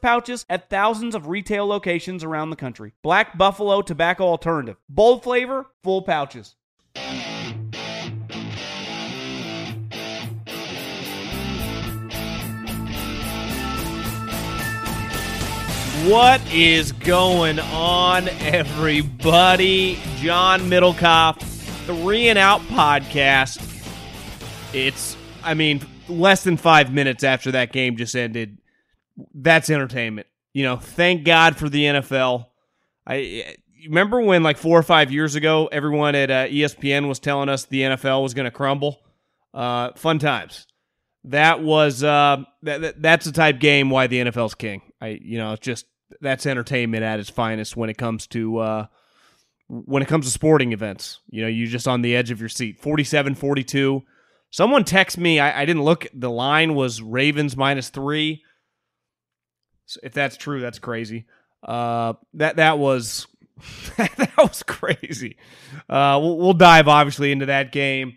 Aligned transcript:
pouches 0.00 0.44
at 0.48 0.70
thousands 0.70 1.14
of 1.14 1.26
retail 1.28 1.66
locations 1.66 2.24
around 2.24 2.50
the 2.50 2.56
country. 2.56 2.92
Black 3.02 3.36
Buffalo 3.36 3.82
Tobacco 3.82 4.24
Alternative. 4.24 4.76
Bold 4.88 5.22
flavor, 5.22 5.66
full 5.82 6.02
pouches. 6.02 6.54
What 16.06 16.40
is 16.54 16.92
going 16.92 17.58
on, 17.58 18.28
everybody? 18.28 19.98
John 20.18 20.60
Middlekauff, 20.60 21.40
Three 21.86 22.28
and 22.28 22.38
Out 22.38 22.60
podcast. 22.60 23.60
It's, 24.72 25.16
I 25.42 25.54
mean, 25.54 25.84
less 26.08 26.44
than 26.44 26.58
five 26.58 26.92
minutes 26.92 27.24
after 27.24 27.50
that 27.50 27.72
game 27.72 27.96
just 27.96 28.14
ended. 28.14 28.58
That's 29.34 29.70
entertainment. 29.70 30.26
You 30.52 30.64
know, 30.64 30.76
thank 30.76 31.24
God 31.24 31.56
for 31.56 31.68
the 31.68 31.84
NFL. 31.84 32.46
I 33.06 33.56
remember 33.84 34.20
when, 34.20 34.42
like 34.42 34.58
four 34.58 34.78
or 34.78 34.82
five 34.82 35.12
years 35.12 35.34
ago, 35.34 35.68
everyone 35.70 36.14
at 36.14 36.30
uh, 36.30 36.46
ESPN 36.46 37.08
was 37.08 37.18
telling 37.18 37.48
us 37.48 37.64
the 37.64 37.82
NFL 37.82 38.22
was 38.22 38.34
going 38.34 38.46
to 38.46 38.50
crumble. 38.50 39.00
Uh, 39.54 39.92
fun 39.96 40.18
times. 40.18 40.66
That 41.24 41.62
was 41.62 42.04
uh, 42.04 42.44
that, 42.62 42.80
that 42.80 43.02
that's 43.02 43.26
the 43.26 43.32
type 43.32 43.58
game 43.58 43.90
why 43.90 44.06
the 44.06 44.20
NFL's 44.20 44.54
king. 44.54 44.82
I 45.00 45.18
you 45.20 45.38
know 45.38 45.52
it's 45.52 45.64
just 45.64 45.86
that's 46.20 46.46
entertainment 46.46 47.02
at 47.02 47.20
its 47.20 47.30
finest 47.30 47.76
when 47.76 47.90
it 47.90 47.98
comes 47.98 48.26
to 48.28 48.58
uh, 48.58 48.86
when 49.68 50.02
it 50.02 50.08
comes 50.08 50.26
to 50.26 50.30
sporting 50.30 50.72
events. 50.72 51.20
You 51.28 51.42
know, 51.42 51.48
you're 51.48 51.68
just 51.68 51.88
on 51.88 52.02
the 52.02 52.14
edge 52.14 52.30
of 52.30 52.40
your 52.40 52.48
seat. 52.48 52.80
47-42. 52.80 54.02
Someone 54.50 54.84
text 54.84 55.18
me. 55.18 55.40
I, 55.40 55.62
I 55.62 55.64
didn't 55.64 55.82
look. 55.82 56.06
The 56.14 56.30
line 56.30 56.74
was 56.74 57.02
Ravens 57.02 57.56
minus 57.56 57.88
three. 57.88 58.42
So 59.86 60.00
if 60.02 60.12
that's 60.12 60.36
true, 60.36 60.60
that's 60.60 60.78
crazy. 60.78 61.26
Uh, 61.62 62.14
that 62.34 62.56
that 62.56 62.78
was 62.78 63.26
that 63.96 64.34
was 64.36 64.62
crazy. 64.62 65.36
Uh, 65.88 66.18
we'll, 66.22 66.36
we'll 66.38 66.52
dive 66.52 66.88
obviously 66.88 67.32
into 67.32 67.46
that 67.46 67.72
game, 67.72 68.16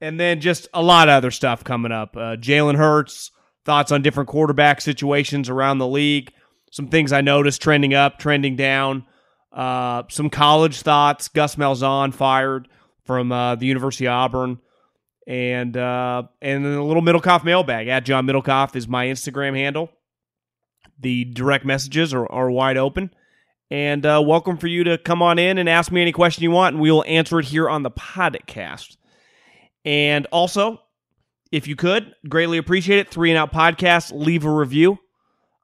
and 0.00 0.18
then 0.18 0.40
just 0.40 0.68
a 0.72 0.82
lot 0.82 1.08
of 1.08 1.12
other 1.12 1.30
stuff 1.30 1.64
coming 1.64 1.92
up. 1.92 2.16
Uh, 2.16 2.36
Jalen 2.36 2.76
Hurts 2.76 3.30
thoughts 3.64 3.92
on 3.92 4.00
different 4.02 4.28
quarterback 4.28 4.80
situations 4.80 5.50
around 5.50 5.78
the 5.78 5.86
league. 5.86 6.32
Some 6.70 6.88
things 6.88 7.12
I 7.12 7.20
noticed 7.20 7.60
trending 7.60 7.94
up, 7.94 8.18
trending 8.18 8.56
down. 8.56 9.04
Uh, 9.52 10.04
some 10.08 10.30
college 10.30 10.80
thoughts. 10.82 11.28
Gus 11.28 11.56
Malzahn 11.56 12.14
fired 12.14 12.68
from 13.04 13.32
uh, 13.32 13.56
the 13.56 13.66
University 13.66 14.06
of 14.06 14.12
Auburn, 14.12 14.58
and 15.26 15.76
uh, 15.76 16.24
and 16.40 16.64
then 16.64 16.74
a 16.74 16.84
little 16.84 17.02
Middlekauff 17.02 17.44
mailbag. 17.44 17.88
At 17.88 18.04
John 18.04 18.26
Middlekauff 18.26 18.76
is 18.76 18.86
my 18.86 19.06
Instagram 19.06 19.56
handle. 19.56 19.90
The 21.00 21.24
direct 21.24 21.64
messages 21.64 22.12
are, 22.12 22.30
are 22.30 22.50
wide 22.50 22.76
open. 22.76 23.10
And 23.70 24.04
uh, 24.06 24.22
welcome 24.24 24.56
for 24.56 24.66
you 24.66 24.84
to 24.84 24.98
come 24.98 25.20
on 25.20 25.38
in 25.38 25.58
and 25.58 25.68
ask 25.68 25.92
me 25.92 26.00
any 26.00 26.12
question 26.12 26.42
you 26.42 26.50
want, 26.50 26.74
and 26.74 26.82
we 26.82 26.90
will 26.90 27.04
answer 27.06 27.38
it 27.38 27.46
here 27.46 27.68
on 27.68 27.82
the 27.82 27.90
podcast. 27.90 28.96
And 29.84 30.26
also, 30.32 30.80
if 31.52 31.68
you 31.68 31.76
could, 31.76 32.14
greatly 32.28 32.58
appreciate 32.58 32.98
it. 32.98 33.10
Three 33.10 33.30
and 33.30 33.38
Out 33.38 33.52
Podcast, 33.52 34.12
leave 34.14 34.44
a 34.44 34.50
review. 34.50 34.98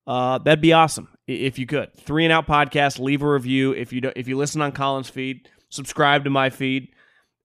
Uh, 0.06 0.39
that'd 0.39 0.61
be 0.61 0.75
awesome 0.75 1.09
if 1.27 1.59
you 1.59 1.66
could. 1.66 1.95
Three 1.95 2.25
and 2.25 2.33
Out 2.33 2.47
Podcast, 2.47 2.99
leave 2.99 3.22
a 3.22 3.31
review. 3.31 3.72
If 3.72 3.93
you 3.93 4.03
do, 4.03 4.12
if 4.15 4.28
you 4.28 4.37
listen 4.37 4.61
on 4.61 4.72
Colin's 4.72 5.09
feed, 5.09 5.49
subscribe 5.71 6.25
to 6.25 6.31
my 6.31 6.51
feed. 6.51 6.89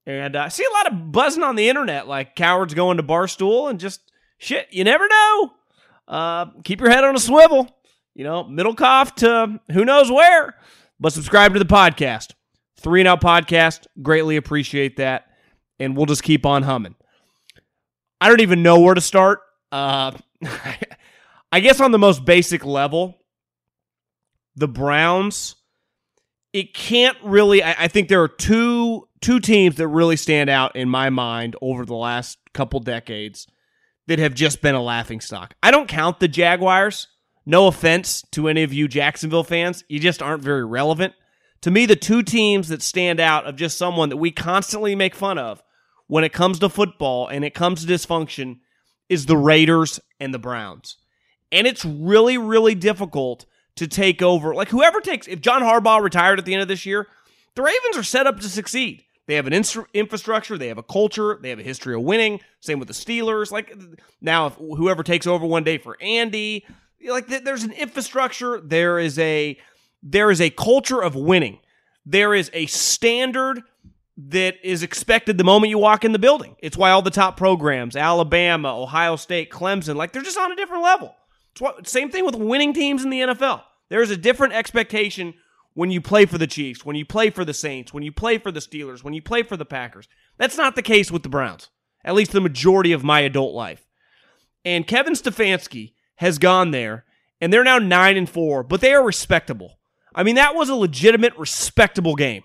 And 0.06 0.36
uh, 0.36 0.42
I 0.42 0.48
see 0.50 0.66
a 0.66 0.74
lot 0.74 0.92
of 0.92 1.12
buzzing 1.12 1.44
on 1.44 1.56
the 1.56 1.70
internet, 1.70 2.08
like 2.08 2.36
cowards 2.36 2.74
going 2.74 2.98
to 2.98 3.04
Barstool 3.04 3.70
and 3.70 3.80
just 3.80 4.02
shit. 4.38 4.68
You 4.72 4.84
never 4.84 5.08
know. 5.08 5.54
Uh, 6.08 6.46
keep 6.64 6.82
your 6.82 6.90
head 6.90 7.04
on 7.04 7.16
a 7.16 7.20
swivel. 7.20 7.70
You 8.20 8.26
know, 8.26 8.44
middle 8.44 8.76
Middlekauff 8.76 9.16
to 9.16 9.62
who 9.72 9.86
knows 9.86 10.12
where. 10.12 10.54
But 11.00 11.14
subscribe 11.14 11.54
to 11.54 11.60
the 11.60 11.64
podcast. 11.64 12.34
Three 12.78 13.00
and 13.00 13.08
Out 13.08 13.22
Podcast. 13.22 13.88
Greatly 14.02 14.36
appreciate 14.36 14.98
that. 14.98 15.28
And 15.80 15.96
we'll 15.96 16.06
just 16.06 16.22
keep 16.22 16.46
on 16.46 16.64
humming. 16.64 16.96
I 18.20 18.28
don't 18.28 18.42
even 18.42 18.62
know 18.62 18.82
where 18.82 18.94
to 18.94 19.00
start. 19.00 19.40
Uh, 19.72 20.12
I 21.54 21.62
guess 21.62 21.80
on 21.80 21.94
the 21.94 21.98
most 21.98 22.26
basic 22.26 22.66
level, 22.66 23.20
the 24.58 24.68
Browns. 24.68 25.56
It 26.52 26.74
can't 26.74 27.16
really. 27.24 27.64
I, 27.64 27.86
I 27.86 27.88
think 27.88 28.10
there 28.10 28.22
are 28.22 28.28
two 28.28 29.08
two 29.22 29.40
teams 29.40 29.78
that 29.78 29.88
really 29.88 30.18
stand 30.18 30.50
out 30.50 30.76
in 30.76 30.90
my 30.90 31.10
mind 31.10 31.56
over 31.62 31.86
the 31.86 31.96
last 31.96 32.38
couple 32.54 32.82
decades 32.82 33.48
that 34.08 34.20
have 34.20 34.34
just 34.34 34.62
been 34.62 34.76
a 34.76 34.84
laughing 34.84 35.22
stock. 35.22 35.54
I 35.64 35.72
don't 35.72 35.88
count 35.88 36.20
the 36.20 36.28
Jaguars. 36.28 37.08
No 37.50 37.66
offense 37.66 38.22
to 38.34 38.48
any 38.48 38.62
of 38.62 38.72
you 38.72 38.88
Jacksonville 38.88 39.44
fans, 39.44 39.84
you 39.90 40.00
just 40.00 40.22
aren't 40.22 40.44
very 40.44 40.64
relevant. 40.64 41.16
To 41.62 41.72
me, 41.72 41.88
the 41.88 41.96
two 41.96 42.22
teams 42.22 42.68
that 42.68 42.84
stand 42.84 43.20
out 43.20 43.48
of 43.48 43.56
just 43.56 43.76
someone 43.76 44.10
that 44.10 44.18
we 44.18 44.30
constantly 44.30 44.94
make 44.94 45.16
fun 45.16 45.40
of 45.40 45.64
when 46.06 46.24
it 46.24 46.32
comes 46.32 46.60
to 46.60 46.70
football 46.70 47.28
and 47.28 47.44
it 47.44 47.56
comes 47.56 47.84
to 47.84 47.92
dysfunction 47.92 48.60
is 49.10 49.26
the 49.26 49.36
Raiders 49.36 50.00
and 50.20 50.32
the 50.32 50.38
Browns. 50.38 50.98
And 51.52 51.66
it's 51.66 51.84
really, 51.84 52.38
really 52.38 52.76
difficult 52.76 53.48
to 53.78 53.88
take 53.88 54.22
over. 54.22 54.54
Like, 54.54 54.70
whoever 54.70 55.02
takes, 55.02 55.28
if 55.28 55.42
John 55.42 55.64
Harbaugh 55.64 56.04
retired 56.04 56.38
at 56.38 56.46
the 56.46 56.54
end 56.54 56.62
of 56.62 56.68
this 56.68 56.86
year, 56.86 57.08
the 57.56 57.64
Ravens 57.64 57.98
are 57.98 58.04
set 58.04 58.28
up 58.28 58.40
to 58.42 58.48
succeed. 58.48 59.06
They 59.26 59.34
have 59.34 59.48
an 59.48 59.64
infrastructure, 59.96 60.56
they 60.56 60.68
have 60.68 60.78
a 60.78 60.84
culture, 60.84 61.40
they 61.42 61.50
have 61.50 61.60
a 61.60 61.64
history 61.64 61.96
of 61.96 62.04
winning. 62.04 62.42
Same 62.62 62.78
with 62.78 62.90
the 62.90 62.94
Steelers. 62.94 63.52
Like, 63.52 63.76
now, 64.22 64.46
if 64.46 64.54
whoever 64.54 65.02
takes 65.02 65.26
over 65.26 65.48
one 65.48 65.64
day 65.64 65.80
for 65.80 65.98
Andy, 66.00 66.64
like, 67.08 67.28
there's 67.28 67.64
an 67.64 67.72
infrastructure, 67.72 68.60
there 68.62 69.00
is 69.00 69.18
a 69.20 69.58
there 70.02 70.32
is 70.32 70.40
a 70.40 70.50
culture 70.50 71.02
of 71.02 71.14
winning 71.14 71.60
there 72.10 72.34
is 72.34 72.50
a 72.54 72.66
standard 72.66 73.62
that 74.18 74.56
is 74.64 74.82
expected 74.82 75.38
the 75.38 75.44
moment 75.44 75.70
you 75.70 75.78
walk 75.78 76.04
in 76.04 76.12
the 76.12 76.20
building. 76.20 76.56
It's 76.60 76.76
why 76.76 76.90
all 76.90 77.04
the 77.04 77.12
top 77.12 77.38
programs, 77.38 77.96
Alabama, 77.96 78.82
Ohio 78.82 79.16
State, 79.16 79.52
Clemson, 79.52 79.96
like 79.96 80.12
they're 80.12 80.24
just 80.24 80.38
on 80.38 80.52
a 80.52 80.56
different 80.56 80.84
level. 80.84 81.16
What, 81.60 81.88
same 81.88 82.10
thing 82.10 82.26
with 82.26 82.36
winning 82.36 82.74
teams 82.74 83.04
in 83.04 83.12
the 83.12 83.20
NFL. 83.20 83.64
There's 83.90 84.10
a 84.10 84.18
different 84.18 84.54
expectation 84.54 85.36
when 85.74 85.92
you 85.92 86.02
play 86.02 86.26
for 86.26 86.38
the 86.38 86.48
Chiefs, 86.48 86.84
when 86.84 86.96
you 86.96 87.06
play 87.06 87.30
for 87.30 87.46
the 87.46 87.54
Saints, 87.54 87.94
when 87.94 88.04
you 88.04 88.12
play 88.12 88.40
for 88.40 88.52
the 88.52 88.60
Steelers, 88.60 89.04
when 89.04 89.14
you 89.14 89.22
play 89.22 89.44
for 89.44 89.56
the 89.56 89.66
Packers. 89.66 90.08
That's 90.38 90.58
not 90.58 90.76
the 90.76 90.82
case 90.82 91.12
with 91.12 91.24
the 91.24 91.30
Browns, 91.30 91.70
at 92.04 92.16
least 92.16 92.32
the 92.32 92.42
majority 92.42 92.92
of 92.92 93.04
my 93.04 93.20
adult 93.20 93.54
life. 93.54 93.86
And 94.66 94.88
Kevin 94.88 95.14
Stefanski 95.14 95.94
has 96.20 96.38
gone 96.38 96.72
there, 96.72 97.06
and 97.40 97.52
they're 97.52 97.64
now 97.64 97.80
9 97.80 98.18
and 98.18 98.30
4, 98.30 98.64
but 98.64 98.82
they 98.82 98.94
are 98.94 99.04
respectable. 99.04 99.80
I 100.14 100.24
mean, 100.24 100.36
that 100.36 100.54
was 100.54 100.68
a 100.68 100.76
legitimate, 100.76 101.38
respectable 101.38 102.16
game. 102.16 102.44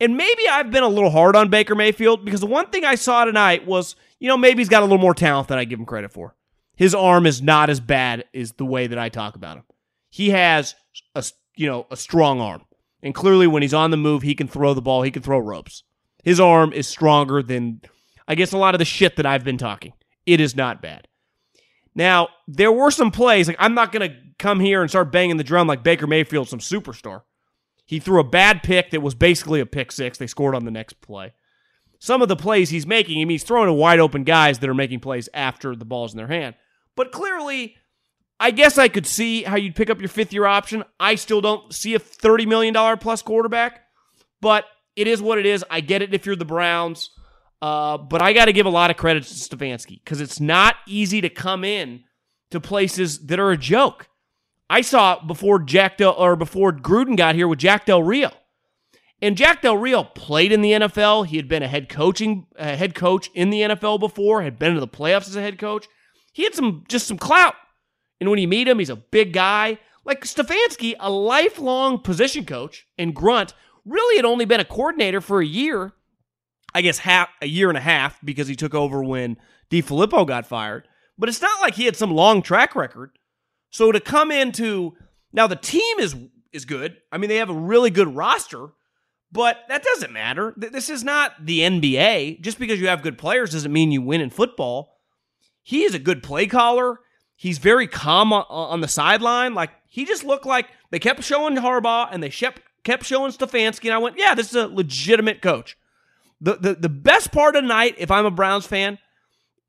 And 0.00 0.16
maybe 0.16 0.42
I've 0.50 0.70
been 0.70 0.82
a 0.82 0.88
little 0.88 1.10
hard 1.10 1.36
on 1.36 1.50
Baker 1.50 1.74
Mayfield 1.74 2.24
because 2.24 2.40
the 2.40 2.46
one 2.46 2.70
thing 2.70 2.86
I 2.86 2.94
saw 2.94 3.26
tonight 3.26 3.66
was, 3.66 3.96
you 4.18 4.28
know, 4.28 4.38
maybe 4.38 4.62
he's 4.62 4.70
got 4.70 4.80
a 4.80 4.86
little 4.86 4.96
more 4.96 5.12
talent 5.12 5.48
than 5.48 5.58
I 5.58 5.66
give 5.66 5.78
him 5.78 5.84
credit 5.84 6.10
for. 6.10 6.34
His 6.74 6.94
arm 6.94 7.26
is 7.26 7.42
not 7.42 7.68
as 7.68 7.80
bad 7.80 8.24
as 8.34 8.52
the 8.52 8.64
way 8.64 8.86
that 8.86 8.98
I 8.98 9.10
talk 9.10 9.36
about 9.36 9.58
him. 9.58 9.64
He 10.08 10.30
has 10.30 10.74
a, 11.14 11.22
you 11.54 11.66
know, 11.66 11.86
a 11.90 11.98
strong 11.98 12.40
arm. 12.40 12.62
And 13.02 13.14
clearly 13.14 13.46
when 13.46 13.60
he's 13.60 13.74
on 13.74 13.90
the 13.90 13.98
move, 13.98 14.22
he 14.22 14.34
can 14.34 14.48
throw 14.48 14.72
the 14.72 14.80
ball, 14.80 15.02
he 15.02 15.10
can 15.10 15.22
throw 15.22 15.38
ropes. 15.38 15.82
His 16.24 16.40
arm 16.40 16.72
is 16.72 16.88
stronger 16.88 17.42
than 17.42 17.82
I 18.26 18.36
guess 18.36 18.52
a 18.52 18.58
lot 18.58 18.74
of 18.74 18.78
the 18.78 18.86
shit 18.86 19.16
that 19.16 19.26
I've 19.26 19.44
been 19.44 19.58
talking. 19.58 19.92
It 20.24 20.40
is 20.40 20.56
not 20.56 20.80
bad. 20.80 21.08
Now, 21.96 22.28
there 22.46 22.70
were 22.70 22.90
some 22.90 23.10
plays, 23.10 23.48
like 23.48 23.56
I'm 23.58 23.74
not 23.74 23.90
going 23.90 24.08
to 24.08 24.16
come 24.38 24.60
here 24.60 24.82
and 24.82 24.90
start 24.90 25.10
banging 25.10 25.38
the 25.38 25.44
drum 25.44 25.66
like 25.66 25.82
Baker 25.82 26.06
Mayfield, 26.06 26.48
some 26.48 26.58
superstar. 26.58 27.22
He 27.86 27.98
threw 27.98 28.20
a 28.20 28.24
bad 28.24 28.62
pick 28.62 28.90
that 28.90 29.00
was 29.00 29.14
basically 29.14 29.60
a 29.60 29.66
pick 29.66 29.90
six. 29.90 30.18
They 30.18 30.26
scored 30.26 30.54
on 30.54 30.66
the 30.66 30.70
next 30.70 31.00
play. 31.00 31.32
Some 31.98 32.20
of 32.20 32.28
the 32.28 32.36
plays 32.36 32.68
he's 32.68 32.86
making, 32.86 33.16
I 33.16 33.20
mean, 33.20 33.30
he's 33.30 33.44
throwing 33.44 33.68
to 33.68 33.72
wide 33.72 33.98
open 33.98 34.24
guys 34.24 34.58
that 34.58 34.68
are 34.68 34.74
making 34.74 35.00
plays 35.00 35.30
after 35.32 35.74
the 35.74 35.86
ball's 35.86 36.12
in 36.12 36.18
their 36.18 36.26
hand. 36.26 36.54
But 36.94 37.12
clearly, 37.12 37.76
I 38.38 38.50
guess 38.50 38.76
I 38.76 38.88
could 38.88 39.06
see 39.06 39.44
how 39.44 39.56
you'd 39.56 39.74
pick 39.74 39.88
up 39.88 39.98
your 39.98 40.10
fifth 40.10 40.34
year 40.34 40.44
option. 40.44 40.84
I 41.00 41.14
still 41.14 41.40
don't 41.40 41.72
see 41.72 41.94
a 41.94 41.98
$30 41.98 42.46
million 42.46 42.98
plus 42.98 43.22
quarterback, 43.22 43.84
but 44.42 44.66
it 44.94 45.06
is 45.06 45.22
what 45.22 45.38
it 45.38 45.46
is. 45.46 45.64
I 45.70 45.80
get 45.80 46.02
it 46.02 46.12
if 46.12 46.26
you're 46.26 46.36
the 46.36 46.44
Browns. 46.44 47.10
Uh, 47.62 47.98
but 47.98 48.20
I 48.22 48.32
got 48.32 48.46
to 48.46 48.52
give 48.52 48.66
a 48.66 48.70
lot 48.70 48.90
of 48.90 48.96
credit 48.96 49.24
to 49.24 49.34
Stefanski 49.34 50.02
because 50.04 50.20
it's 50.20 50.40
not 50.40 50.76
easy 50.86 51.20
to 51.20 51.28
come 51.28 51.64
in 51.64 52.04
to 52.50 52.60
places 52.60 53.26
that 53.26 53.40
are 53.40 53.50
a 53.50 53.56
joke. 53.56 54.08
I 54.68 54.80
saw 54.80 55.24
before 55.24 55.60
Jack 55.60 55.98
Del 55.98 56.12
or 56.12 56.36
before 56.36 56.72
Gruden 56.72 57.16
got 57.16 57.34
here 57.34 57.48
with 57.48 57.58
Jack 57.58 57.86
Del 57.86 58.02
Rio. 58.02 58.30
And 59.22 59.36
Jack 59.36 59.62
Del 59.62 59.78
Rio 59.78 60.04
played 60.04 60.52
in 60.52 60.60
the 60.60 60.72
NFL. 60.72 61.26
He 61.26 61.36
had 61.36 61.48
been 61.48 61.62
a 61.62 61.68
head 61.68 61.88
coaching 61.88 62.46
a 62.56 62.76
head 62.76 62.94
coach 62.94 63.30
in 63.34 63.50
the 63.50 63.62
NFL 63.62 64.00
before, 64.00 64.42
had 64.42 64.58
been 64.58 64.74
to 64.74 64.80
the 64.80 64.88
playoffs 64.88 65.28
as 65.28 65.36
a 65.36 65.40
head 65.40 65.58
coach. 65.58 65.86
He 66.32 66.44
had 66.44 66.54
some 66.54 66.84
just 66.88 67.06
some 67.06 67.16
clout. 67.16 67.54
And 68.20 68.28
when 68.28 68.38
you 68.38 68.48
meet 68.48 68.68
him, 68.68 68.78
he's 68.78 68.90
a 68.90 68.96
big 68.96 69.32
guy. 69.32 69.78
Like 70.04 70.24
Stefanski, 70.24 70.94
a 71.00 71.10
lifelong 71.10 72.00
position 72.00 72.44
coach 72.44 72.86
and 72.98 73.14
grunt, 73.14 73.54
really 73.84 74.16
had 74.16 74.24
only 74.24 74.44
been 74.44 74.60
a 74.60 74.64
coordinator 74.64 75.20
for 75.20 75.40
a 75.40 75.46
year. 75.46 75.92
I 76.76 76.82
guess 76.82 76.98
half 76.98 77.30
a 77.40 77.46
year 77.46 77.70
and 77.70 77.78
a 77.78 77.80
half 77.80 78.18
because 78.22 78.48
he 78.48 78.54
took 78.54 78.74
over 78.74 79.02
when 79.02 79.38
DeFilippo 79.70 80.26
got 80.26 80.46
fired. 80.46 80.86
But 81.16 81.30
it's 81.30 81.40
not 81.40 81.62
like 81.62 81.74
he 81.74 81.86
had 81.86 81.96
some 81.96 82.10
long 82.10 82.42
track 82.42 82.76
record. 82.76 83.18
So 83.70 83.92
to 83.92 83.98
come 83.98 84.30
into 84.30 84.94
now 85.32 85.46
the 85.46 85.56
team 85.56 85.98
is 85.98 86.14
is 86.52 86.66
good. 86.66 86.98
I 87.10 87.16
mean, 87.16 87.30
they 87.30 87.36
have 87.36 87.48
a 87.48 87.54
really 87.54 87.88
good 87.88 88.14
roster, 88.14 88.68
but 89.32 89.60
that 89.70 89.84
doesn't 89.84 90.12
matter. 90.12 90.52
This 90.54 90.90
is 90.90 91.02
not 91.02 91.46
the 91.46 91.60
NBA. 91.60 92.42
Just 92.42 92.58
because 92.58 92.78
you 92.78 92.88
have 92.88 93.00
good 93.00 93.16
players 93.16 93.52
doesn't 93.52 93.72
mean 93.72 93.90
you 93.90 94.02
win 94.02 94.20
in 94.20 94.28
football. 94.28 94.98
He 95.62 95.82
is 95.84 95.94
a 95.94 95.98
good 95.98 96.22
play 96.22 96.46
caller. 96.46 97.00
He's 97.36 97.56
very 97.56 97.86
calm 97.86 98.34
on 98.34 98.82
the 98.82 98.88
sideline. 98.88 99.54
Like 99.54 99.70
he 99.88 100.04
just 100.04 100.24
looked 100.24 100.44
like 100.44 100.66
they 100.90 100.98
kept 100.98 101.24
showing 101.24 101.56
Harbaugh 101.56 102.08
and 102.12 102.22
they 102.22 102.28
kept 102.28 103.06
showing 103.06 103.32
Stefanski, 103.32 103.86
and 103.86 103.94
I 103.94 103.98
went, 103.98 104.18
yeah, 104.18 104.34
this 104.34 104.50
is 104.50 104.56
a 104.56 104.68
legitimate 104.68 105.40
coach. 105.40 105.74
The, 106.40 106.56
the 106.56 106.74
the 106.74 106.88
best 106.88 107.32
part 107.32 107.56
of 107.56 107.64
night, 107.64 107.94
if 107.98 108.10
I'm 108.10 108.26
a 108.26 108.30
Browns 108.30 108.66
fan, 108.66 108.98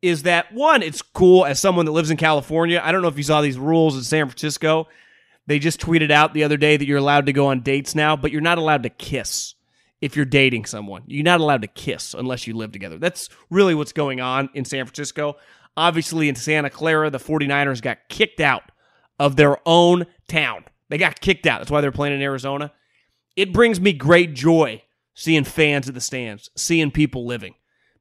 is 0.01 0.23
that 0.23 0.53
one, 0.53 0.83
it's 0.83 1.01
cool 1.01 1.45
as 1.45 1.59
someone 1.59 1.85
that 1.85 1.91
lives 1.91 2.11
in 2.11 2.17
California. 2.17 2.81
I 2.83 2.91
don't 2.91 3.01
know 3.01 3.07
if 3.07 3.17
you 3.17 3.23
saw 3.23 3.41
these 3.41 3.57
rules 3.57 3.95
in 3.95 4.03
San 4.03 4.27
Francisco. 4.27 4.87
They 5.47 5.59
just 5.59 5.79
tweeted 5.79 6.11
out 6.11 6.33
the 6.33 6.43
other 6.43 6.57
day 6.57 6.75
that 6.75 6.85
you're 6.85 6.97
allowed 6.97 7.27
to 7.27 7.33
go 7.33 7.47
on 7.47 7.61
dates 7.61 7.95
now, 7.95 8.15
but 8.17 8.31
you're 8.31 8.41
not 8.41 8.57
allowed 8.57 8.83
to 8.83 8.89
kiss 8.89 9.55
if 10.01 10.15
you're 10.15 10.25
dating 10.25 10.65
someone. 10.65 11.03
You're 11.07 11.23
not 11.23 11.39
allowed 11.39 11.61
to 11.61 11.67
kiss 11.67 12.13
unless 12.13 12.45
you 12.45 12.53
live 12.53 12.71
together. 12.71 12.97
That's 12.97 13.29
really 13.49 13.73
what's 13.73 13.93
going 13.93 14.19
on 14.19 14.49
in 14.53 14.65
San 14.65 14.85
Francisco. 14.85 15.37
Obviously, 15.75 16.27
in 16.27 16.35
Santa 16.35 16.69
Clara, 16.69 17.09
the 17.09 17.17
49ers 17.17 17.81
got 17.81 17.97
kicked 18.09 18.41
out 18.41 18.63
of 19.19 19.35
their 19.35 19.57
own 19.65 20.05
town. 20.27 20.65
They 20.89 20.97
got 20.97 21.21
kicked 21.21 21.47
out. 21.47 21.59
That's 21.59 21.71
why 21.71 21.81
they're 21.81 21.91
playing 21.91 22.15
in 22.15 22.21
Arizona. 22.21 22.71
It 23.35 23.53
brings 23.53 23.79
me 23.79 23.93
great 23.93 24.33
joy 24.33 24.83
seeing 25.17 25.43
fans 25.43 25.89
at 25.89 25.95
the 25.95 25.99
stands, 25.99 26.51
seeing 26.55 26.91
people 26.91 27.25
living 27.25 27.55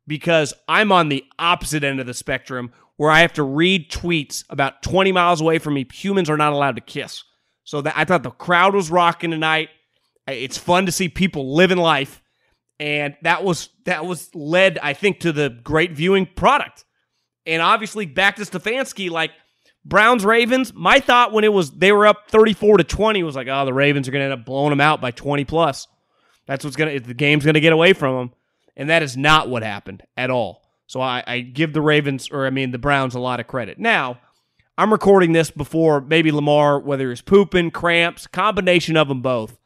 because 0.06 0.52
I'm 0.68 0.92
on 0.92 1.08
the 1.08 1.24
opposite 1.38 1.82
end 1.82 1.98
of 1.98 2.06
the 2.06 2.12
spectrum 2.12 2.70
where 2.96 3.10
I 3.10 3.20
have 3.20 3.32
to 3.34 3.42
read 3.42 3.90
tweets 3.90 4.44
about 4.50 4.82
20 4.82 5.12
miles 5.12 5.40
away 5.40 5.58
from 5.58 5.74
me. 5.74 5.86
Humans 5.90 6.28
are 6.28 6.36
not 6.36 6.52
allowed 6.52 6.76
to 6.76 6.82
kiss. 6.82 7.24
So 7.64 7.80
that 7.80 7.94
I 7.96 8.04
thought 8.04 8.22
the 8.22 8.30
crowd 8.30 8.74
was 8.74 8.90
rocking 8.90 9.30
tonight. 9.30 9.70
It's 10.28 10.58
fun 10.58 10.86
to 10.86 10.92
see 10.92 11.08
people 11.08 11.54
living 11.54 11.78
life. 11.78 12.22
And 12.78 13.16
that 13.22 13.42
was 13.42 13.70
that 13.86 14.04
was 14.04 14.32
led, 14.34 14.78
I 14.78 14.92
think, 14.92 15.20
to 15.20 15.32
the 15.32 15.48
great 15.48 15.92
viewing 15.92 16.26
product. 16.26 16.84
And 17.46 17.62
obviously 17.62 18.04
back 18.04 18.36
to 18.36 18.42
Stefanski, 18.42 19.10
like 19.10 19.30
Browns 19.86 20.22
Ravens, 20.22 20.74
my 20.74 21.00
thought 21.00 21.32
when 21.32 21.44
it 21.44 21.52
was 21.52 21.70
they 21.70 21.92
were 21.92 22.06
up 22.06 22.28
34 22.28 22.76
to 22.76 22.84
20 22.84 23.22
was 23.22 23.34
like, 23.34 23.48
oh, 23.48 23.64
the 23.64 23.72
Ravens 23.72 24.06
are 24.06 24.10
gonna 24.10 24.24
end 24.24 24.34
up 24.34 24.44
blowing 24.44 24.70
them 24.70 24.82
out 24.82 25.00
by 25.00 25.10
20 25.10 25.46
plus. 25.46 25.88
That's 26.46 26.64
what's 26.64 26.76
gonna 26.76 26.98
the 27.00 27.14
game's 27.14 27.44
gonna 27.44 27.60
get 27.60 27.72
away 27.72 27.92
from 27.92 28.16
them. 28.16 28.32
And 28.76 28.90
that 28.90 29.02
is 29.02 29.16
not 29.16 29.48
what 29.48 29.62
happened 29.62 30.02
at 30.16 30.30
all. 30.30 30.62
So 30.86 31.00
I, 31.00 31.24
I 31.26 31.40
give 31.40 31.72
the 31.72 31.80
Ravens, 31.80 32.28
or 32.30 32.46
I 32.46 32.50
mean 32.50 32.70
the 32.70 32.78
Browns, 32.78 33.14
a 33.14 33.20
lot 33.20 33.40
of 33.40 33.46
credit. 33.46 33.78
Now, 33.78 34.20
I'm 34.78 34.92
recording 34.92 35.32
this 35.32 35.50
before 35.50 36.00
maybe 36.00 36.30
Lamar, 36.30 36.78
whether 36.78 37.08
he's 37.08 37.22
pooping, 37.22 37.70
cramps, 37.70 38.26
combination 38.26 38.96
of 38.96 39.08
them 39.08 39.22
both. 39.22 39.58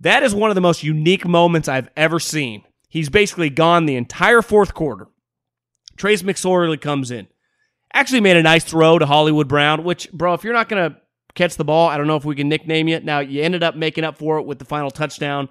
That 0.00 0.22
is 0.22 0.34
one 0.34 0.50
of 0.50 0.56
the 0.56 0.60
most 0.60 0.82
unique 0.82 1.26
moments 1.26 1.68
I've 1.68 1.88
ever 1.96 2.20
seen. 2.20 2.64
He's 2.88 3.08
basically 3.08 3.50
gone 3.50 3.86
the 3.86 3.96
entire 3.96 4.42
fourth 4.42 4.74
quarter. 4.74 5.08
Trace 5.96 6.22
McSorley 6.22 6.80
comes 6.80 7.10
in. 7.10 7.28
Actually 7.92 8.20
made 8.20 8.36
a 8.36 8.42
nice 8.42 8.64
throw 8.64 8.98
to 8.98 9.06
Hollywood 9.06 9.48
Brown, 9.48 9.84
which, 9.84 10.10
bro, 10.12 10.34
if 10.34 10.44
you're 10.44 10.52
not 10.52 10.68
going 10.68 10.90
to 10.90 10.98
catch 11.34 11.56
the 11.56 11.64
ball, 11.64 11.88
I 11.88 11.96
don't 11.96 12.06
know 12.06 12.16
if 12.16 12.24
we 12.24 12.34
can 12.34 12.48
nickname 12.48 12.88
you. 12.88 13.00
Now, 13.00 13.20
you 13.20 13.42
ended 13.42 13.62
up 13.62 13.76
making 13.76 14.04
up 14.04 14.18
for 14.18 14.38
it 14.38 14.46
with 14.46 14.58
the 14.58 14.64
final 14.64 14.90
touchdown 14.90 15.48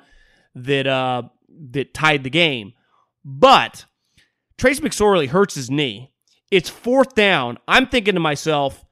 that 0.56 0.88
uh, 0.88 1.24
that 1.72 1.94
tied 1.94 2.24
the 2.24 2.30
game. 2.30 2.74
But 3.24 3.86
Trace 4.58 4.80
McSorley 4.80 5.28
hurts 5.28 5.56
his 5.56 5.70
knee. 5.70 6.14
It's 6.50 6.70
fourth 6.70 7.14
down. 7.14 7.58
I'm 7.68 7.88
thinking 7.88 8.14
to 8.16 8.20
myself, 8.20 8.86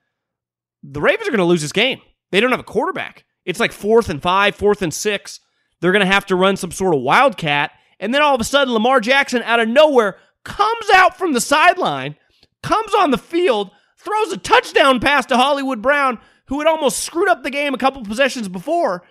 the 0.84 1.02
Ravens 1.02 1.28
are 1.28 1.32
going 1.32 1.40
to 1.40 1.46
lose 1.46 1.62
this 1.62 1.72
game. 1.72 2.02
They 2.32 2.40
don't 2.40 2.52
have 2.52 2.60
a 2.60 2.64
quarterback. 2.64 3.26
It's 3.46 3.60
like 3.60 3.72
fourth 3.72 4.10
and 4.10 4.22
five, 4.22 4.56
fourth 4.56 4.82
and 4.82 4.94
six. 4.94 5.40
They're 5.80 5.92
going 5.92 6.06
to 6.06 6.12
have 6.12 6.26
to 6.28 6.36
run 6.36 6.58
some 6.58 6.72
sort 6.72 6.96
of 6.96 7.02
wildcat. 7.02 7.72
And 8.00 8.14
then 8.14 8.22
all 8.22 8.36
of 8.36 8.42
a 8.42 8.46
sudden, 8.46 8.74
Lamar 8.74 9.00
Jackson 9.00 9.42
out 9.44 9.60
of 9.60 9.70
nowhere 9.70 10.18
comes 10.44 10.90
out 10.94 11.18
from 11.18 11.34
the 11.34 11.42
sideline, 11.42 12.16
comes 12.62 12.94
on 12.96 13.12
the 13.12 13.18
field, 13.18 13.72
throws 13.98 14.32
a 14.32 14.38
touchdown 14.38 15.00
pass 15.00 15.26
to 15.28 15.38
Hollywood 15.38 15.82
Brown, 15.82 16.20
who 16.48 16.60
had 16.60 16.68
almost 16.68 17.00
screwed 17.00 17.30
up 17.30 17.44
the 17.44 17.50
game 17.50 17.74
a 17.74 17.78
couple 17.78 18.04
possessions 18.04 18.48
before. 18.48 19.04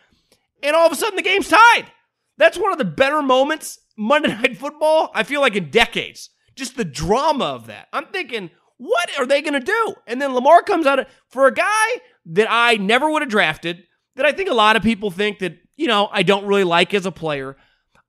And 0.63 0.75
all 0.75 0.87
of 0.87 0.93
a 0.93 0.97
sudden, 0.97 1.17
the 1.17 1.23
game's 1.23 1.49
tied. 1.49 1.87
That's 2.39 2.59
one 2.59 2.73
of 2.73 2.79
the 2.79 2.85
better 2.85 3.23
moments 3.23 3.79
Monday 3.97 4.29
Night 4.35 4.57
Football, 4.57 5.11
I 5.15 5.23
feel 5.23 5.41
like 5.41 5.57
in 5.57 5.71
decades. 5.71 6.31
Just 6.57 6.77
the 6.77 6.85
drama 6.85 7.47
of 7.47 7.67
that. 7.67 7.89
I'm 7.93 8.07
thinking, 8.07 8.51
what 8.77 9.11
are 9.19 9.27
they 9.27 9.43
going 9.43 9.55
to 9.55 9.61
do? 9.61 9.95
And 10.07 10.21
then 10.21 10.35
Lamar 10.35 10.63
comes 10.63 10.87
out 10.87 11.01
of, 11.01 11.07
for 11.29 11.47
a 11.47 11.55
guy 11.55 11.87
that 12.27 12.47
I 12.51 12.77
never 12.77 13.11
would 13.11 13.23
have 13.23 13.31
drafted, 13.31 13.85
that 14.17 14.27
I 14.27 14.33
think 14.33 14.49
a 14.49 14.55
lot 14.55 14.77
of 14.77 14.83
people 14.83 15.11
think 15.11 15.41
that, 15.41 15.57
you 15.77 15.87
know, 15.87 16.09
I 16.13 16.23
don't 16.23 16.47
really 16.47 16.65
like 16.65 16.95
as 16.95 17.07
a 17.07 17.13
player. 17.13 17.57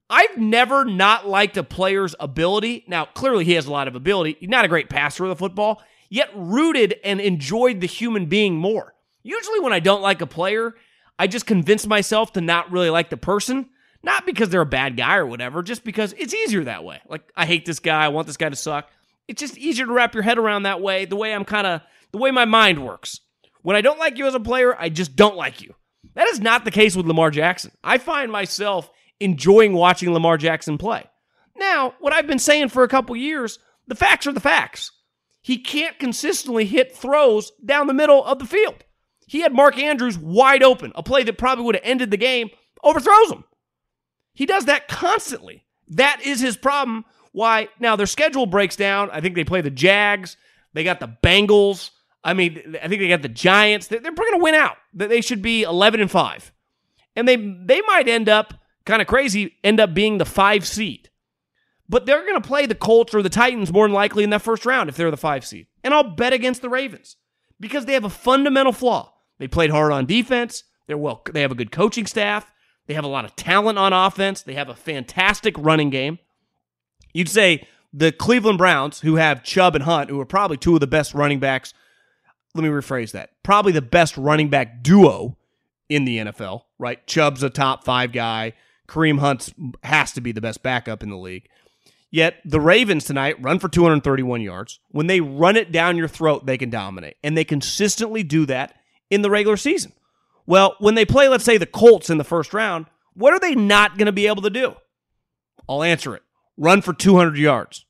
I've 0.10 0.38
never 0.38 0.86
not 0.86 1.28
liked 1.28 1.58
a 1.58 1.64
player's 1.64 2.14
ability. 2.20 2.86
Now, 2.88 3.06
clearly 3.06 3.46
he 3.46 3.54
has 3.54 3.66
a 3.66 3.72
lot 3.72 3.88
of 3.88 3.96
ability. 3.96 4.38
He's 4.40 4.50
not 4.50 4.66
a 4.66 4.68
great 4.68 4.90
passer 4.90 5.24
of 5.24 5.30
the 5.30 5.36
football, 5.36 5.82
yet 6.10 6.30
rooted 6.36 6.96
and 7.04 7.20
enjoyed 7.20 7.82
the 7.82 7.88
human 7.88 8.28
being 8.28 8.56
more. 8.56 8.95
Usually 9.28 9.60
when 9.60 9.74
I 9.74 9.80
don't 9.80 10.04
like 10.04 10.22
a 10.22 10.28
player, 10.28 10.76
I 11.18 11.26
just 11.26 11.48
convince 11.48 11.88
myself 11.88 12.34
to 12.34 12.42
not 12.42 12.72
really 12.72 12.92
like 12.92 13.10
the 13.10 13.18
person. 13.18 13.70
Not 14.04 14.28
because 14.28 14.50
they're 14.50 14.62
a 14.62 14.68
bad 14.68 14.98
guy 14.98 15.16
or 15.16 15.26
whatever, 15.26 15.64
just 15.64 15.84
because 15.84 16.14
it's 16.16 16.36
easier 16.36 16.64
that 16.66 16.84
way. 16.84 17.02
Like, 17.10 17.24
I 17.36 17.48
hate 17.48 17.66
this 17.66 17.80
guy. 17.80 18.06
I 18.06 18.10
want 18.10 18.28
this 18.28 18.38
guy 18.38 18.50
to 18.50 18.56
suck. 18.56 18.88
It's 19.28 19.40
just 19.40 19.58
easier 19.58 19.88
to 19.88 19.92
wrap 19.92 20.14
your 20.14 20.22
head 20.22 20.38
around 20.38 20.64
that 20.64 20.80
way, 20.80 21.06
the 21.06 21.16
way 21.16 21.34
I'm 21.34 21.44
kind 21.44 21.66
of, 21.66 21.82
the 22.12 22.20
way 22.20 22.30
my 22.30 22.46
mind 22.46 22.86
works. 22.86 23.20
When 23.64 23.76
I 23.76 23.82
don't 23.82 23.98
like 23.98 24.20
you 24.20 24.28
as 24.28 24.36
a 24.36 24.40
player, 24.40 24.76
I 24.78 24.90
just 24.90 25.16
don't 25.16 25.36
like 25.36 25.64
you. 25.64 25.74
That 26.14 26.28
is 26.28 26.40
not 26.40 26.64
the 26.64 26.70
case 26.70 26.96
with 26.96 27.08
Lamar 27.08 27.32
Jackson. 27.32 27.72
I 27.84 27.98
find 27.98 28.32
myself 28.32 28.92
enjoying 29.20 29.74
watching 29.74 30.14
Lamar 30.14 30.38
Jackson 30.38 30.78
play. 30.78 31.10
Now, 31.58 31.96
what 32.00 32.14
I've 32.14 32.28
been 32.28 32.38
saying 32.38 32.70
for 32.70 32.84
a 32.84 32.88
couple 32.88 33.16
years, 33.16 33.58
the 33.88 33.96
facts 33.96 34.28
are 34.28 34.34
the 34.34 34.40
facts. 34.40 34.92
He 35.42 35.58
can't 35.58 35.98
consistently 35.98 36.66
hit 36.66 36.96
throws 36.96 37.52
down 37.66 37.88
the 37.88 37.94
middle 37.96 38.24
of 38.24 38.38
the 38.38 38.46
field. 38.46 38.84
He 39.28 39.42
had 39.42 39.54
Mark 39.54 39.78
Andrews 39.78 40.18
wide 40.18 40.64
open, 40.64 40.92
a 40.96 41.04
play 41.04 41.24
that 41.24 41.38
probably 41.38 41.66
would 41.66 41.76
have 41.76 41.84
ended 41.84 42.12
the 42.12 42.18
game, 42.18 42.50
overthrows 42.84 43.32
him. 43.32 43.44
He 44.34 44.46
does 44.46 44.66
that 44.66 44.88
constantly. 44.88 45.66
That 45.88 46.22
is 46.24 46.40
his 46.40 46.58
problem. 46.58 47.06
Why? 47.32 47.70
Now 47.80 47.96
their 47.96 48.06
schedule 48.06 48.46
breaks 48.46 48.76
down. 48.76 49.10
I 49.12 49.22
think 49.22 49.36
they 49.36 49.44
play 49.44 49.62
the 49.62 49.70
Jags. 49.70 50.38
They 50.74 50.84
got 50.84 51.00
the 51.00 51.16
Bengals. 51.24 51.92
I 52.24 52.34
mean, 52.34 52.76
I 52.82 52.88
think 52.88 53.02
they 53.02 53.08
got 53.08 53.22
the 53.22 53.30
Giants. 53.30 53.88
They're, 53.88 54.00
going 54.00 54.14
to 54.14 54.40
win 54.40 54.56
out. 54.56 54.78
They 54.94 55.22
should 55.22 55.42
be 55.42 55.64
11 55.64 56.02
and 56.02 56.12
5. 56.12 56.52
And 57.16 57.28
they 57.28 57.36
they 57.36 57.82
might 57.88 58.10
end 58.10 58.28
up 58.28 58.54
kind 58.86 59.02
of 59.02 59.08
crazy, 59.08 59.56
end 59.64 59.80
up 59.80 59.94
being 59.94 60.18
the 60.18 60.26
5 60.26 60.68
seed. 60.68 61.10
But 61.88 62.06
they're 62.06 62.26
going 62.26 62.42
to 62.42 62.48
play 62.48 62.66
the 62.66 62.76
Colts 62.76 63.14
or 63.14 63.22
the 63.22 63.30
Titans 63.30 63.72
more 63.72 63.88
than 63.88 63.94
likely 63.94 64.24
in 64.24 64.32
that 64.32 64.42
first 64.42 64.66
round 64.66 64.90
if 64.90 64.98
they're 64.98 65.12
the 65.12 65.18
5 65.18 65.46
seed. 65.46 65.68
And 65.84 65.94
I'll 65.94 66.16
bet 66.16 66.34
against 66.34 66.62
the 66.62 66.70
Ravens 66.70 67.16
because 67.60 67.86
they 67.86 67.94
have 67.94 68.04
a 68.04 68.10
fundamental 68.10 68.74
flaw. 68.74 69.14
They 69.38 69.48
played 69.48 69.70
hard 69.70 69.92
on 69.92 70.06
defense. 70.06 70.64
They're 70.88 70.98
well 70.98 71.22
they 71.32 71.42
have 71.42 71.52
a 71.52 71.56
good 71.56 71.72
coaching 71.72 72.06
staff. 72.06 72.52
They 72.88 72.94
have 72.94 73.04
a 73.04 73.10
lot 73.10 73.26
of 73.26 73.36
talent 73.36 73.80
on 73.80 73.94
offense. 73.94 74.42
They 74.42 74.54
have 74.54 74.70
a 74.70 74.76
fantastic 74.76 75.56
running 75.58 75.90
game. 75.90 76.20
You'd 77.14 77.30
say 77.30 77.68
the 77.92 78.12
Cleveland 78.12 78.58
Browns, 78.58 79.00
who 79.00 79.16
have 79.16 79.44
Chubb 79.44 79.74
and 79.76 79.86
Hunt, 79.86 80.10
who 80.10 80.20
are 80.20 80.26
probably 80.26 80.58
two 80.58 80.76
of 80.76 80.82
the 80.82 80.88
best 80.88 81.14
running 81.14 81.40
backs. 81.40 81.74
Let 82.54 82.64
me 82.64 82.70
rephrase 82.70 83.12
that. 83.12 83.32
Probably 83.42 83.72
the 83.72 83.82
best 83.82 84.18
running 84.18 84.50
back 84.50 84.84
duo 84.84 85.38
in 85.90 86.06
the 86.06 86.18
NFL, 86.18 86.64
right? 86.78 87.06
Chubb's 87.08 87.44
a 87.44 87.50
top 87.50 87.84
five 87.84 88.12
guy. 88.12 88.54
Kareem 88.88 89.20
Hunt 89.20 89.54
has 89.84 90.12
to 90.14 90.22
be 90.22 90.32
the 90.32 90.42
best 90.42 90.62
backup 90.62 91.04
in 91.04 91.10
the 91.10 91.18
league. 91.18 91.48
Yet 92.12 92.36
the 92.46 92.62
Ravens 92.62 93.06
tonight 93.06 93.42
run 93.42 93.60
for 93.60 93.68
231 93.68 94.42
yards. 94.42 94.80
When 94.92 95.08
they 95.08 95.20
run 95.20 95.58
it 95.58 95.72
down 95.72 95.98
your 95.98 96.08
throat, 96.08 96.46
they 96.46 96.58
can 96.58 96.70
dominate. 96.70 97.18
And 97.24 97.38
they 97.38 97.44
consistently 97.44 98.24
do 98.24 98.46
that 98.46 98.76
in 99.10 99.22
the 99.22 99.30
regular 99.30 99.58
season. 99.58 99.94
Well, 100.46 100.76
when 100.80 100.96
they 100.96 101.06
play, 101.06 101.28
let's 101.28 101.44
say, 101.44 101.58
the 101.58 101.66
Colts 101.66 102.10
in 102.10 102.18
the 102.18 102.24
first 102.24 102.54
round, 102.54 102.86
what 103.14 103.34
are 103.34 103.40
they 103.40 103.56
not 103.56 103.98
going 103.98 104.06
to 104.06 104.12
be 104.12 104.28
able 104.28 104.44
to 104.44 104.50
do? 104.50 104.76
I'll 105.68 105.84
answer 105.84 106.16
it. 106.16 106.24
Run 106.58 106.82
for 106.82 106.94
200 106.94 107.38
yards. 107.38 107.86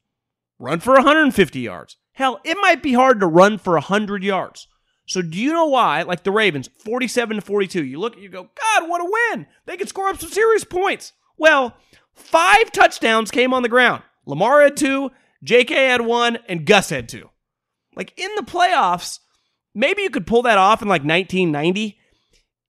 Run 0.57 0.79
for 0.79 0.93
150 0.93 1.59
yards. 1.59 1.97
Hell, 2.13 2.39
it 2.45 2.57
might 2.61 2.81
be 2.81 2.93
hard 2.93 3.19
to 3.19 3.27
run 3.27 3.57
for 3.57 3.73
100 3.73 4.23
yards. 4.23 4.67
So 5.05 5.21
do 5.21 5.37
you 5.37 5.53
know 5.53 5.65
why, 5.65 6.01
like 6.01 6.23
the 6.23 6.31
Ravens, 6.31 6.69
47 6.79 7.35
to 7.35 7.41
42, 7.41 7.83
you 7.83 7.99
look 7.99 8.17
you 8.17 8.29
go, 8.29 8.43
God, 8.43 8.89
what 8.89 9.01
a 9.01 9.11
win. 9.33 9.45
They 9.65 9.77
could 9.77 9.89
score 9.89 10.07
up 10.07 10.19
some 10.19 10.29
serious 10.29 10.63
points. 10.63 11.13
Well, 11.37 11.75
five 12.13 12.71
touchdowns 12.71 13.31
came 13.31 13.53
on 13.53 13.61
the 13.61 13.69
ground. 13.69 14.01
Lamar 14.25 14.61
had 14.61 14.77
two, 14.77 15.11
JK 15.45 15.69
had 15.69 16.01
one, 16.01 16.39
and 16.47 16.65
Gus 16.65 16.89
had 16.89 17.07
two. 17.07 17.29
Like 17.95 18.13
in 18.17 18.33
the 18.35 18.41
playoffs, 18.41 19.19
maybe 19.75 20.01
you 20.01 20.09
could 20.09 20.25
pull 20.25 20.41
that 20.41 20.57
off 20.57 20.81
in 20.81 20.87
like 20.87 21.03
1990 21.03 21.99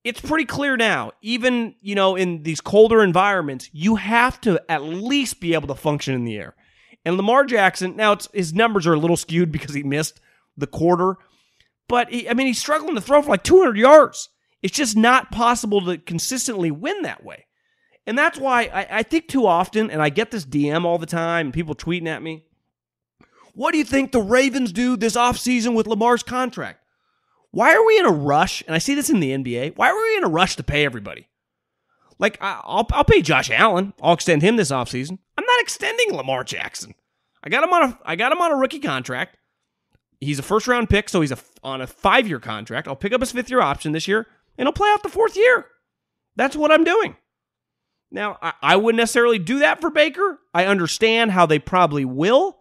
it's 0.06 0.20
pretty 0.20 0.44
clear 0.44 0.76
now, 0.76 1.10
even, 1.20 1.74
you 1.80 1.96
know, 1.96 2.14
in 2.14 2.44
these 2.44 2.60
colder 2.60 3.02
environments, 3.02 3.68
you 3.72 3.96
have 3.96 4.40
to 4.42 4.62
at 4.70 4.84
least 4.84 5.40
be 5.40 5.52
able 5.52 5.66
to 5.66 5.74
function 5.74 6.14
in 6.14 6.24
the 6.24 6.36
air. 6.36 6.54
And 7.04 7.16
Lamar 7.16 7.44
Jackson, 7.44 7.96
now 7.96 8.16
his 8.32 8.54
numbers 8.54 8.86
are 8.86 8.92
a 8.92 9.00
little 9.00 9.16
skewed 9.16 9.50
because 9.50 9.74
he 9.74 9.82
missed 9.82 10.20
the 10.56 10.68
quarter, 10.68 11.16
but 11.88 12.08
he, 12.08 12.28
I 12.28 12.34
mean, 12.34 12.46
he's 12.46 12.60
struggling 12.60 12.94
to 12.94 13.00
throw 13.00 13.20
for 13.20 13.30
like 13.30 13.42
200 13.42 13.76
yards. 13.76 14.28
It's 14.62 14.76
just 14.76 14.96
not 14.96 15.32
possible 15.32 15.84
to 15.86 15.98
consistently 15.98 16.70
win 16.70 17.02
that 17.02 17.24
way. 17.24 17.46
And 18.06 18.16
that's 18.16 18.38
why 18.38 18.70
I, 18.72 18.98
I 18.98 19.02
think 19.02 19.26
too 19.26 19.44
often, 19.44 19.90
and 19.90 20.00
I 20.00 20.10
get 20.10 20.30
this 20.30 20.46
DM 20.46 20.84
all 20.84 20.98
the 20.98 21.06
time, 21.06 21.50
people 21.50 21.74
tweeting 21.74 22.06
at 22.06 22.22
me, 22.22 22.44
what 23.54 23.72
do 23.72 23.78
you 23.78 23.84
think 23.84 24.12
the 24.12 24.22
Ravens 24.22 24.70
do 24.70 24.96
this 24.96 25.16
offseason 25.16 25.74
with 25.74 25.88
Lamar's 25.88 26.22
contract? 26.22 26.78
Why 27.56 27.74
are 27.74 27.86
we 27.86 27.98
in 27.98 28.04
a 28.04 28.12
rush? 28.12 28.62
And 28.66 28.74
I 28.74 28.78
see 28.78 28.94
this 28.94 29.08
in 29.08 29.18
the 29.18 29.30
NBA. 29.30 29.78
Why 29.78 29.88
are 29.88 29.96
we 29.96 30.18
in 30.18 30.24
a 30.24 30.28
rush 30.28 30.56
to 30.56 30.62
pay 30.62 30.84
everybody? 30.84 31.26
Like, 32.18 32.36
I'll, 32.38 32.86
I'll 32.92 33.02
pay 33.02 33.22
Josh 33.22 33.50
Allen. 33.50 33.94
I'll 34.02 34.12
extend 34.12 34.42
him 34.42 34.56
this 34.56 34.70
offseason. 34.70 35.18
I'm 35.38 35.44
not 35.46 35.62
extending 35.62 36.12
Lamar 36.12 36.44
Jackson. 36.44 36.94
I 37.42 37.48
got 37.48 37.64
him 37.64 37.72
on 37.72 37.82
a 37.82 37.98
I 38.04 38.14
got 38.14 38.30
him 38.30 38.42
on 38.42 38.52
a 38.52 38.56
rookie 38.56 38.78
contract. 38.78 39.38
He's 40.20 40.38
a 40.38 40.42
first 40.42 40.68
round 40.68 40.90
pick, 40.90 41.08
so 41.08 41.22
he's 41.22 41.32
a, 41.32 41.38
on 41.62 41.80
a 41.80 41.86
five 41.86 42.28
year 42.28 42.40
contract. 42.40 42.88
I'll 42.88 42.94
pick 42.94 43.14
up 43.14 43.22
his 43.22 43.32
fifth 43.32 43.48
year 43.48 43.62
option 43.62 43.92
this 43.92 44.06
year, 44.06 44.26
and 44.58 44.66
he'll 44.66 44.74
play 44.74 44.90
out 44.90 45.02
the 45.02 45.08
fourth 45.08 45.34
year. 45.34 45.64
That's 46.36 46.56
what 46.56 46.70
I'm 46.70 46.84
doing. 46.84 47.16
Now, 48.10 48.36
I, 48.42 48.52
I 48.60 48.76
wouldn't 48.76 48.98
necessarily 48.98 49.38
do 49.38 49.60
that 49.60 49.80
for 49.80 49.88
Baker. 49.88 50.40
I 50.52 50.66
understand 50.66 51.30
how 51.30 51.46
they 51.46 51.58
probably 51.58 52.04
will. 52.04 52.55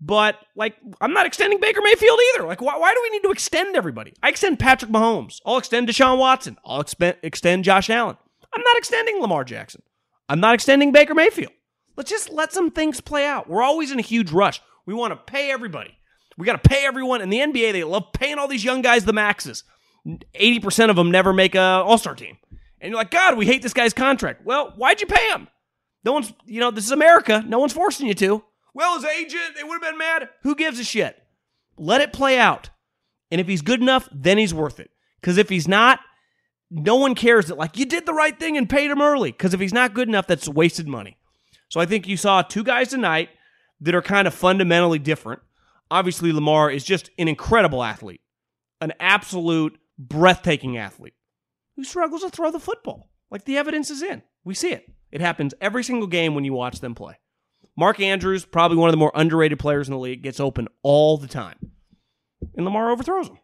But 0.00 0.36
like, 0.54 0.76
I'm 1.00 1.12
not 1.12 1.26
extending 1.26 1.60
Baker 1.60 1.80
Mayfield 1.82 2.18
either. 2.34 2.46
Like, 2.46 2.60
why, 2.60 2.76
why 2.78 2.92
do 2.92 3.00
we 3.02 3.10
need 3.10 3.22
to 3.22 3.30
extend 3.30 3.76
everybody? 3.76 4.12
I 4.22 4.28
extend 4.28 4.58
Patrick 4.58 4.90
Mahomes. 4.90 5.40
I'll 5.46 5.56
extend 5.58 5.88
Deshaun 5.88 6.18
Watson. 6.18 6.58
I'll 6.64 6.82
expen- 6.84 7.16
extend 7.22 7.64
Josh 7.64 7.88
Allen. 7.88 8.16
I'm 8.54 8.62
not 8.62 8.76
extending 8.76 9.20
Lamar 9.20 9.44
Jackson. 9.44 9.82
I'm 10.28 10.40
not 10.40 10.54
extending 10.54 10.92
Baker 10.92 11.14
Mayfield. 11.14 11.52
Let's 11.96 12.10
just 12.10 12.30
let 12.30 12.52
some 12.52 12.70
things 12.70 13.00
play 13.00 13.26
out. 13.26 13.48
We're 13.48 13.62
always 13.62 13.92
in 13.92 13.98
a 13.98 14.02
huge 14.02 14.30
rush. 14.32 14.60
We 14.86 14.94
want 14.94 15.12
to 15.12 15.32
pay 15.32 15.50
everybody. 15.50 15.96
We 16.36 16.46
got 16.46 16.62
to 16.62 16.68
pay 16.68 16.84
everyone. 16.84 17.20
In 17.20 17.30
the 17.30 17.38
NBA, 17.38 17.72
they 17.72 17.84
love 17.84 18.12
paying 18.12 18.38
all 18.38 18.48
these 18.48 18.64
young 18.64 18.82
guys 18.82 19.04
the 19.04 19.12
maxes. 19.12 19.64
80% 20.06 20.90
of 20.90 20.96
them 20.96 21.10
never 21.10 21.32
make 21.32 21.54
a 21.54 21.60
All-Star 21.60 22.14
team. 22.14 22.36
And 22.80 22.90
you're 22.90 22.98
like, 22.98 23.10
God, 23.10 23.38
we 23.38 23.46
hate 23.46 23.62
this 23.62 23.72
guy's 23.72 23.94
contract. 23.94 24.44
Well, 24.44 24.72
why'd 24.76 25.00
you 25.00 25.06
pay 25.06 25.30
him? 25.30 25.48
No 26.04 26.12
one's, 26.12 26.32
you 26.44 26.60
know, 26.60 26.70
this 26.70 26.84
is 26.84 26.90
America. 26.90 27.42
No 27.46 27.58
one's 27.58 27.72
forcing 27.72 28.06
you 28.06 28.14
to. 28.14 28.44
Well, 28.74 28.96
his 28.96 29.04
agent, 29.04 29.56
they 29.56 29.62
would 29.62 29.80
have 29.80 29.92
been 29.92 29.98
mad. 29.98 30.28
Who 30.42 30.54
gives 30.54 30.78
a 30.78 30.84
shit? 30.84 31.16
Let 31.78 32.00
it 32.00 32.12
play 32.12 32.38
out. 32.38 32.70
And 33.30 33.40
if 33.40 33.46
he's 33.46 33.62
good 33.62 33.80
enough, 33.80 34.08
then 34.12 34.36
he's 34.36 34.52
worth 34.52 34.80
it. 34.80 34.90
Because 35.20 35.38
if 35.38 35.48
he's 35.48 35.68
not, 35.68 36.00
no 36.70 36.96
one 36.96 37.14
cares 37.14 37.46
that, 37.46 37.58
like, 37.58 37.78
you 37.78 37.86
did 37.86 38.04
the 38.04 38.12
right 38.12 38.38
thing 38.38 38.56
and 38.56 38.68
paid 38.68 38.90
him 38.90 39.00
early. 39.00 39.32
Because 39.32 39.54
if 39.54 39.60
he's 39.60 39.72
not 39.72 39.94
good 39.94 40.08
enough, 40.08 40.26
that's 40.26 40.48
wasted 40.48 40.88
money. 40.88 41.16
So 41.68 41.80
I 41.80 41.86
think 41.86 42.06
you 42.06 42.16
saw 42.16 42.42
two 42.42 42.64
guys 42.64 42.88
tonight 42.88 43.30
that 43.80 43.94
are 43.94 44.02
kind 44.02 44.26
of 44.26 44.34
fundamentally 44.34 44.98
different. 44.98 45.40
Obviously, 45.90 46.32
Lamar 46.32 46.70
is 46.70 46.84
just 46.84 47.10
an 47.18 47.28
incredible 47.28 47.82
athlete, 47.82 48.20
an 48.80 48.92
absolute 48.98 49.78
breathtaking 49.98 50.76
athlete 50.76 51.14
who 51.76 51.84
struggles 51.84 52.22
to 52.22 52.30
throw 52.30 52.50
the 52.50 52.60
football. 52.60 53.10
Like 53.30 53.44
the 53.44 53.56
evidence 53.56 53.90
is 53.90 54.02
in. 54.02 54.22
We 54.44 54.54
see 54.54 54.72
it. 54.72 54.86
It 55.10 55.20
happens 55.20 55.54
every 55.60 55.84
single 55.84 56.06
game 56.06 56.34
when 56.34 56.44
you 56.44 56.52
watch 56.52 56.80
them 56.80 56.94
play. 56.94 57.18
Mark 57.76 58.00
Andrews, 58.00 58.44
probably 58.44 58.76
one 58.76 58.88
of 58.88 58.92
the 58.92 58.98
more 58.98 59.12
underrated 59.14 59.58
players 59.58 59.88
in 59.88 59.92
the 59.92 59.98
league, 59.98 60.22
gets 60.22 60.40
open 60.40 60.68
all 60.82 61.18
the 61.18 61.26
time. 61.26 61.72
And 62.56 62.64
Lamar 62.64 62.90
overthrows 62.90 63.28
him. 63.28 63.38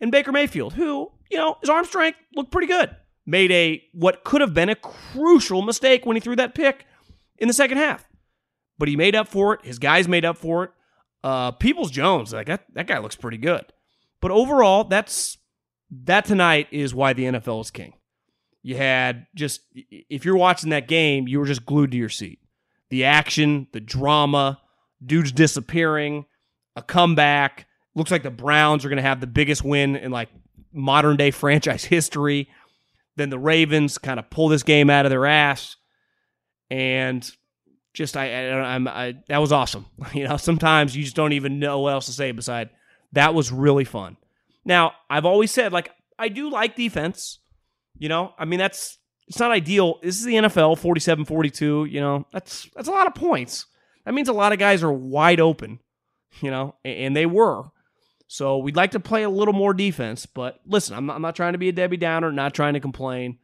And 0.00 0.12
Baker 0.12 0.32
Mayfield, 0.32 0.74
who, 0.74 1.10
you 1.30 1.38
know, 1.38 1.56
his 1.60 1.70
arm 1.70 1.86
strength 1.86 2.18
looked 2.34 2.52
pretty 2.52 2.66
good, 2.66 2.94
made 3.24 3.50
a 3.50 3.82
what 3.92 4.24
could 4.24 4.42
have 4.42 4.52
been 4.52 4.68
a 4.68 4.74
crucial 4.74 5.62
mistake 5.62 6.04
when 6.04 6.16
he 6.16 6.20
threw 6.20 6.36
that 6.36 6.54
pick 6.54 6.84
in 7.38 7.48
the 7.48 7.54
second 7.54 7.78
half. 7.78 8.06
But 8.78 8.88
he 8.88 8.96
made 8.96 9.14
up 9.14 9.26
for 9.26 9.54
it. 9.54 9.64
His 9.64 9.78
guys 9.78 10.06
made 10.06 10.26
up 10.26 10.36
for 10.36 10.64
it. 10.64 10.70
Uh, 11.24 11.52
Peoples 11.52 11.90
Jones, 11.90 12.34
like 12.34 12.46
that, 12.46 12.66
that 12.74 12.86
guy 12.86 12.98
looks 12.98 13.16
pretty 13.16 13.38
good. 13.38 13.64
But 14.20 14.30
overall, 14.30 14.84
that's 14.84 15.38
that 16.04 16.26
tonight 16.26 16.68
is 16.70 16.94
why 16.94 17.14
the 17.14 17.24
NFL 17.24 17.62
is 17.62 17.70
king. 17.70 17.94
You 18.62 18.76
had 18.76 19.26
just 19.34 19.62
if 19.72 20.26
you're 20.26 20.36
watching 20.36 20.70
that 20.70 20.88
game, 20.88 21.26
you 21.26 21.38
were 21.38 21.46
just 21.46 21.64
glued 21.64 21.92
to 21.92 21.96
your 21.96 22.08
seat 22.10 22.40
the 22.90 23.04
action, 23.04 23.66
the 23.72 23.80
drama, 23.80 24.60
dudes 25.04 25.32
disappearing, 25.32 26.26
a 26.74 26.82
comeback. 26.82 27.66
Looks 27.94 28.10
like 28.10 28.22
the 28.22 28.30
Browns 28.30 28.84
are 28.84 28.88
going 28.88 28.98
to 28.98 29.02
have 29.02 29.20
the 29.20 29.26
biggest 29.26 29.64
win 29.64 29.96
in 29.96 30.10
like 30.10 30.28
modern 30.72 31.16
day 31.16 31.30
franchise 31.32 31.84
history. 31.84 32.48
Then 33.16 33.30
the 33.30 33.38
Ravens 33.38 33.98
kind 33.98 34.18
of 34.18 34.28
pull 34.28 34.48
this 34.48 34.62
game 34.62 34.90
out 34.90 35.06
of 35.06 35.10
their 35.10 35.24
ass, 35.24 35.76
and 36.70 37.28
just 37.94 38.14
I, 38.14 38.50
I 38.50 38.74
I'm 38.74 38.86
I, 38.86 39.14
that 39.28 39.38
was 39.38 39.52
awesome. 39.52 39.86
You 40.14 40.28
know, 40.28 40.36
sometimes 40.36 40.94
you 40.94 41.02
just 41.02 41.16
don't 41.16 41.32
even 41.32 41.58
know 41.58 41.80
what 41.80 41.94
else 41.94 42.06
to 42.06 42.12
say 42.12 42.32
beside 42.32 42.68
that 43.12 43.34
was 43.34 43.50
really 43.50 43.84
fun. 43.84 44.16
Now 44.64 44.92
I've 45.08 45.24
always 45.24 45.50
said 45.50 45.72
like 45.72 45.90
I 46.18 46.28
do 46.28 46.50
like 46.50 46.76
defense. 46.76 47.38
You 47.98 48.08
know, 48.08 48.34
I 48.38 48.44
mean 48.44 48.58
that's 48.58 48.98
it's 49.28 49.38
not 49.38 49.50
ideal. 49.50 49.98
This 50.02 50.18
is 50.18 50.24
the 50.24 50.34
NFL, 50.34 50.78
47-42, 50.80 51.90
you 51.90 52.00
know. 52.00 52.26
That's 52.32 52.68
that's 52.74 52.88
a 52.88 52.92
lot 52.92 53.06
of 53.06 53.14
points. 53.14 53.66
That 54.04 54.14
means 54.14 54.28
a 54.28 54.32
lot 54.32 54.52
of 54.52 54.58
guys 54.58 54.82
are 54.82 54.92
wide 54.92 55.40
open, 55.40 55.80
you 56.40 56.50
know, 56.50 56.76
and 56.84 57.16
they 57.16 57.26
were. 57.26 57.64
So 58.28 58.58
we'd 58.58 58.76
like 58.76 58.92
to 58.92 59.00
play 59.00 59.22
a 59.22 59.30
little 59.30 59.54
more 59.54 59.74
defense, 59.74 60.26
but 60.26 60.60
listen, 60.66 60.96
I'm 60.96 61.06
not, 61.06 61.16
I'm 61.16 61.22
not 61.22 61.36
trying 61.36 61.52
to 61.52 61.58
be 61.58 61.68
a 61.68 61.72
Debbie 61.72 61.96
Downer, 61.96 62.32
not 62.32 62.54
trying 62.54 62.74
to 62.74 62.80
complain. 62.80 63.38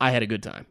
I 0.00 0.10
had 0.10 0.22
a 0.22 0.26
good 0.26 0.42
time. 0.42 0.66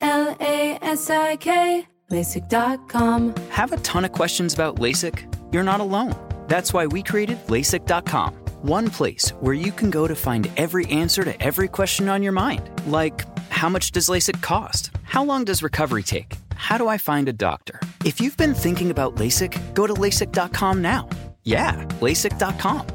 L 0.00 0.36
A 0.40 0.78
S 0.82 1.10
I 1.10 1.36
K, 1.36 1.86
LASIK.com. 2.10 3.34
Have 3.50 3.72
a 3.72 3.76
ton 3.78 4.04
of 4.04 4.12
questions 4.12 4.54
about 4.54 4.76
LASIK? 4.76 5.52
You're 5.52 5.62
not 5.62 5.80
alone. 5.80 6.16
That's 6.48 6.72
why 6.72 6.86
we 6.86 7.02
created 7.02 7.38
LASIK.com. 7.46 8.34
One 8.62 8.90
place 8.90 9.30
where 9.40 9.54
you 9.54 9.72
can 9.72 9.90
go 9.90 10.06
to 10.06 10.14
find 10.14 10.50
every 10.56 10.86
answer 10.86 11.24
to 11.24 11.40
every 11.42 11.68
question 11.68 12.08
on 12.08 12.22
your 12.22 12.32
mind. 12.32 12.68
Like, 12.86 13.24
how 13.60 13.68
much 13.68 13.90
does 13.90 14.08
LASIK 14.08 14.40
cost? 14.40 14.90
How 15.02 15.22
long 15.22 15.44
does 15.44 15.62
recovery 15.62 16.02
take? 16.02 16.38
How 16.54 16.78
do 16.78 16.88
I 16.88 16.96
find 16.96 17.28
a 17.28 17.32
doctor? 17.34 17.78
If 18.06 18.18
you've 18.18 18.38
been 18.38 18.54
thinking 18.54 18.90
about 18.90 19.16
LASIK, 19.16 19.52
go 19.74 19.86
to 19.86 19.92
LASIK.com 19.92 20.80
now. 20.80 21.06
Yeah, 21.44 21.72
LASIK.com. 22.00 22.86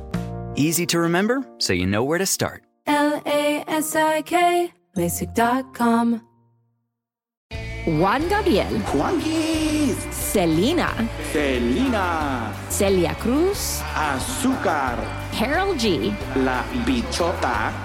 Easy 0.56 0.88
to 0.88 0.98
remember, 0.98 1.46
so 1.60 1.72
you 1.72 1.86
know 1.86 2.04
where 2.04 2.18
to 2.18 2.26
start. 2.26 2.64
L 2.88 3.22
A 3.28 3.64
S 3.68 3.96
I 3.96 4.24
K, 4.24 4.74
LASIK.com. 4.98 6.22
Juan 7.86 8.28
Gabriel, 8.28 8.80
Juanquis, 8.90 9.94
Selena, 10.12 10.90
Selena, 11.32 12.52
Celia 12.70 13.14
Cruz, 13.14 13.82
Azúcar, 13.94 14.98
Karol 15.32 15.76
G, 15.76 16.12
La 16.38 16.64
Bichota, 16.88 17.85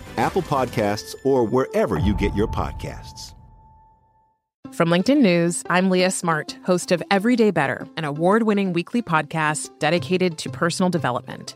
Apple 0.17 0.41
Podcasts, 0.41 1.15
or 1.23 1.43
wherever 1.43 1.99
you 1.99 2.13
get 2.15 2.35
your 2.35 2.47
podcasts. 2.47 3.33
From 4.71 4.87
LinkedIn 4.87 5.21
News, 5.21 5.63
I'm 5.69 5.89
Leah 5.89 6.11
Smart, 6.11 6.57
host 6.63 6.93
of 6.93 7.03
Everyday 7.11 7.51
Better, 7.51 7.85
an 7.97 8.05
award 8.05 8.43
winning 8.43 8.71
weekly 8.71 9.01
podcast 9.01 9.69
dedicated 9.79 10.37
to 10.37 10.49
personal 10.49 10.89
development. 10.89 11.55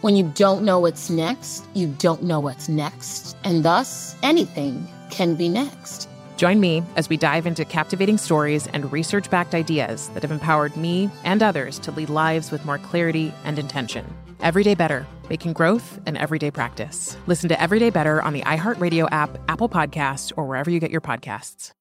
When 0.00 0.16
you 0.16 0.32
don't 0.34 0.64
know 0.64 0.78
what's 0.78 1.10
next, 1.10 1.66
you 1.74 1.88
don't 1.98 2.22
know 2.22 2.40
what's 2.40 2.70
next. 2.70 3.36
And 3.44 3.62
thus, 3.62 4.16
anything 4.22 4.88
can 5.10 5.34
be 5.34 5.46
next. 5.46 6.08
Join 6.38 6.58
me 6.58 6.82
as 6.96 7.10
we 7.10 7.18
dive 7.18 7.46
into 7.46 7.66
captivating 7.66 8.16
stories 8.16 8.66
and 8.68 8.90
research 8.90 9.28
backed 9.28 9.54
ideas 9.54 10.08
that 10.10 10.22
have 10.22 10.32
empowered 10.32 10.74
me 10.74 11.10
and 11.22 11.42
others 11.42 11.78
to 11.80 11.90
lead 11.90 12.08
lives 12.08 12.50
with 12.50 12.64
more 12.64 12.78
clarity 12.78 13.34
and 13.44 13.58
intention. 13.58 14.06
Everyday 14.40 14.74
Better, 14.74 15.06
making 15.28 15.52
growth 15.52 16.00
an 16.06 16.16
everyday 16.16 16.50
practice. 16.50 17.14
Listen 17.26 17.50
to 17.50 17.60
Everyday 17.60 17.90
Better 17.90 18.22
on 18.22 18.32
the 18.32 18.40
iHeartRadio 18.40 19.06
app, 19.12 19.36
Apple 19.50 19.68
Podcasts, 19.68 20.32
or 20.34 20.46
wherever 20.46 20.70
you 20.70 20.80
get 20.80 20.90
your 20.90 21.02
podcasts. 21.02 21.72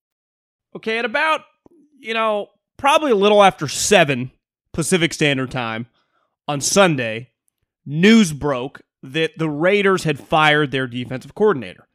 Okay, 0.76 1.00
at 1.00 1.06
about, 1.06 1.46
you 1.98 2.14
know, 2.14 2.48
probably 2.78 3.12
a 3.12 3.16
little 3.16 3.42
after 3.42 3.70
7 3.70 4.30
Pacific 4.74 5.14
Standard 5.14 5.52
Time 5.52 5.88
on 6.50 6.60
Sunday, 6.60 7.30
news 7.90 8.32
broke 8.32 8.82
that 9.02 9.32
the 9.38 9.50
Raiders 9.50 10.04
had 10.04 10.20
fired 10.20 10.72
their 10.72 10.88
defensive 10.88 11.34
coordinator. 11.34 11.88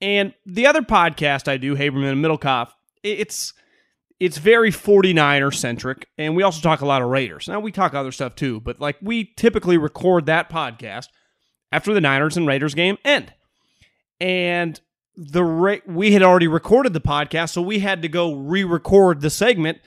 And 0.00 0.34
the 0.44 0.66
other 0.66 0.82
podcast 0.82 1.48
I 1.48 1.56
do, 1.58 1.76
Haberman 1.76 2.12
and 2.12 2.24
Middlekauff, 2.24 2.70
it's 3.02 3.52
it's 4.18 4.38
very 4.38 4.70
49er 4.70 5.54
centric, 5.54 6.08
and 6.16 6.34
we 6.34 6.42
also 6.42 6.62
talk 6.62 6.80
a 6.80 6.86
lot 6.86 7.02
of 7.02 7.08
Raiders. 7.08 7.48
Now 7.48 7.60
we 7.60 7.70
talk 7.70 7.92
other 7.92 8.12
stuff 8.12 8.34
too, 8.34 8.60
but 8.60 8.80
like 8.80 8.96
we 9.02 9.32
typically 9.36 9.76
record 9.76 10.26
that 10.26 10.48
podcast 10.48 11.08
after 11.70 11.92
the 11.92 12.00
Niners 12.00 12.36
and 12.36 12.46
Raiders 12.46 12.74
game 12.74 12.96
end. 13.04 13.32
And 14.18 14.80
the 15.16 15.44
Ra- 15.44 15.76
we 15.86 16.12
had 16.12 16.22
already 16.22 16.48
recorded 16.48 16.94
the 16.94 17.00
podcast, 17.00 17.50
so 17.50 17.60
we 17.60 17.80
had 17.80 18.02
to 18.02 18.08
go 18.08 18.34
re-record 18.34 19.20
the 19.20 19.30
segment. 19.30 19.78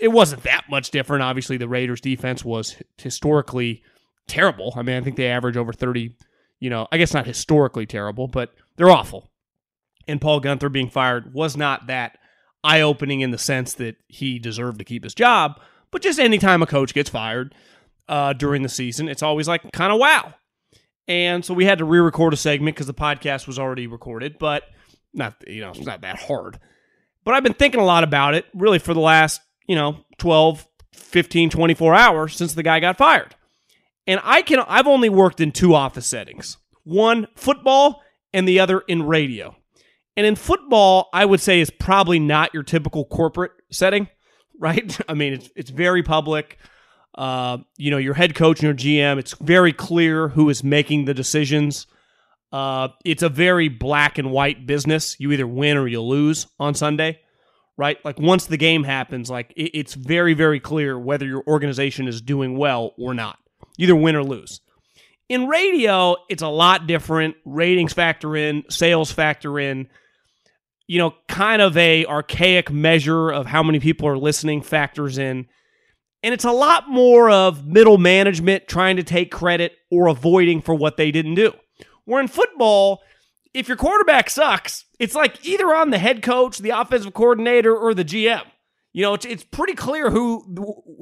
It 0.00 0.08
wasn't 0.08 0.44
that 0.44 0.64
much 0.70 0.90
different. 0.90 1.22
Obviously, 1.22 1.56
the 1.56 1.68
Raiders 1.68 2.00
defense 2.00 2.44
was 2.44 2.76
historically 2.98 3.82
terrible. 4.26 4.72
I 4.76 4.82
mean, 4.82 4.96
I 4.96 5.00
think 5.00 5.16
they 5.16 5.28
average 5.28 5.56
over 5.56 5.72
30, 5.72 6.14
you 6.60 6.70
know, 6.70 6.88
I 6.92 6.98
guess 6.98 7.14
not 7.14 7.26
historically 7.26 7.86
terrible, 7.86 8.28
but 8.28 8.54
they're 8.76 8.90
awful. 8.90 9.30
And 10.08 10.20
Paul 10.20 10.40
Guenther 10.40 10.70
being 10.70 10.90
fired 10.90 11.32
was 11.32 11.56
not 11.56 11.86
that 11.86 12.18
eye 12.64 12.80
opening 12.80 13.20
in 13.20 13.30
the 13.30 13.38
sense 13.38 13.74
that 13.74 13.96
he 14.08 14.38
deserved 14.38 14.78
to 14.78 14.84
keep 14.84 15.04
his 15.04 15.14
job, 15.14 15.60
but 15.90 16.02
just 16.02 16.18
anytime 16.18 16.62
a 16.62 16.66
coach 16.66 16.94
gets 16.94 17.10
fired 17.10 17.54
uh, 18.08 18.32
during 18.32 18.62
the 18.62 18.68
season, 18.68 19.08
it's 19.08 19.22
always 19.22 19.48
like 19.48 19.70
kind 19.72 19.92
of 19.92 19.98
wow. 19.98 20.34
And 21.08 21.44
so 21.44 21.54
we 21.54 21.64
had 21.64 21.78
to 21.78 21.84
re 21.84 21.98
record 21.98 22.32
a 22.32 22.36
segment 22.36 22.76
because 22.76 22.86
the 22.86 22.94
podcast 22.94 23.46
was 23.46 23.58
already 23.58 23.86
recorded, 23.86 24.38
but 24.38 24.64
not, 25.12 25.34
you 25.46 25.60
know, 25.60 25.70
it's 25.70 25.80
not 25.80 26.02
that 26.02 26.20
hard. 26.20 26.58
But 27.24 27.34
I've 27.34 27.42
been 27.42 27.54
thinking 27.54 27.80
a 27.80 27.84
lot 27.84 28.04
about 28.04 28.34
it 28.34 28.46
really 28.54 28.78
for 28.78 28.94
the 28.94 29.00
last, 29.00 29.40
you 29.66 29.76
know, 29.76 30.04
12, 30.18 30.66
15, 30.94 31.50
24 31.50 31.94
hours 31.94 32.36
since 32.36 32.54
the 32.54 32.62
guy 32.62 32.80
got 32.80 32.96
fired. 32.96 33.34
And 34.06 34.20
I 34.24 34.42
can 34.42 34.60
I've 34.66 34.86
only 34.86 35.08
worked 35.08 35.40
in 35.40 35.52
two 35.52 35.74
office 35.74 36.06
settings. 36.06 36.56
One 36.84 37.28
football 37.36 38.02
and 38.32 38.46
the 38.48 38.60
other 38.60 38.80
in 38.80 39.04
radio. 39.04 39.56
And 40.16 40.26
in 40.26 40.36
football, 40.36 41.08
I 41.12 41.24
would 41.24 41.40
say 41.40 41.60
is 41.60 41.70
probably 41.70 42.18
not 42.18 42.52
your 42.52 42.62
typical 42.62 43.04
corporate 43.04 43.52
setting, 43.70 44.08
right? 44.58 44.98
I 45.08 45.14
mean, 45.14 45.34
it's 45.34 45.50
it's 45.56 45.70
very 45.70 46.02
public. 46.02 46.58
Uh, 47.14 47.58
you 47.76 47.90
know, 47.90 47.98
your 47.98 48.14
head 48.14 48.34
coach 48.34 48.62
and 48.62 48.64
your 48.64 48.74
GM, 48.74 49.18
it's 49.18 49.34
very 49.34 49.72
clear 49.72 50.28
who 50.28 50.48
is 50.48 50.64
making 50.64 51.04
the 51.04 51.12
decisions. 51.12 51.86
Uh, 52.50 52.88
it's 53.04 53.22
a 53.22 53.28
very 53.28 53.68
black 53.68 54.18
and 54.18 54.30
white 54.30 54.66
business. 54.66 55.16
You 55.18 55.32
either 55.32 55.46
win 55.46 55.76
or 55.76 55.86
you 55.86 56.00
lose 56.00 56.46
on 56.58 56.74
Sunday, 56.74 57.20
right? 57.76 58.02
Like 58.04 58.18
once 58.18 58.46
the 58.46 58.56
game 58.56 58.84
happens, 58.84 59.30
like 59.30 59.52
it, 59.56 59.70
it's 59.74 59.94
very, 59.94 60.32
very 60.32 60.58
clear 60.60 60.98
whether 60.98 61.26
your 61.26 61.42
organization 61.46 62.08
is 62.08 62.22
doing 62.22 62.56
well 62.56 62.94
or 62.98 63.12
not. 63.12 63.38
Either 63.78 63.96
win 63.96 64.16
or 64.16 64.24
lose. 64.24 64.60
In 65.28 65.46
radio, 65.46 66.16
it's 66.28 66.42
a 66.42 66.48
lot 66.48 66.86
different. 66.86 67.36
Ratings 67.44 67.92
factor 67.92 68.36
in, 68.36 68.64
sales 68.68 69.10
factor 69.10 69.58
in. 69.58 69.88
You 70.86 70.98
know, 70.98 71.14
kind 71.28 71.62
of 71.62 71.76
a 71.76 72.04
archaic 72.06 72.70
measure 72.70 73.30
of 73.30 73.46
how 73.46 73.62
many 73.62 73.80
people 73.80 74.08
are 74.08 74.18
listening 74.18 74.62
factors 74.62 75.16
in. 75.16 75.46
And 76.22 76.34
it's 76.34 76.44
a 76.44 76.52
lot 76.52 76.88
more 76.88 77.30
of 77.30 77.66
middle 77.66 77.98
management 77.98 78.68
trying 78.68 78.96
to 78.96 79.02
take 79.02 79.30
credit 79.30 79.72
or 79.90 80.06
avoiding 80.08 80.60
for 80.60 80.74
what 80.74 80.96
they 80.96 81.10
didn't 81.10 81.34
do. 81.34 81.52
Where 82.04 82.20
in 82.20 82.28
football, 82.28 83.00
if 83.54 83.68
your 83.68 83.76
quarterback 83.76 84.30
sucks, 84.30 84.84
it's 84.98 85.14
like 85.14 85.44
either 85.44 85.74
on 85.74 85.90
the 85.90 85.98
head 85.98 86.22
coach, 86.22 86.58
the 86.58 86.70
offensive 86.70 87.14
coordinator, 87.14 87.76
or 87.76 87.94
the 87.94 88.04
GM. 88.04 88.44
You 88.92 89.02
know, 89.02 89.14
it's, 89.14 89.24
it's 89.24 89.44
pretty 89.44 89.74
clear 89.74 90.10
who 90.10 90.44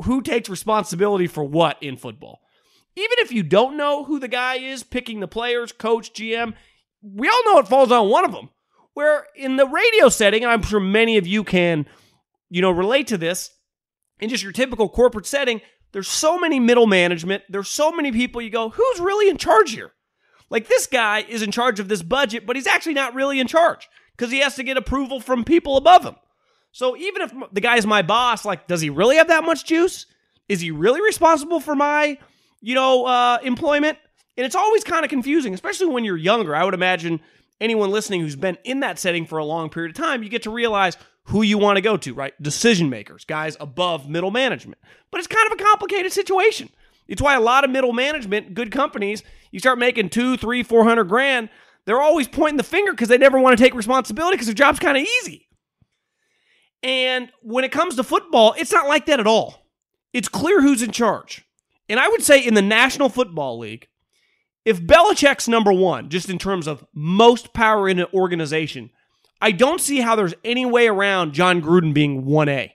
who 0.05 0.23
takes 0.23 0.49
responsibility 0.49 1.27
for 1.27 1.43
what 1.43 1.83
in 1.83 1.97
football. 1.97 2.41
Even 2.97 3.19
if 3.19 3.33
you 3.33 3.43
don't 3.43 3.77
know 3.77 4.05
who 4.05 4.19
the 4.19 4.29
guy 4.29 4.57
is 4.57 4.83
picking 4.83 5.21
the 5.21 5.29
players, 5.29 5.73
coach, 5.73 6.13
GM, 6.13 6.55
we 7.03 7.29
all 7.29 7.45
know 7.45 7.59
it 7.59 7.69
falls 7.69 7.93
on 7.93 8.09
one 8.09 8.25
of 8.25 8.33
them. 8.33 8.51
Where 8.95 9.27
in 9.37 9.57
the 9.57 9.67
radio 9.67 10.09
setting, 10.09 10.43
and 10.43 10.53
I'm 10.53 10.63
sure 10.63 10.81
many 10.81 11.17
of 11.17 11.27
you 11.27 11.45
can, 11.45 11.87
you 12.49 12.61
know, 12.61 12.71
relate 12.71 13.07
to 13.09 13.19
this, 13.19 13.51
in 14.19 14.29
just 14.29 14.43
your 14.43 14.53
typical 14.53 14.89
corporate 14.89 15.27
setting, 15.27 15.61
there's 15.93 16.09
so 16.09 16.39
many 16.39 16.61
middle 16.61 16.87
management, 16.87 17.45
there's 17.49 17.69
so 17.69 17.93
many 17.93 18.13
people 18.13 18.43
you 18.43 18.51
go, 18.51 18.71
who's 18.71 19.01
really 19.01 19.31
in 19.31 19.37
charge 19.37 19.73
here? 19.73 19.93
Like 20.51 20.69
this 20.69 20.87
guy 20.87 21.25
is 21.29 21.43
in 21.43 21.53
charge 21.53 21.81
of 21.81 21.89
this 21.89 22.03
budget, 22.03 22.47
but 22.47 22.57
he's 22.57 22.67
actually 22.67 22.95
not 22.95 23.15
really 23.15 23.41
in 23.41 23.47
charge 23.47 23.89
because 24.17 24.33
he 24.33 24.41
has 24.41 24.57
to 24.57 24.65
get 24.65 24.77
approval 24.77 25.21
from 25.21 25.45
people 25.45 25.77
above 25.77 26.05
him. 26.05 26.17
So 26.73 26.97
even 26.97 27.23
if 27.23 27.33
the 27.53 27.61
guy's 27.61 27.87
my 27.87 28.03
boss, 28.03 28.45
like, 28.45 28.67
does 28.67 28.81
he 28.81 28.91
really 28.91 29.17
have 29.17 29.29
that 29.29 29.45
much 29.45 29.65
juice? 29.65 30.07
Is 30.49 30.61
he 30.61 30.71
really 30.71 31.01
responsible 31.01 31.61
for 31.61 31.75
my, 31.75 32.19
you 32.61 32.75
know, 32.75 33.07
uh, 33.07 33.39
employment? 33.43 33.99
And 34.37 34.47
it's 34.47 34.57
always 34.57 34.85
kind 34.85 35.05
of 35.05 35.11
confusing, 35.11 35.55
especially 35.55 35.89
when 35.89 36.05
you're 36.05 36.17
younger. 36.17 36.55
I 36.55 36.65
would 36.65 36.75
imagine 36.75 37.21
anyone 37.61 37.91
listening 37.91 38.21
who's 38.21 38.37
been 38.37 38.59
in 38.65 38.81
that 38.81 38.99
setting 38.99 39.27
for 39.27 39.39
a 39.39 39.45
long 39.45 39.69
period 39.69 39.91
of 39.91 40.03
time, 40.03 40.23
you 40.23 40.29
get 40.29 40.43
to 40.45 40.51
realize 40.51 40.97
who 41.25 41.43
you 41.43 41.59
want 41.59 41.77
to 41.77 41.83
go 41.83 41.97
to, 41.97 42.15
right? 42.15 42.41
Decision 42.43 42.89
makers, 42.89 43.25
guys 43.25 43.57
above 43.61 44.09
middle 44.09 44.31
management. 44.31 44.79
But 45.11 45.19
it's 45.19 45.27
kind 45.27 45.47
of 45.47 45.61
a 45.61 45.63
complicated 45.63 46.13
situation. 46.13 46.71
It's 47.07 47.21
why 47.21 47.35
a 47.35 47.41
lot 47.41 47.65
of 47.65 47.71
middle 47.71 47.93
management, 47.93 48.55
good 48.55 48.71
companies, 48.71 49.23
you 49.51 49.59
start 49.59 49.79
making 49.79 50.11
two, 50.11 50.37
three, 50.37 50.63
four 50.63 50.85
hundred 50.85 51.05
grand, 51.05 51.51
they're 51.85 52.01
always 52.01 52.29
pointing 52.29 52.57
the 52.57 52.63
finger 52.63 52.93
because 52.93 53.09
they 53.09 53.19
never 53.19 53.39
want 53.39 53.57
to 53.57 53.63
take 53.63 53.75
responsibility 53.75 54.37
because 54.37 54.47
their 54.47 54.55
job's 54.55 54.79
kind 54.79 54.97
of 54.97 55.03
easy. 55.03 55.49
And 56.83 57.31
when 57.43 57.65
it 57.65 57.73
comes 57.73 57.97
to 57.97 58.05
football, 58.05 58.55
it's 58.57 58.73
not 58.73 58.89
like 58.89 59.07
that 59.07 59.21
at 59.21 59.27
all. 59.27 59.67
It's 60.13 60.29
clear 60.29 60.63
who's 60.63 60.83
in 60.83 60.93
charge. 60.93 61.45
And 61.91 61.99
I 61.99 62.09
would 62.09 62.23
say 62.23 62.41
in 62.41 62.55
the 62.55 62.63
National 62.63 63.09
Football 63.09 63.59
League, 63.59 63.89
if 64.65 64.81
Belichick's 64.81 65.49
number 65.49 65.73
one, 65.73 66.09
just 66.09 66.31
in 66.31 66.39
terms 66.39 66.69
of 66.69 66.87
most 66.95 67.53
power 67.53 67.89
in 67.89 67.99
an 67.99 68.07
organization, 68.15 68.91
I 69.41 69.51
don't 69.51 69.81
see 69.81 70.01
how 70.01 70.15
there's 70.15 70.35
any 70.45 70.65
way 70.65 70.87
around 70.87 71.33
Jon 71.33 71.61
Gruden 71.61 71.93
being 71.93 72.25
1A. 72.25 72.71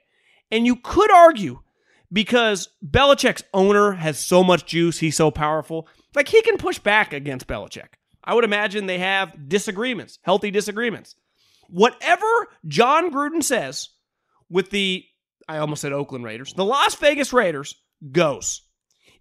And 0.51 0.65
you 0.65 0.75
could 0.75 1.11
argue 1.11 1.61
because 2.11 2.69
Belichick's 2.85 3.43
owner 3.53 3.93
has 3.93 4.19
so 4.19 4.43
much 4.43 4.65
juice, 4.65 4.99
he's 4.99 5.15
so 5.15 5.31
powerful, 5.31 5.87
like 6.13 6.27
he 6.27 6.41
can 6.41 6.57
push 6.57 6.77
back 6.79 7.13
against 7.13 7.47
Belichick. 7.47 7.93
I 8.21 8.33
would 8.33 8.43
imagine 8.43 8.85
they 8.85 8.99
have 8.99 9.47
disagreements, 9.47 10.19
healthy 10.23 10.51
disagreements. 10.51 11.15
Whatever 11.69 12.25
Jon 12.67 13.11
Gruden 13.11 13.43
says 13.43 13.89
with 14.49 14.71
the, 14.71 15.05
I 15.47 15.59
almost 15.59 15.81
said 15.81 15.93
Oakland 15.93 16.25
Raiders, 16.25 16.53
the 16.53 16.65
Las 16.65 16.95
Vegas 16.95 17.31
Raiders 17.31 17.75
goes. 18.11 18.61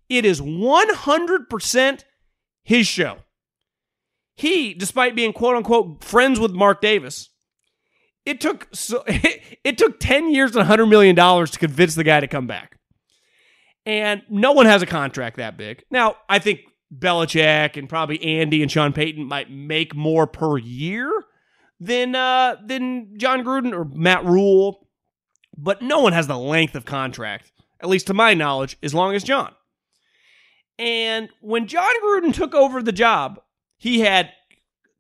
It 0.09 0.25
is 0.25 0.41
100% 0.41 2.05
his 2.63 2.87
show. 2.87 3.19
He, 4.37 4.75
despite 4.75 5.15
being 5.15 5.33
quote 5.33 5.57
unquote 5.57 6.03
friends 6.03 6.41
with 6.41 6.53
Mark 6.53 6.81
Davis, 6.81 7.31
it 8.27 8.41
took 8.41 8.69
so 8.73 9.05
it 9.07 9.79
took 9.79 10.01
10 10.01 10.33
years 10.33 10.51
and 10.51 10.59
100 10.59 10.87
million 10.87 11.15
dollars 11.15 11.51
to 11.53 11.59
convince 11.59 11.95
the 11.95 12.05
guy 12.05 12.21
to 12.21 12.27
come 12.27 12.47
back. 12.47 12.79
And 13.87 14.23
no 14.29 14.53
one 14.53 14.67
has 14.67 14.83
a 14.83 14.87
contract 14.87 15.37
that 15.37 15.57
big. 15.57 15.85
Now, 15.91 16.17
I 16.29 16.39
think 16.39 16.61
Belichick 16.93 17.77
and 17.77 17.89
probably 17.89 18.23
Andy 18.23 18.63
and 18.63 18.71
Sean 18.71 18.93
Payton 18.93 19.25
might 19.25 19.51
make 19.51 19.95
more 19.95 20.27
per 20.27 20.57
year 20.59 21.11
than 21.81 22.15
uh 22.15 22.57
than 22.65 23.19
Jon 23.19 23.45
Gruden 23.45 23.73
or 23.73 23.85
Matt 23.85 24.25
Rhule, 24.25 24.89
but 25.57 25.83
no 25.83 26.01
one 26.01 26.13
has 26.13 26.27
the 26.27 26.39
length 26.39 26.75
of 26.75 26.85
contract, 26.85 27.53
at 27.81 27.89
least 27.89 28.07
to 28.09 28.15
my 28.15 28.35
knowledge, 28.35 28.79
as 28.83 28.95
long 28.95 29.15
as 29.15 29.23
Jon. 29.23 29.53
And 30.79 31.29
when 31.41 31.67
Jon 31.67 31.93
Gruden 32.05 32.35
took 32.35 32.55
over 32.55 32.83
the 32.83 32.93
job, 32.93 33.41
he 33.77 34.01
had 34.01 34.31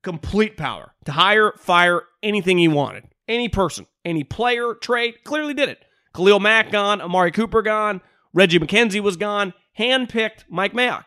complete 0.03 0.57
power 0.57 0.95
to 1.05 1.13
hire, 1.13 1.53
fire 1.59 2.03
anything 2.23 2.59
he 2.59 2.69
wanted. 2.69 3.05
Any 3.27 3.49
person, 3.49 3.87
any 4.05 4.23
player, 4.23 4.75
trade, 4.75 5.25
clearly 5.25 5.55
did 5.55 5.69
it. 5.69 5.85
Khalil 6.15 6.41
Mack 6.41 6.71
gone, 6.71 7.01
Amari 7.01 7.33
Cooper 7.33 7.63
gone, 7.63 8.01
Reggie 8.33 8.59
McKenzie 8.59 9.01
was 9.01 9.17
gone, 9.17 9.55
handpicked 9.79 10.45
Mike 10.49 10.73
Mayock. 10.73 11.07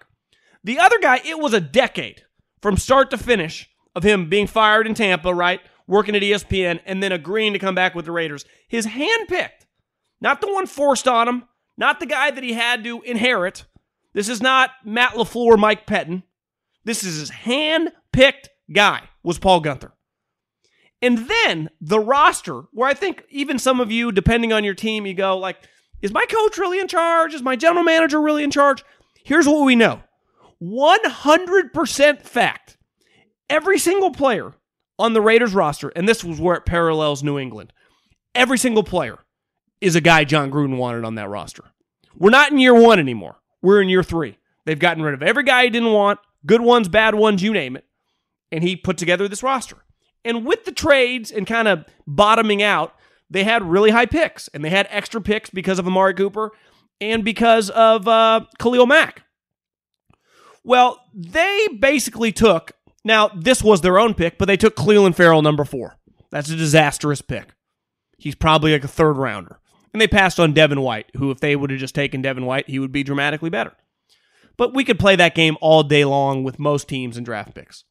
The 0.63 0.79
other 0.79 0.99
guy, 0.99 1.21
it 1.23 1.39
was 1.39 1.53
a 1.53 1.61
decade 1.61 2.23
from 2.61 2.75
start 2.77 3.09
to 3.11 3.17
finish 3.17 3.69
of 3.95 4.03
him 4.03 4.29
being 4.29 4.47
fired 4.47 4.87
in 4.87 4.93
Tampa, 4.93 5.33
right? 5.33 5.61
Working 5.87 6.15
at 6.15 6.21
ESPN 6.21 6.81
and 6.85 7.01
then 7.01 7.11
agreeing 7.11 7.53
to 7.53 7.59
come 7.59 7.75
back 7.75 7.95
with 7.95 8.05
the 8.05 8.11
Raiders. 8.11 8.45
His 8.67 8.87
handpicked, 8.87 9.65
not 10.19 10.41
the 10.41 10.51
one 10.51 10.67
forced 10.67 11.07
on 11.07 11.27
him, 11.27 11.43
not 11.77 11.99
the 11.99 12.05
guy 12.05 12.31
that 12.31 12.43
he 12.43 12.53
had 12.53 12.83
to 12.83 13.01
inherit. 13.03 13.65
This 14.17 14.29
is 14.29 14.41
not 14.41 14.71
Matt 14.83 15.11
LaFleur, 15.13 15.59
Mike 15.59 15.85
Pettine. 15.85 16.23
This 16.83 17.03
is 17.03 17.19
his 17.19 17.29
hand-picked 17.29 18.49
guy, 18.73 19.03
was 19.21 19.37
Paul 19.37 19.61
Guenther. 19.61 19.91
And 21.03 21.29
then 21.29 21.69
the 21.79 21.99
roster, 21.99 22.61
where 22.71 22.89
I 22.89 22.95
think 22.95 23.25
even 23.29 23.59
some 23.59 23.79
of 23.79 23.91
you, 23.91 24.11
depending 24.11 24.51
on 24.51 24.63
your 24.63 24.73
team, 24.73 25.05
you 25.05 25.13
go 25.13 25.37
like, 25.37 25.57
is 26.01 26.11
my 26.11 26.25
coach 26.25 26.57
really 26.57 26.79
in 26.79 26.87
charge? 26.87 27.35
Is 27.35 27.43
my 27.43 27.55
general 27.55 27.83
manager 27.83 28.19
really 28.19 28.41
in 28.41 28.49
charge? 28.49 28.83
Here's 29.23 29.45
what 29.45 29.63
we 29.63 29.75
know 29.75 30.01
100% 30.63 32.21
fact. 32.23 32.75
Every 33.51 33.77
single 33.77 34.09
player 34.09 34.55
on 34.97 35.13
the 35.13 35.21
Raiders 35.21 35.53
roster, 35.53 35.89
and 35.89 36.09
this 36.09 36.23
was 36.23 36.41
where 36.41 36.55
it 36.55 36.65
parallels 36.65 37.21
New 37.21 37.37
England, 37.37 37.71
every 38.33 38.57
single 38.57 38.83
player 38.83 39.19
is 39.79 39.95
a 39.95 40.01
guy 40.01 40.23
Jon 40.23 40.49
Gruden 40.49 40.77
wanted 40.77 41.05
on 41.05 41.13
that 41.15 41.29
roster. 41.29 41.65
We're 42.15 42.31
not 42.31 42.51
in 42.51 42.57
year 42.57 42.73
one 42.73 42.97
anymore. 42.97 43.35
We're 43.61 43.81
in 43.81 43.89
year 43.89 44.03
three. 44.03 44.37
They've 44.65 44.79
gotten 44.79 45.03
rid 45.03 45.13
of 45.13 45.23
every 45.23 45.43
guy 45.43 45.63
he 45.63 45.69
didn't 45.69 45.93
want, 45.93 46.19
good 46.45 46.61
ones, 46.61 46.87
bad 46.87 47.15
ones, 47.15 47.41
you 47.41 47.53
name 47.53 47.75
it. 47.75 47.85
And 48.51 48.63
he 48.63 48.75
put 48.75 48.97
together 48.97 49.27
this 49.27 49.43
roster. 49.43 49.77
And 50.25 50.45
with 50.45 50.65
the 50.65 50.71
trades 50.71 51.31
and 51.31 51.47
kind 51.47 51.67
of 51.67 51.85
bottoming 52.05 52.61
out, 52.61 52.93
they 53.29 53.43
had 53.43 53.63
really 53.63 53.91
high 53.91 54.05
picks 54.05 54.47
and 54.49 54.63
they 54.63 54.69
had 54.69 54.87
extra 54.89 55.21
picks 55.21 55.49
because 55.49 55.79
of 55.79 55.87
Amari 55.87 56.13
Cooper 56.13 56.51
and 56.99 57.23
because 57.23 57.69
of 57.69 58.07
uh, 58.07 58.41
Khalil 58.59 58.85
Mack. 58.85 59.23
Well, 60.63 60.99
they 61.13 61.67
basically 61.79 62.31
took, 62.31 62.73
now 63.05 63.29
this 63.29 63.63
was 63.63 63.81
their 63.81 63.99
own 63.99 64.13
pick, 64.13 64.37
but 64.37 64.45
they 64.45 64.57
took 64.57 64.75
Clelin 64.75 65.15
Ferrell 65.15 65.41
number 65.41 65.63
four. 65.63 65.97
That's 66.29 66.49
a 66.49 66.55
disastrous 66.55 67.21
pick. 67.21 67.53
He's 68.17 68.35
probably 68.35 68.73
like 68.73 68.83
a 68.83 68.89
third 68.89 69.13
rounder. 69.13 69.59
And 69.93 70.01
they 70.01 70.07
passed 70.07 70.39
on 70.39 70.53
Devin 70.53 70.81
White, 70.81 71.07
who, 71.15 71.31
if 71.31 71.39
they 71.39 71.55
would 71.55 71.71
have 71.71 71.79
just 71.79 71.95
taken 71.95 72.21
Devin 72.21 72.45
White, 72.45 72.69
he 72.69 72.79
would 72.79 72.91
be 72.91 73.03
dramatically 73.03 73.49
better. 73.49 73.73
But 74.57 74.73
we 74.73 74.83
could 74.83 74.99
play 74.99 75.15
that 75.15 75.35
game 75.35 75.57
all 75.61 75.83
day 75.83 76.03
long 76.03 76.43
with 76.43 76.59
most 76.59 76.87
teams 76.87 77.15
and 77.15 77.25
draft 77.25 77.53
picks. 77.53 77.83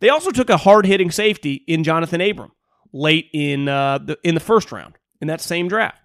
They 0.00 0.08
also 0.08 0.30
took 0.30 0.50
a 0.50 0.56
hard 0.56 0.86
hitting 0.86 1.10
safety 1.10 1.64
in 1.66 1.82
Johnathan 1.82 2.28
Abram 2.30 2.52
late 2.92 3.28
in 3.32 3.68
uh, 3.68 3.98
the 3.98 4.18
in 4.22 4.34
the 4.34 4.40
first 4.40 4.72
round 4.72 4.96
in 5.20 5.28
that 5.28 5.40
same 5.40 5.68
draft. 5.68 6.00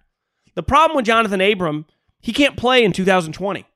The 0.54 0.62
problem 0.62 0.96
with 0.96 1.06
Johnathan 1.06 1.52
Abram, 1.52 1.86
he 2.20 2.32
can't 2.32 2.56
play 2.56 2.84
in 2.84 2.92
2020. 2.92 3.66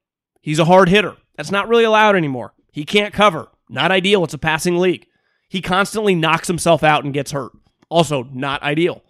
He's 0.41 0.59
a 0.59 0.65
hard 0.65 0.89
hitter. 0.89 1.17
That's 1.37 1.51
not 1.51 1.69
really 1.69 1.85
allowed 1.85 2.17
anymore. 2.17 2.55
He 2.73 2.85
can't 2.85 3.15
cover. 3.15 3.49
Not 3.69 3.91
ideal. 3.91 4.25
It's 4.25 4.35
a 4.35 4.39
passing 4.39 4.79
league. 4.79 5.07
He 5.49 5.61
constantly 5.61 6.15
knocks 6.15 6.49
himself 6.49 6.83
out 6.83 7.05
and 7.05 7.15
gets 7.15 7.33
hurt. 7.33 7.53
Also, 7.89 8.25
not 8.25 8.63
ideal. 8.63 9.03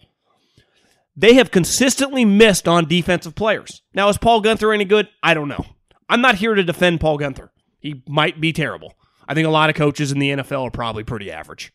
They 1.21 1.35
have 1.35 1.51
consistently 1.51 2.25
missed 2.25 2.69
on 2.69 2.87
defensive 2.87 3.35
players. 3.35 3.83
Now, 3.93 4.09
is 4.09 4.19
Paul 4.19 4.41
Guenther 4.43 4.73
any 4.73 4.85
good? 4.85 5.09
I 5.23 5.35
don't 5.35 5.49
know. 5.49 5.65
I'm 6.09 6.21
not 6.21 6.37
here 6.37 6.55
to 6.55 6.63
defend 6.63 7.01
Paul 7.01 7.19
Guenther. 7.19 7.49
He 7.81 8.03
might 8.09 8.41
be 8.41 8.53
terrible. 8.53 8.95
I 9.27 9.35
think 9.35 9.47
a 9.47 9.51
lot 9.51 9.69
of 9.69 9.77
coaches 9.77 10.13
in 10.13 10.21
the 10.21 10.31
NFL 10.31 10.69
are 10.69 10.71
probably 10.71 11.05
pretty 11.05 11.31
average 11.31 11.73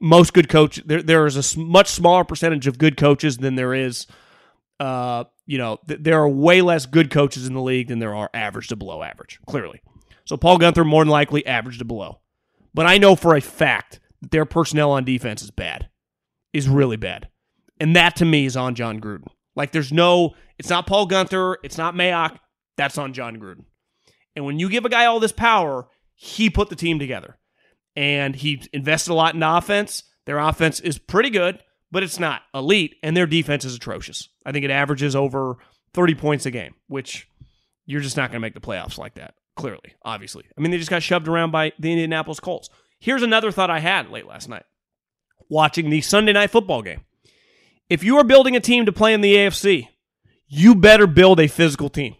most 0.00 0.32
good 0.34 0.48
coaches, 0.48 0.84
there 0.86 1.02
there 1.02 1.26
is 1.26 1.56
a 1.56 1.58
much 1.58 1.88
smaller 1.88 2.24
percentage 2.24 2.66
of 2.66 2.78
good 2.78 2.96
coaches 2.96 3.38
than 3.38 3.54
there 3.54 3.74
is 3.74 4.06
uh 4.80 5.24
you 5.46 5.58
know 5.58 5.78
th- 5.88 6.00
there 6.02 6.18
are 6.18 6.28
way 6.28 6.60
less 6.60 6.86
good 6.86 7.10
coaches 7.10 7.46
in 7.46 7.54
the 7.54 7.62
league 7.62 7.88
than 7.88 7.98
there 7.98 8.14
are 8.14 8.30
average 8.34 8.68
to 8.68 8.76
below 8.76 9.02
average 9.02 9.38
clearly 9.46 9.80
so 10.24 10.36
paul 10.36 10.58
Guenther, 10.58 10.84
more 10.84 11.02
than 11.02 11.10
likely 11.10 11.46
average 11.46 11.78
to 11.78 11.84
below 11.84 12.20
but 12.74 12.84
i 12.84 12.98
know 12.98 13.16
for 13.16 13.34
a 13.34 13.40
fact 13.40 14.00
that 14.20 14.30
their 14.30 14.44
personnel 14.44 14.90
on 14.90 15.04
defense 15.04 15.42
is 15.42 15.50
bad 15.50 15.88
is 16.52 16.68
really 16.68 16.96
bad 16.96 17.28
and 17.78 17.96
that 17.96 18.16
to 18.16 18.24
me 18.24 18.46
is 18.46 18.56
on 18.56 18.74
Jon 18.74 19.00
gruden 19.00 19.28
like 19.54 19.72
there's 19.72 19.92
no 19.92 20.34
it's 20.58 20.70
not 20.70 20.86
paul 20.86 21.08
Guenther, 21.08 21.56
it's 21.62 21.78
not 21.78 21.94
mayock 21.94 22.38
that's 22.76 22.98
on 22.98 23.12
Jon 23.12 23.36
gruden 23.36 23.64
and 24.34 24.44
when 24.44 24.58
you 24.58 24.68
give 24.68 24.84
a 24.84 24.90
guy 24.90 25.06
all 25.06 25.20
this 25.20 25.32
power 25.32 25.88
he 26.14 26.50
put 26.50 26.70
the 26.70 26.76
team 26.76 26.98
together 26.98 27.38
and 27.96 28.36
he 28.36 28.62
invested 28.72 29.12
a 29.12 29.14
lot 29.14 29.34
in 29.34 29.42
offense. 29.42 30.04
Their 30.26 30.38
offense 30.38 30.80
is 30.80 30.98
pretty 30.98 31.30
good, 31.30 31.58
but 31.90 32.02
it's 32.02 32.20
not 32.20 32.42
elite, 32.54 32.96
and 33.02 33.16
their 33.16 33.26
defense 33.26 33.64
is 33.64 33.74
atrocious. 33.74 34.28
I 34.44 34.52
think 34.52 34.64
it 34.64 34.70
averages 34.70 35.16
over 35.16 35.56
30 35.94 36.14
points 36.14 36.46
a 36.46 36.50
game, 36.50 36.74
which 36.88 37.28
you're 37.86 38.00
just 38.00 38.16
not 38.16 38.30
going 38.30 38.40
to 38.40 38.44
make 38.44 38.54
the 38.54 38.60
playoffs 38.60 38.98
like 38.98 39.14
that, 39.14 39.34
clearly, 39.56 39.94
obviously. 40.04 40.44
I 40.56 40.60
mean, 40.60 40.70
they 40.70 40.78
just 40.78 40.90
got 40.90 41.02
shoved 41.02 41.28
around 41.28 41.52
by 41.52 41.72
the 41.78 41.92
Indianapolis 41.92 42.40
Colts. 42.40 42.68
Here's 42.98 43.22
another 43.22 43.50
thought 43.50 43.70
I 43.70 43.78
had 43.80 44.10
late 44.10 44.26
last 44.26 44.48
night 44.48 44.64
watching 45.48 45.90
the 45.90 46.00
Sunday 46.00 46.32
night 46.32 46.50
football 46.50 46.82
game. 46.82 47.02
If 47.88 48.02
you 48.02 48.18
are 48.18 48.24
building 48.24 48.56
a 48.56 48.60
team 48.60 48.86
to 48.86 48.92
play 48.92 49.14
in 49.14 49.20
the 49.20 49.34
AFC, 49.36 49.88
you 50.48 50.74
better 50.74 51.06
build 51.06 51.38
a 51.38 51.46
physical 51.46 51.88
team. 51.88 52.16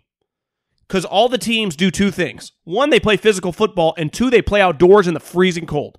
Because 0.86 1.04
all 1.04 1.28
the 1.28 1.38
teams 1.38 1.74
do 1.74 1.90
two 1.90 2.12
things 2.12 2.52
one, 2.62 2.90
they 2.90 3.00
play 3.00 3.16
physical 3.16 3.52
football, 3.52 3.94
and 3.98 4.12
two, 4.12 4.30
they 4.30 4.42
play 4.42 4.60
outdoors 4.60 5.08
in 5.08 5.14
the 5.14 5.20
freezing 5.20 5.66
cold. 5.66 5.98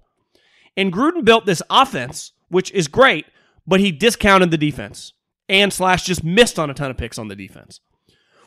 And 0.77 0.93
Gruden 0.93 1.25
built 1.25 1.45
this 1.45 1.61
offense, 1.69 2.31
which 2.47 2.71
is 2.71 2.87
great, 2.87 3.25
but 3.65 3.79
he 3.81 3.91
discounted 3.91 4.51
the 4.51 4.57
defense 4.57 5.13
and 5.49 5.73
slash 5.73 6.03
just 6.03 6.23
missed 6.23 6.57
on 6.57 6.69
a 6.69 6.73
ton 6.73 6.91
of 6.91 6.97
picks 6.97 7.17
on 7.17 7.27
the 7.27 7.35
defense. 7.35 7.81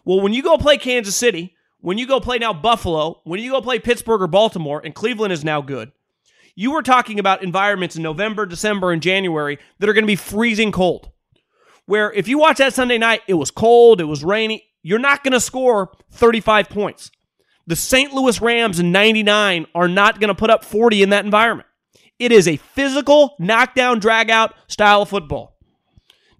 Well, 0.04 0.20
when 0.20 0.32
you 0.32 0.42
go 0.42 0.56
play 0.56 0.78
Kansas 0.78 1.16
City, 1.16 1.54
when 1.80 1.98
you 1.98 2.06
go 2.06 2.20
play 2.20 2.38
now 2.38 2.54
Buffalo, 2.54 3.20
when 3.24 3.40
you 3.40 3.50
go 3.50 3.60
play 3.60 3.78
Pittsburgh 3.78 4.22
or 4.22 4.26
Baltimore, 4.26 4.80
and 4.82 4.94
Cleveland 4.94 5.32
is 5.32 5.44
now 5.44 5.60
good, 5.60 5.92
you 6.54 6.72
were 6.72 6.82
talking 6.82 7.18
about 7.18 7.42
environments 7.42 7.96
in 7.96 8.02
November, 8.02 8.46
December, 8.46 8.92
and 8.92 9.02
January 9.02 9.58
that 9.78 9.88
are 9.88 9.92
going 9.92 10.04
to 10.04 10.06
be 10.06 10.16
freezing 10.16 10.72
cold. 10.72 11.10
Where 11.86 12.12
if 12.12 12.28
you 12.28 12.38
watch 12.38 12.58
that 12.58 12.74
Sunday 12.74 12.98
night, 12.98 13.22
it 13.26 13.34
was 13.34 13.50
cold, 13.50 14.00
it 14.00 14.04
was 14.04 14.22
rainy, 14.22 14.64
you're 14.82 14.98
not 14.98 15.24
going 15.24 15.32
to 15.32 15.40
score 15.40 15.92
35 16.12 16.68
points. 16.68 17.10
The 17.66 17.76
St. 17.76 18.12
Louis 18.12 18.40
Rams 18.40 18.78
in 18.78 18.92
99 18.92 19.66
are 19.74 19.88
not 19.88 20.20
going 20.20 20.28
to 20.28 20.34
put 20.34 20.50
up 20.50 20.64
40 20.64 21.02
in 21.02 21.10
that 21.10 21.24
environment. 21.24 21.68
It 22.18 22.32
is 22.32 22.46
a 22.46 22.56
physical, 22.56 23.34
knockdown, 23.38 23.98
drag 23.98 24.30
out 24.30 24.54
style 24.66 25.02
of 25.02 25.08
football. 25.08 25.56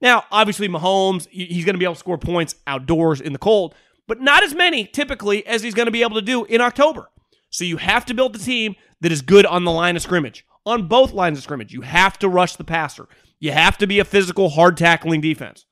Now, 0.02 0.24
obviously, 0.30 0.68
Mahomes, 0.68 1.28
he's 1.30 1.64
going 1.64 1.74
to 1.74 1.78
be 1.78 1.84
able 1.84 1.94
to 1.94 2.00
score 2.00 2.18
points 2.18 2.54
outdoors 2.66 3.20
in 3.20 3.32
the 3.32 3.38
cold, 3.38 3.74
but 4.06 4.20
not 4.20 4.42
as 4.42 4.54
many 4.54 4.84
typically 4.84 5.46
as 5.46 5.62
he's 5.62 5.74
going 5.74 5.86
to 5.86 5.92
be 5.92 6.02
able 6.02 6.16
to 6.16 6.22
do 6.22 6.44
in 6.44 6.60
October. 6.60 7.10
So 7.50 7.64
you 7.64 7.76
have 7.78 8.06
to 8.06 8.14
build 8.14 8.34
the 8.34 8.38
team 8.38 8.76
that 9.00 9.12
is 9.12 9.22
good 9.22 9.46
on 9.46 9.64
the 9.64 9.70
line 9.70 9.96
of 9.96 10.02
scrimmage, 10.02 10.44
on 10.66 10.88
both 10.88 11.12
lines 11.12 11.38
of 11.38 11.44
scrimmage. 11.44 11.72
You 11.72 11.82
have 11.82 12.18
to 12.18 12.28
rush 12.28 12.56
the 12.56 12.64
passer. 12.64 13.08
You 13.38 13.52
have 13.52 13.78
to 13.78 13.86
be 13.86 13.98
a 13.98 14.04
physical, 14.04 14.50
hard 14.50 14.76
tackling 14.76 15.20
defense. 15.20 15.66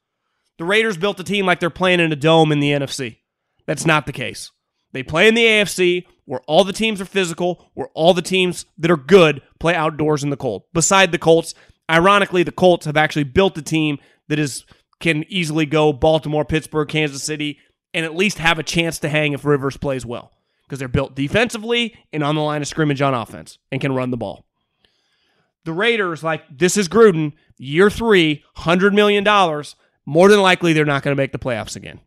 The 0.57 0.65
Raiders 0.65 0.97
built 0.97 1.21
a 1.21 1.25
team 1.25 1.47
like 1.47 1.61
they're 1.61 1.71
playing 1.71 2.01
in 2.01 2.13
a 2.13 2.17
dome 2.17 2.51
in 2.51 2.61
the 2.61 2.73
NFC. 2.73 3.19
That's 3.67 3.87
not 3.87 4.07
the 4.07 4.13
case. 4.13 4.51
They 4.93 5.03
play 5.03 5.29
in 5.29 5.35
the 5.35 5.45
AFC 5.45 6.05
where 6.25 6.41
all 6.47 6.65
the 6.65 6.73
teams 6.73 7.01
are 7.01 7.07
physical, 7.07 7.71
where 7.75 7.89
all 7.95 8.13
the 8.13 8.23
teams 8.23 8.67
that 8.77 8.91
are 8.91 8.97
good 8.97 9.43
play 9.61 9.75
outdoors 9.75 10.23
in 10.23 10.31
the 10.31 10.37
cold. 10.37 10.65
Beside 10.73 11.13
the 11.13 11.19
Colts, 11.19 11.55
ironically, 11.91 12.43
the 12.43 12.53
Colts 12.53 12.87
have 12.87 12.97
actually 12.97 13.25
built 13.25 13.57
a 13.57 13.63
team 13.63 13.99
that 14.29 14.39
is 14.39 14.65
can 15.01 15.25
easily 15.29 15.65
go 15.65 15.93
Baltimore, 15.93 16.45
Pittsburgh, 16.45 16.89
Kansas 16.89 17.23
City, 17.23 17.59
and 17.95 18.05
at 18.05 18.17
least 18.17 18.39
have 18.39 18.59
a 18.59 18.65
chance 18.65 18.99
to 18.99 19.09
hang 19.09 19.33
if 19.33 19.45
Rivers 19.45 19.77
plays 19.77 20.05
well 20.05 20.33
because 20.69 20.79
they're 20.79 20.89
built 20.89 21.15
defensively 21.15 21.97
and 22.13 22.23
on 22.23 22.35
the 22.35 22.43
line 22.43 22.61
of 22.61 22.69
scrimmage 22.69 23.01
on 23.01 23.15
offense 23.15 23.59
and 23.73 23.81
can 23.81 23.95
run 23.95 24.11
the 24.11 24.19
ball. 24.19 24.45
The 25.65 25.73
Raiders, 25.73 26.23
like 26.23 26.45
this 26.51 26.77
is 26.77 26.89
Gruden, 26.89 27.33
year 27.57 27.89
three, 27.89 28.45
$100 28.59 28.93
million. 28.93 29.25
More 30.05 30.29
than 30.29 30.43
likely, 30.43 30.73
they're 30.73 30.85
not 30.85 31.03
going 31.03 31.17
to 31.17 31.21
make 31.21 31.33
the 31.33 31.39
playoffs 31.39 31.75
again. 31.75 32.01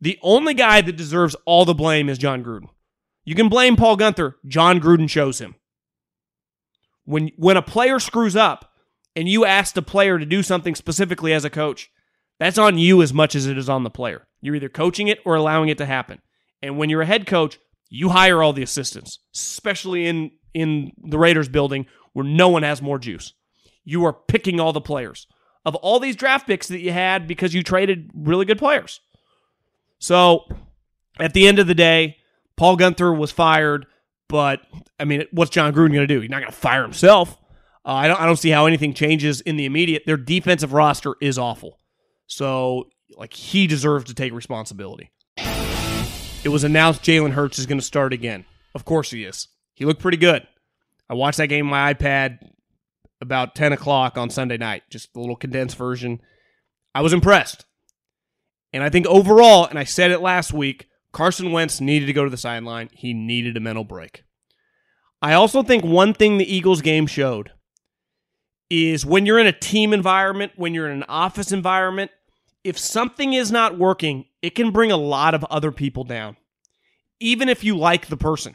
The 0.00 0.18
only 0.22 0.54
guy 0.54 0.80
that 0.80 0.96
deserves 0.96 1.36
all 1.44 1.64
the 1.64 1.74
blame 1.74 2.08
is 2.08 2.18
Jon 2.18 2.42
Gruden. 2.42 2.68
You 3.24 3.34
can 3.34 3.48
blame 3.48 3.76
Paul 3.76 3.96
Guenther, 3.96 4.34
Jon 4.46 4.80
Gruden 4.80 5.08
shows 5.08 5.40
him. 5.40 5.54
When, 7.04 7.30
when 7.36 7.56
a 7.56 7.62
player 7.62 7.98
screws 7.98 8.34
up 8.34 8.72
and 9.14 9.28
you 9.28 9.44
ask 9.44 9.74
the 9.74 9.82
player 9.82 10.18
to 10.18 10.26
do 10.26 10.42
something 10.42 10.74
specifically 10.74 11.32
as 11.32 11.44
a 11.44 11.50
coach, 11.50 11.90
that's 12.38 12.58
on 12.58 12.78
you 12.78 13.02
as 13.02 13.12
much 13.12 13.34
as 13.34 13.46
it 13.46 13.58
is 13.58 13.68
on 13.68 13.84
the 13.84 13.90
player. 13.90 14.26
You're 14.40 14.54
either 14.54 14.68
coaching 14.68 15.08
it 15.08 15.18
or 15.24 15.34
allowing 15.34 15.68
it 15.68 15.78
to 15.78 15.86
happen. 15.86 16.20
And 16.62 16.78
when 16.78 16.88
you're 16.88 17.02
a 17.02 17.06
head 17.06 17.26
coach, 17.26 17.58
you 17.90 18.08
hire 18.08 18.42
all 18.42 18.52
the 18.52 18.62
assistants, 18.62 19.18
especially 19.34 20.06
in 20.06 20.30
in 20.54 20.92
the 20.96 21.18
Raiders 21.18 21.48
building 21.48 21.86
where 22.12 22.24
no 22.24 22.48
one 22.48 22.62
has 22.62 22.80
more 22.80 22.98
juice. 22.98 23.34
You 23.84 24.04
are 24.04 24.12
picking 24.12 24.58
all 24.58 24.72
the 24.72 24.80
players 24.80 25.26
of 25.64 25.74
all 25.76 26.00
these 26.00 26.16
draft 26.16 26.46
picks 26.46 26.68
that 26.68 26.80
you 26.80 26.92
had 26.92 27.26
because 27.26 27.54
you 27.54 27.62
traded 27.62 28.10
really 28.14 28.44
good 28.44 28.58
players. 28.58 29.00
So, 29.98 30.44
at 31.18 31.34
the 31.34 31.46
end 31.46 31.58
of 31.58 31.66
the 31.66 31.74
day, 31.74 32.16
Paul 32.56 32.76
Guenther 32.76 33.16
was 33.16 33.30
fired, 33.30 33.86
but 34.28 34.60
I 34.98 35.04
mean, 35.04 35.24
what's 35.32 35.50
Jon 35.50 35.72
Gruden 35.72 35.92
going 35.92 35.94
to 35.94 36.06
do? 36.06 36.20
He's 36.20 36.30
not 36.30 36.40
going 36.40 36.52
to 36.52 36.56
fire 36.56 36.82
himself. 36.82 37.36
Uh, 37.84 37.92
I 37.92 38.08
don't. 38.08 38.20
I 38.20 38.26
don't 38.26 38.36
see 38.36 38.50
how 38.50 38.66
anything 38.66 38.94
changes 38.94 39.40
in 39.40 39.56
the 39.56 39.64
immediate. 39.64 40.04
Their 40.06 40.16
defensive 40.16 40.72
roster 40.72 41.14
is 41.20 41.38
awful, 41.38 41.78
so 42.26 42.88
like 43.16 43.32
he 43.32 43.66
deserves 43.66 44.04
to 44.06 44.14
take 44.14 44.32
responsibility. 44.32 45.10
It 46.42 46.48
was 46.48 46.64
announced 46.64 47.02
Jalen 47.02 47.32
Hurts 47.32 47.58
is 47.58 47.66
going 47.66 47.78
to 47.78 47.84
start 47.84 48.14
again. 48.14 48.46
Of 48.74 48.86
course 48.86 49.10
he 49.10 49.24
is. 49.24 49.48
He 49.74 49.84
looked 49.84 50.00
pretty 50.00 50.16
good. 50.16 50.46
I 51.08 51.14
watched 51.14 51.36
that 51.36 51.48
game 51.48 51.66
on 51.66 51.70
my 51.70 51.92
iPad 51.92 52.38
about 53.20 53.54
10 53.54 53.74
o'clock 53.74 54.16
on 54.16 54.30
Sunday 54.30 54.56
night, 54.56 54.84
just 54.88 55.14
a 55.14 55.20
little 55.20 55.36
condensed 55.36 55.76
version. 55.76 56.20
I 56.94 57.02
was 57.02 57.12
impressed. 57.12 57.66
And 58.72 58.82
I 58.82 58.88
think 58.88 59.06
overall, 59.06 59.66
and 59.66 59.78
I 59.78 59.84
said 59.84 60.12
it 60.12 60.20
last 60.20 60.52
week, 60.52 60.88
Carson 61.12 61.52
Wentz 61.52 61.80
needed 61.80 62.06
to 62.06 62.12
go 62.14 62.24
to 62.24 62.30
the 62.30 62.36
sideline. 62.36 62.88
He 62.92 63.12
needed 63.12 63.56
a 63.56 63.60
mental 63.60 63.84
break. 63.84 64.22
I 65.20 65.34
also 65.34 65.62
think 65.62 65.84
one 65.84 66.14
thing 66.14 66.38
the 66.38 66.54
Eagles 66.54 66.80
game 66.80 67.06
showed 67.06 67.52
is 68.70 69.04
when 69.04 69.26
you're 69.26 69.38
in 69.38 69.46
a 69.46 69.52
team 69.52 69.92
environment, 69.92 70.52
when 70.56 70.72
you're 70.72 70.88
in 70.88 70.96
an 70.96 71.08
office 71.08 71.52
environment, 71.52 72.10
if 72.64 72.78
something 72.78 73.32
is 73.32 73.50
not 73.50 73.78
working, 73.78 74.26
it 74.42 74.54
can 74.54 74.70
bring 74.70 74.92
a 74.92 74.96
lot 74.96 75.34
of 75.34 75.44
other 75.44 75.72
people 75.72 76.04
down, 76.04 76.36
even 77.18 77.48
if 77.48 77.64
you 77.64 77.76
like 77.76 78.06
the 78.06 78.16
person. 78.16 78.54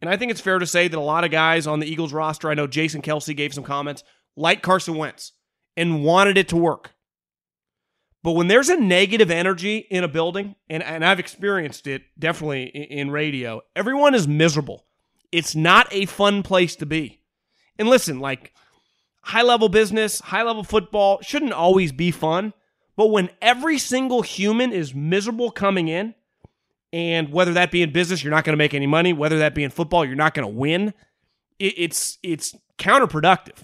And 0.00 0.10
I 0.10 0.16
think 0.16 0.30
it's 0.30 0.40
fair 0.40 0.58
to 0.58 0.66
say 0.66 0.88
that 0.88 0.98
a 0.98 1.00
lot 1.00 1.24
of 1.24 1.30
guys 1.30 1.66
on 1.66 1.80
the 1.80 1.86
Eagles 1.86 2.12
roster, 2.12 2.50
I 2.50 2.54
know 2.54 2.66
Jason 2.66 3.02
Kelce 3.02 3.36
gave 3.36 3.54
some 3.54 3.64
comments, 3.64 4.04
like 4.36 4.62
Carson 4.62 4.96
Wentz 4.96 5.32
and 5.76 6.04
wanted 6.04 6.36
it 6.36 6.48
to 6.48 6.56
work. 6.56 6.94
But 8.22 8.32
when 8.32 8.48
there's 8.48 8.70
a 8.70 8.80
negative 8.80 9.30
energy 9.30 9.78
in 9.90 10.02
a 10.02 10.08
building, 10.08 10.56
and, 10.70 10.82
and 10.82 11.04
I've 11.04 11.20
experienced 11.20 11.86
it 11.86 12.02
definitely 12.18 12.64
in, 12.64 12.82
in 12.82 13.10
radio, 13.10 13.60
everyone 13.76 14.14
is 14.14 14.26
miserable. 14.26 14.86
It's 15.30 15.54
not 15.54 15.88
a 15.90 16.06
fun 16.06 16.42
place 16.42 16.74
to 16.76 16.86
be. 16.86 17.20
And 17.78 17.88
listen, 17.88 18.20
like 18.20 18.54
high 19.22 19.42
level 19.42 19.68
business, 19.68 20.20
high 20.20 20.42
level 20.42 20.64
football 20.64 21.20
shouldn't 21.22 21.52
always 21.52 21.92
be 21.92 22.10
fun. 22.10 22.54
But 22.96 23.08
when 23.08 23.30
every 23.42 23.78
single 23.78 24.22
human 24.22 24.72
is 24.72 24.94
miserable 24.94 25.50
coming 25.50 25.88
in, 25.88 26.14
and 26.92 27.32
whether 27.32 27.52
that 27.54 27.72
be 27.72 27.82
in 27.82 27.92
business, 27.92 28.22
you're 28.22 28.30
not 28.30 28.44
going 28.44 28.52
to 28.52 28.62
make 28.62 28.72
any 28.72 28.86
money. 28.86 29.12
Whether 29.12 29.38
that 29.38 29.54
be 29.54 29.64
in 29.64 29.70
football, 29.70 30.04
you're 30.04 30.14
not 30.14 30.34
going 30.34 30.46
to 30.46 30.54
win. 30.54 30.94
it's 31.58 32.18
it's 32.22 32.54
counterproductive. 32.78 33.58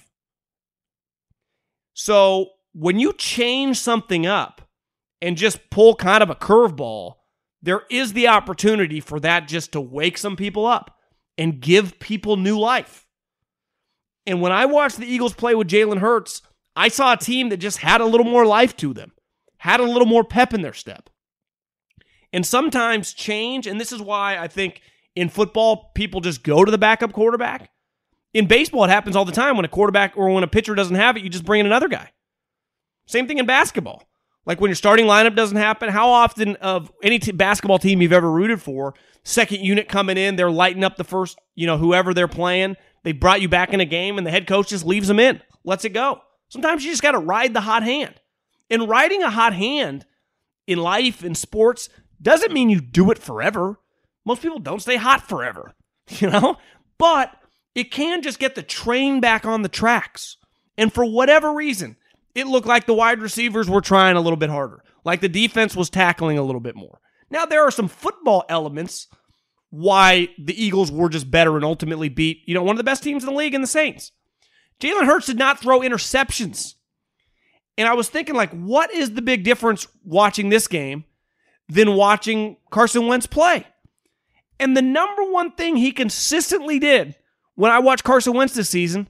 So 1.94 2.50
when 2.72 2.98
you 2.98 3.12
change 3.12 3.78
something 3.78 4.26
up 4.26 4.68
and 5.20 5.36
just 5.36 5.70
pull 5.70 5.94
kind 5.94 6.22
of 6.22 6.30
a 6.30 6.34
curveball, 6.34 7.14
there 7.62 7.82
is 7.90 8.12
the 8.12 8.28
opportunity 8.28 9.00
for 9.00 9.20
that 9.20 9.48
just 9.48 9.72
to 9.72 9.80
wake 9.80 10.16
some 10.16 10.36
people 10.36 10.66
up 10.66 10.96
and 11.36 11.60
give 11.60 11.98
people 11.98 12.36
new 12.36 12.58
life. 12.58 13.06
And 14.26 14.40
when 14.40 14.52
I 14.52 14.66
watched 14.66 14.98
the 14.98 15.06
Eagles 15.06 15.34
play 15.34 15.54
with 15.54 15.68
Jalen 15.68 15.98
Hurts, 15.98 16.42
I 16.76 16.88
saw 16.88 17.12
a 17.12 17.16
team 17.16 17.48
that 17.48 17.56
just 17.58 17.78
had 17.78 18.00
a 18.00 18.06
little 18.06 18.26
more 18.26 18.46
life 18.46 18.76
to 18.78 18.94
them, 18.94 19.12
had 19.60 19.78
a 19.78 19.84
little 19.84 20.06
more 20.06 20.24
pep 20.24 20.54
in 20.54 20.62
their 20.62 20.72
step. 20.72 21.10
And 22.32 22.46
sometimes 22.46 23.12
change, 23.12 23.66
and 23.66 23.78
this 23.78 23.92
is 23.92 24.00
why 24.00 24.38
I 24.38 24.48
think 24.48 24.80
in 25.14 25.28
football, 25.28 25.90
people 25.94 26.22
just 26.22 26.42
go 26.42 26.64
to 26.64 26.70
the 26.70 26.78
backup 26.78 27.12
quarterback. 27.12 27.70
In 28.32 28.46
baseball, 28.46 28.84
it 28.84 28.90
happens 28.90 29.16
all 29.16 29.26
the 29.26 29.32
time 29.32 29.56
when 29.56 29.66
a 29.66 29.68
quarterback 29.68 30.16
or 30.16 30.30
when 30.30 30.44
a 30.44 30.48
pitcher 30.48 30.74
doesn't 30.74 30.96
have 30.96 31.16
it, 31.16 31.22
you 31.22 31.28
just 31.28 31.44
bring 31.44 31.60
in 31.60 31.66
another 31.66 31.88
guy. 31.88 32.10
Same 33.06 33.26
thing 33.26 33.36
in 33.36 33.44
basketball. 33.44 34.08
Like 34.46 34.62
when 34.62 34.70
your 34.70 34.76
starting 34.76 35.04
lineup 35.04 35.36
doesn't 35.36 35.58
happen, 35.58 35.90
how 35.90 36.08
often 36.08 36.56
of 36.56 36.90
any 37.02 37.18
t- 37.18 37.32
basketball 37.32 37.78
team 37.78 38.00
you've 38.00 38.14
ever 38.14 38.30
rooted 38.30 38.62
for, 38.62 38.94
second 39.24 39.60
unit 39.62 39.88
coming 39.88 40.16
in, 40.16 40.36
they're 40.36 40.50
lighting 40.50 40.84
up 40.84 40.96
the 40.96 41.04
first, 41.04 41.38
you 41.54 41.66
know, 41.66 41.76
whoever 41.76 42.14
they're 42.14 42.28
playing. 42.28 42.76
They 43.02 43.12
brought 43.12 43.42
you 43.42 43.48
back 43.50 43.74
in 43.74 43.80
a 43.80 43.84
game 43.84 44.16
and 44.16 44.26
the 44.26 44.30
head 44.30 44.46
coach 44.46 44.68
just 44.68 44.86
leaves 44.86 45.08
them 45.08 45.20
in, 45.20 45.42
lets 45.64 45.84
it 45.84 45.90
go. 45.90 46.22
Sometimes 46.48 46.82
you 46.82 46.90
just 46.90 47.02
got 47.02 47.12
to 47.12 47.18
ride 47.18 47.52
the 47.52 47.60
hot 47.60 47.82
hand. 47.82 48.14
And 48.70 48.88
riding 48.88 49.22
a 49.22 49.30
hot 49.30 49.52
hand 49.52 50.06
in 50.66 50.78
life, 50.78 51.24
in 51.24 51.34
sports, 51.34 51.88
doesn't 52.22 52.52
mean 52.52 52.70
you 52.70 52.80
do 52.80 53.10
it 53.10 53.18
forever. 53.18 53.78
Most 54.24 54.42
people 54.42 54.58
don't 54.58 54.82
stay 54.82 54.96
hot 54.96 55.28
forever, 55.28 55.74
you 56.08 56.30
know? 56.30 56.56
But 56.98 57.34
it 57.74 57.90
can 57.90 58.22
just 58.22 58.38
get 58.38 58.54
the 58.54 58.62
train 58.62 59.20
back 59.20 59.44
on 59.44 59.62
the 59.62 59.68
tracks. 59.68 60.36
And 60.76 60.92
for 60.92 61.04
whatever 61.04 61.52
reason, 61.52 61.96
it 62.34 62.46
looked 62.46 62.66
like 62.66 62.86
the 62.86 62.94
wide 62.94 63.20
receivers 63.20 63.68
were 63.68 63.80
trying 63.80 64.16
a 64.16 64.20
little 64.20 64.36
bit 64.36 64.50
harder, 64.50 64.82
like 65.04 65.20
the 65.20 65.28
defense 65.28 65.74
was 65.74 65.90
tackling 65.90 66.38
a 66.38 66.42
little 66.42 66.60
bit 66.60 66.76
more. 66.76 67.00
Now, 67.30 67.46
there 67.46 67.62
are 67.62 67.70
some 67.70 67.88
football 67.88 68.44
elements 68.48 69.08
why 69.70 70.28
the 70.36 70.62
Eagles 70.62 70.90
were 70.90 71.08
just 71.08 71.30
better 71.30 71.56
and 71.56 71.64
ultimately 71.64 72.08
beat, 72.08 72.42
you 72.46 72.54
know, 72.54 72.62
one 72.62 72.74
of 72.74 72.78
the 72.78 72.84
best 72.84 73.02
teams 73.02 73.22
in 73.22 73.30
the 73.30 73.36
league 73.36 73.54
in 73.54 73.60
the 73.60 73.66
Saints. 73.66 74.12
Jalen 74.80 75.06
Hurts 75.06 75.26
did 75.26 75.38
not 75.38 75.60
throw 75.60 75.80
interceptions. 75.80 76.74
And 77.80 77.88
I 77.88 77.94
was 77.94 78.08
thinking, 78.10 78.34
like, 78.34 78.50
what 78.52 78.92
is 78.92 79.14
the 79.14 79.22
big 79.22 79.42
difference 79.42 79.88
watching 80.04 80.50
this 80.50 80.68
game 80.68 81.04
than 81.70 81.94
watching 81.94 82.56
Carson 82.70 83.06
Wentz 83.06 83.26
play. 83.26 83.64
And 84.58 84.76
the 84.76 84.82
number 84.82 85.22
one 85.24 85.52
thing 85.52 85.76
he 85.76 85.92
consistently 85.92 86.78
did 86.78 87.14
when 87.54 87.70
I 87.70 87.78
watched 87.78 88.04
Carson 88.04 88.34
Wentz 88.34 88.54
this 88.54 88.68
season 88.68 89.08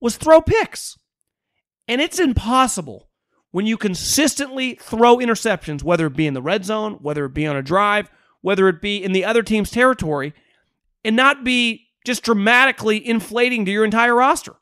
was 0.00 0.16
throw 0.16 0.40
picks. 0.40 0.98
And 1.86 2.00
it's 2.00 2.18
impossible 2.18 3.08
when 3.50 3.66
you 3.66 3.76
consistently 3.76 4.78
throw 4.80 5.18
interceptions, 5.18 5.82
whether 5.82 6.06
it 6.06 6.16
be 6.16 6.26
in 6.26 6.34
the 6.34 6.42
red 6.42 6.64
zone, 6.64 6.94
whether 7.02 7.26
it 7.26 7.34
be 7.34 7.46
on 7.46 7.56
a 7.56 7.62
drive, 7.62 8.10
whether 8.40 8.68
it 8.68 8.80
be 8.80 9.04
in 9.04 9.12
the 9.12 9.24
other 9.24 9.42
team's 9.42 9.70
territory, 9.70 10.32
and 11.04 11.14
not 11.14 11.44
be 11.44 11.88
just 12.04 12.24
dramatically 12.24 13.06
inflating 13.06 13.64
to 13.66 13.70
your 13.70 13.84
entire 13.84 14.14
roster. 14.14 14.54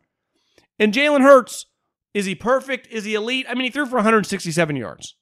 And 0.79 0.93
Jalen 0.93 1.23
Hurts, 1.23 1.67
is 2.15 2.27
he 2.27 2.35
perfect? 2.35 2.89
Is 2.89 3.05
he 3.05 3.15
elite? 3.15 3.47
I 3.49 3.55
mean, 3.55 3.65
he 3.65 3.71
threw 3.71 3.87
for 3.87 3.97
167 3.97 4.77
yards. 4.77 5.15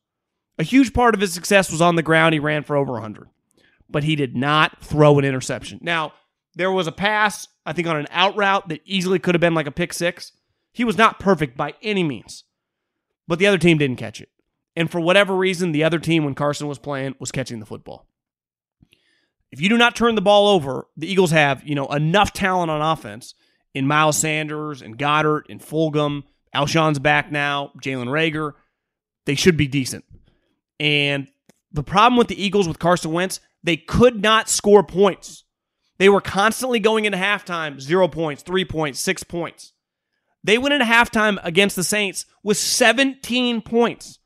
A 0.59 0.65
huge 0.65 0.93
part 0.93 1.15
of 1.15 1.21
his 1.21 1.33
success 1.33 1.71
was 1.71 1.81
on 1.81 1.97
the 1.97 2.03
ground. 2.03 2.33
He 2.33 2.41
ran 2.41 2.65
for 2.65 2.77
over 2.77 2.93
100, 2.95 3.29
but 3.89 4.05
he 4.05 4.17
did 4.17 4.37
not 4.37 4.83
throw 4.83 5.19
an 5.19 5.25
interception. 5.25 5.79
Now, 5.83 6.13
there 6.55 6.73
was 6.73 6.87
a 6.87 6.93
pass, 6.93 7.47
I 7.65 7.73
think, 7.73 7.87
on 7.87 7.97
an 7.97 8.09
out 8.11 8.37
route 8.37 8.69
that 8.69 8.81
easily 8.85 9.19
could 9.19 9.35
have 9.35 9.41
been 9.41 9.55
like 9.55 9.69
a 9.69 9.73
pick 9.73 9.93
six. 9.93 10.33
He 10.73 10.85
was 10.85 10.99
not 10.99 11.21
perfect 11.21 11.57
by 11.57 11.75
any 11.83 12.03
means, 12.03 12.45
but 13.29 13.39
the 13.39 13.47
other 13.47 13.59
team 13.59 13.79
didn't 13.79 13.97
catch 13.97 14.21
it. 14.21 14.29
And 14.75 14.91
for 14.91 15.01
whatever 15.01 15.35
reason, 15.37 15.73
the 15.73 15.85
other 15.85 15.99
team, 15.99 16.25
when 16.25 16.35
Carson 16.35 16.69
was 16.69 16.79
playing, 16.79 17.15
was 17.19 17.33
catching 17.33 17.61
the 17.61 17.67
football. 17.67 18.07
If 19.51 19.61
you 19.61 19.69
do 19.69 19.79
not 19.79 19.97
turn 19.97 20.15
the 20.15 20.21
ball 20.21 20.49
over, 20.49 20.87
the 20.97 21.11
Eagles 21.11 21.31
have, 21.31 21.67
you 21.67 21.75
know, 21.75 21.87
enough 21.87 22.33
talent 22.33 22.71
on 22.71 22.83
offense 22.83 23.35
in 23.75 23.87
Miles 23.87 24.19
Sanders 24.19 24.83
and 24.83 24.99
Goedert 24.99 25.45
and 25.49 25.61
Fulgham. 25.61 26.25
Alshon's 26.55 26.99
back 26.99 27.31
now, 27.31 27.73
Jalen 27.83 28.07
Reagor. 28.07 28.55
They 29.27 29.35
should 29.35 29.57
be 29.57 29.69
decent. 29.69 30.05
And 30.81 31.29
the 31.73 31.83
problem 31.83 32.17
with 32.17 32.29
the 32.29 32.43
Eagles 32.43 32.67
with 32.67 32.79
Carson 32.79 33.13
Wentz, 33.13 33.41
they 33.63 33.77
could 33.77 34.23
not 34.23 34.49
score 34.49 34.83
points. 34.83 35.45
They 35.99 36.09
were 36.09 36.21
constantly 36.21 36.79
going 36.79 37.05
into 37.05 37.19
halftime 37.19 37.81
zero 37.81 38.09
points, 38.09 38.43
three 38.43 38.65
points, 38.65 39.01
six 39.01 39.23
points. 39.23 39.73
They 40.45 40.57
went 40.57 40.73
into 40.73 40.87
halftime 40.87 41.39
against 41.43 41.77
the 41.77 41.85
Saints 41.85 42.25
with 42.43 42.57
17 42.57 43.61
points. 43.63 44.21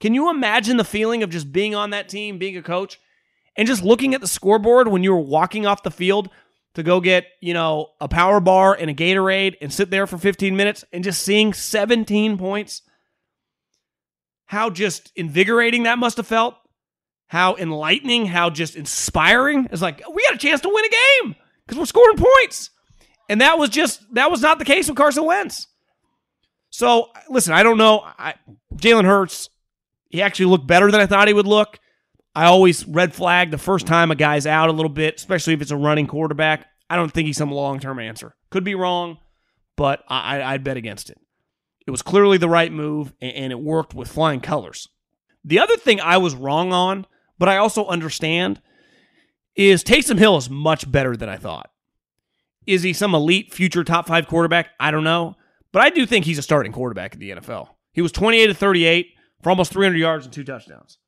Can 0.00 0.14
you 0.14 0.30
imagine 0.30 0.76
the 0.76 0.84
feeling 0.84 1.22
of 1.22 1.30
just 1.30 1.50
being 1.50 1.74
on 1.74 1.90
that 1.90 2.08
team, 2.08 2.38
being 2.38 2.56
a 2.56 2.62
coach, 2.62 3.00
and 3.56 3.66
just 3.66 3.82
looking 3.82 4.14
at 4.14 4.20
the 4.20 4.28
scoreboard 4.28 4.88
when 4.88 5.02
you 5.02 5.12
were 5.12 5.20
walking 5.20 5.66
off 5.66 5.82
the 5.82 5.90
field 5.90 6.28
to 6.74 6.82
go 6.82 7.00
get, 7.00 7.26
you 7.40 7.54
know, 7.54 7.88
a 8.00 8.08
power 8.08 8.40
bar 8.40 8.74
and 8.74 8.90
a 8.90 8.94
Gatorade 8.94 9.56
and 9.60 9.72
sit 9.72 9.90
there 9.90 10.06
for 10.06 10.18
15 10.18 10.56
minutes 10.56 10.84
and 10.92 11.04
just 11.04 11.22
seeing 11.22 11.52
17 11.52 12.36
points? 12.38 12.82
How 14.46 14.70
just 14.70 15.12
invigorating 15.16 15.84
that 15.84 15.98
must 15.98 16.16
have 16.16 16.26
felt. 16.26 16.56
How 17.26 17.56
enlightening, 17.56 18.26
how 18.26 18.50
just 18.50 18.76
inspiring. 18.76 19.66
It's 19.72 19.82
like, 19.82 20.02
we 20.12 20.22
got 20.24 20.34
a 20.34 20.38
chance 20.38 20.60
to 20.60 20.68
win 20.68 20.84
a 20.84 21.22
game 21.22 21.36
because 21.66 21.78
we're 21.78 21.86
scoring 21.86 22.18
points. 22.18 22.70
And 23.28 23.40
that 23.40 23.58
was 23.58 23.70
just, 23.70 24.02
that 24.14 24.30
was 24.30 24.42
not 24.42 24.58
the 24.58 24.64
case 24.64 24.88
with 24.88 24.96
Carson 24.96 25.24
Wentz. 25.24 25.66
So, 26.70 27.10
listen, 27.30 27.54
I 27.54 27.62
don't 27.62 27.78
know. 27.78 28.00
I, 28.18 28.34
Jalen 28.74 29.04
Hurts, 29.04 29.48
he 30.10 30.20
actually 30.20 30.46
looked 30.46 30.66
better 30.66 30.90
than 30.90 31.00
I 31.00 31.06
thought 31.06 31.28
he 31.28 31.34
would 31.34 31.46
look. 31.46 31.78
I 32.34 32.46
always 32.46 32.86
red 32.86 33.14
flag 33.14 33.50
the 33.50 33.58
first 33.58 33.86
time 33.86 34.10
a 34.10 34.16
guy's 34.16 34.46
out 34.46 34.68
a 34.68 34.72
little 34.72 34.90
bit, 34.90 35.16
especially 35.16 35.54
if 35.54 35.62
it's 35.62 35.70
a 35.70 35.76
running 35.76 36.06
quarterback. 36.06 36.66
I 36.90 36.96
don't 36.96 37.12
think 37.12 37.26
he's 37.26 37.36
some 37.36 37.50
long 37.50 37.78
term 37.80 37.98
answer. 37.98 38.34
Could 38.50 38.64
be 38.64 38.74
wrong, 38.74 39.18
but 39.76 40.02
I, 40.08 40.42
I'd 40.42 40.64
bet 40.64 40.76
against 40.76 41.10
it. 41.10 41.18
It 41.86 41.90
was 41.90 42.02
clearly 42.02 42.38
the 42.38 42.48
right 42.48 42.72
move, 42.72 43.12
and 43.20 43.52
it 43.52 43.60
worked 43.60 43.94
with 43.94 44.10
flying 44.10 44.40
colors. 44.40 44.88
The 45.44 45.58
other 45.58 45.76
thing 45.76 46.00
I 46.00 46.16
was 46.16 46.34
wrong 46.34 46.72
on, 46.72 47.06
but 47.38 47.48
I 47.48 47.58
also 47.58 47.86
understand, 47.86 48.62
is 49.54 49.84
Taysom 49.84 50.18
Hill 50.18 50.36
is 50.38 50.48
much 50.48 50.90
better 50.90 51.16
than 51.16 51.28
I 51.28 51.36
thought. 51.36 51.70
Is 52.66 52.82
he 52.82 52.94
some 52.94 53.14
elite 53.14 53.52
future 53.52 53.84
top 53.84 54.06
five 54.06 54.26
quarterback? 54.26 54.70
I 54.80 54.90
don't 54.90 55.04
know, 55.04 55.36
but 55.72 55.82
I 55.82 55.90
do 55.90 56.06
think 56.06 56.24
he's 56.24 56.38
a 56.38 56.42
starting 56.42 56.72
quarterback 56.72 57.14
in 57.14 57.20
the 57.20 57.30
NFL. 57.30 57.68
He 57.92 58.00
was 58.00 58.12
28 58.12 58.46
to 58.46 58.54
38 58.54 59.08
for 59.42 59.50
almost 59.50 59.72
300 59.72 59.98
yards 59.98 60.24
and 60.24 60.32
two 60.32 60.44
touchdowns. 60.44 60.98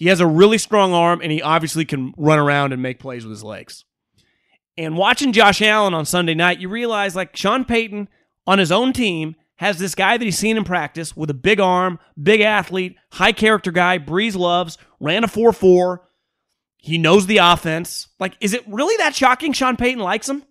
He 0.00 0.08
has 0.08 0.20
a 0.20 0.26
really 0.26 0.56
strong 0.56 0.94
arm, 0.94 1.20
and 1.22 1.30
he 1.30 1.42
obviously 1.42 1.84
can 1.84 2.14
run 2.16 2.38
around 2.38 2.72
and 2.72 2.80
make 2.80 2.98
plays 2.98 3.22
with 3.22 3.32
his 3.32 3.44
legs. 3.44 3.84
And 4.78 4.96
watching 4.96 5.34
Josh 5.34 5.60
Allen 5.60 5.92
on 5.92 6.06
Sunday 6.06 6.32
night, 6.32 6.58
you 6.58 6.70
realize 6.70 7.14
like 7.14 7.36
Sean 7.36 7.66
Payton 7.66 8.08
on 8.46 8.58
his 8.58 8.72
own 8.72 8.94
team 8.94 9.36
has 9.56 9.76
this 9.76 9.94
guy 9.94 10.16
that 10.16 10.24
he's 10.24 10.38
seen 10.38 10.56
in 10.56 10.64
practice 10.64 11.14
with 11.14 11.28
a 11.28 11.34
big 11.34 11.60
arm, 11.60 11.98
big 12.20 12.40
athlete, 12.40 12.96
high 13.12 13.32
character 13.32 13.70
guy, 13.70 13.98
Brees 13.98 14.34
loves, 14.34 14.78
ran 15.00 15.22
a 15.22 15.28
4 15.28 15.52
4. 15.52 16.08
He 16.78 16.96
knows 16.96 17.26
the 17.26 17.36
offense. 17.36 18.08
Like, 18.18 18.38
is 18.40 18.54
it 18.54 18.66
really 18.66 18.96
that 18.96 19.14
shocking 19.14 19.52
Sean 19.52 19.76
Payton 19.76 20.02
likes 20.02 20.30
him? 20.30 20.44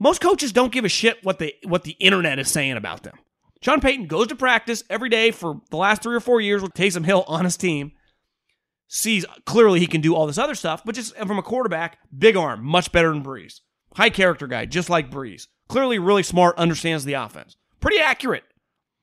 Most 0.00 0.20
coaches 0.20 0.50
don't 0.50 0.72
give 0.72 0.84
a 0.84 0.88
shit 0.88 1.22
what 1.22 1.38
the 1.38 1.54
what 1.62 1.84
the 1.84 1.92
internet 2.00 2.40
is 2.40 2.50
saying 2.50 2.76
about 2.76 3.04
them. 3.04 3.14
Sean 3.62 3.80
Payton 3.80 4.08
goes 4.08 4.26
to 4.26 4.34
practice 4.34 4.82
every 4.90 5.10
day 5.10 5.30
for 5.30 5.60
the 5.70 5.76
last 5.76 6.02
three 6.02 6.16
or 6.16 6.20
four 6.20 6.40
years 6.40 6.60
with 6.60 6.74
Taysom 6.74 7.04
Hill 7.04 7.24
on 7.28 7.44
his 7.44 7.56
team 7.56 7.92
sees 8.88 9.24
clearly 9.44 9.80
he 9.80 9.86
can 9.86 10.00
do 10.00 10.14
all 10.14 10.26
this 10.26 10.38
other 10.38 10.54
stuff, 10.54 10.82
but 10.84 10.94
just 10.94 11.16
from 11.16 11.38
a 11.38 11.42
quarterback, 11.42 11.98
big 12.16 12.36
arm, 12.36 12.64
much 12.64 12.92
better 12.92 13.10
than 13.10 13.24
Brees. 13.24 13.60
High 13.94 14.10
character 14.10 14.46
guy, 14.46 14.66
just 14.66 14.90
like 14.90 15.10
Brees. 15.10 15.46
Clearly 15.68 15.98
really 15.98 16.22
smart, 16.22 16.56
understands 16.58 17.04
the 17.04 17.14
offense. 17.14 17.56
Pretty 17.80 17.98
accurate. 17.98 18.44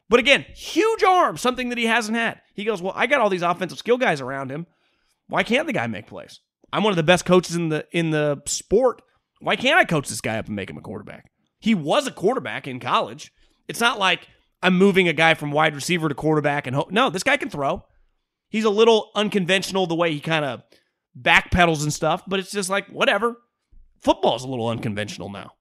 But 0.10 0.20
again, 0.20 0.46
huge 0.56 1.04
arm, 1.04 1.38
something 1.38 1.70
that 1.70 1.78
he 1.78 1.86
hasn't 1.86 2.18
had. 2.18 2.42
He 2.54 2.64
goes, 2.64 2.82
Well, 2.82 2.94
I 2.96 3.08
got 3.08 3.22
all 3.22 3.30
these 3.30 3.42
offensive 3.42 3.80
skill 3.80 3.98
guys 3.98 4.22
around 4.22 4.52
him. 4.52 4.68
Why 5.28 5.44
can't 5.44 5.68
the 5.68 5.74
guy 5.74 5.88
make 5.88 6.08
plays? 6.08 6.40
I'm 6.72 6.84
one 6.84 6.92
of 6.92 6.98
the 6.98 7.04
best 7.04 7.26
coaches 7.26 7.56
in 7.56 7.70
the 7.70 7.88
in 7.92 8.12
the 8.12 8.42
sport. 8.46 9.02
Why 9.40 9.56
can't 9.56 9.80
I 9.80 9.86
coach 9.86 10.10
this 10.10 10.22
guy 10.22 10.38
up 10.38 10.48
and 10.48 10.56
make 10.56 10.70
him 10.70 10.78
a 10.78 10.82
quarterback? 10.82 11.32
He 11.60 11.76
was 11.76 12.08
a 12.08 12.12
quarterback 12.12 12.68
in 12.68 12.80
college. 12.80 13.32
It's 13.68 13.80
not 13.80 14.00
like 14.00 14.28
I'm 14.62 14.78
moving 14.78 15.08
a 15.08 15.14
guy 15.14 15.34
from 15.34 15.52
wide 15.52 15.76
receiver 15.76 16.10
to 16.10 16.16
quarterback 16.16 16.68
and 16.68 16.76
hope. 16.76 16.92
No, 16.92 17.10
this 17.10 17.24
guy 17.24 17.38
can 17.38 17.50
throw 17.50 17.84
he's 18.54 18.64
a 18.64 18.70
little 18.70 19.12
unconventional 19.16 19.88
the 19.88 19.96
way 19.96 20.14
he 20.14 20.22
kind 20.22 20.46
of 20.46 20.62
backpedals 21.20 21.84
and 21.84 21.92
stuff, 21.92 22.24
but 22.26 22.40
it's 22.40 22.52
just 22.52 22.70
like, 22.70 22.88
whatever. 22.88 23.36
Football's 24.00 24.46
a 24.46 24.48
little 24.48 24.68
unconventional 24.70 25.30
now. 25.30 25.54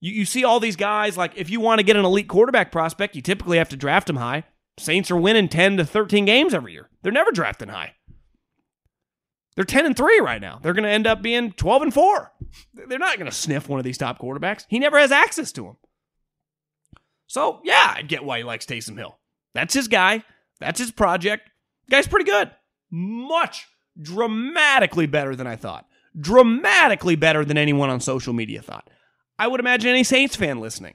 You, 0.00 0.12
you 0.12 0.24
see 0.26 0.44
all 0.44 0.60
these 0.60 0.76
guys, 0.76 1.16
like, 1.16 1.32
if 1.36 1.50
you 1.50 1.60
want 1.60 1.80
to 1.80 1.84
get 1.84 1.96
an 1.96 2.04
elite 2.04 2.28
quarterback 2.28 2.70
prospect, 2.70 3.16
you 3.16 3.22
typically 3.22 3.58
have 3.58 3.70
to 3.70 3.76
draft 3.76 4.08
him 4.08 4.16
high. 4.16 4.44
Saints 4.78 5.10
are 5.10 5.16
winning 5.16 5.48
10 5.48 5.78
to 5.78 5.84
13 5.84 6.24
games 6.24 6.52
every 6.52 6.72
year. 6.72 6.90
They're 7.02 7.12
never 7.12 7.32
drafting 7.32 7.68
high. 7.68 7.94
They're 9.56 9.64
10 9.64 9.86
and 9.86 9.96
3 9.96 10.20
right 10.20 10.40
now. 10.40 10.58
They're 10.60 10.72
going 10.72 10.84
to 10.84 10.90
end 10.90 11.06
up 11.06 11.22
being 11.22 11.52
12 11.52 11.82
and 11.82 11.94
4. 11.94 12.32
They're 12.74 12.98
not 12.98 13.16
going 13.16 13.30
to 13.30 13.36
sniff 13.36 13.68
one 13.68 13.78
of 13.78 13.84
these 13.84 13.98
top 13.98 14.18
quarterbacks. 14.18 14.64
He 14.68 14.80
never 14.80 14.98
has 14.98 15.12
access 15.12 15.52
to 15.52 15.62
them. 15.62 15.76
So, 17.28 17.60
yeah, 17.64 17.94
I 17.96 18.02
get 18.02 18.24
why 18.24 18.38
he 18.38 18.44
likes 18.44 18.66
Taysom 18.66 18.98
Hill. 18.98 19.16
That's 19.54 19.72
his 19.72 19.88
guy. 19.88 20.24
That's 20.60 20.80
his 20.80 20.90
project. 20.90 21.50
Guy's 21.90 22.06
pretty 22.06 22.30
good. 22.30 22.50
Much 22.90 23.66
dramatically 24.00 25.06
better 25.06 25.36
than 25.36 25.46
I 25.46 25.56
thought. 25.56 25.86
Dramatically 26.18 27.16
better 27.16 27.44
than 27.44 27.58
anyone 27.58 27.90
on 27.90 28.00
social 28.00 28.32
media 28.32 28.62
thought. 28.62 28.88
I 29.38 29.48
would 29.48 29.60
imagine 29.60 29.90
any 29.90 30.04
Saints 30.04 30.36
fan 30.36 30.60
listening. 30.60 30.94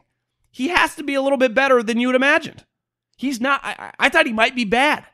He 0.51 0.69
has 0.69 0.95
to 0.95 1.03
be 1.03 1.13
a 1.13 1.21
little 1.21 1.37
bit 1.37 1.53
better 1.53 1.83
than 1.83 1.99
you 1.99 2.07
would 2.07 2.15
imagined. 2.15 2.65
He's 3.17 3.41
not, 3.41 3.61
I, 3.63 3.91
I 3.99 4.09
thought 4.09 4.25
he 4.25 4.33
might 4.33 4.55
be 4.55 4.65
bad. 4.65 5.05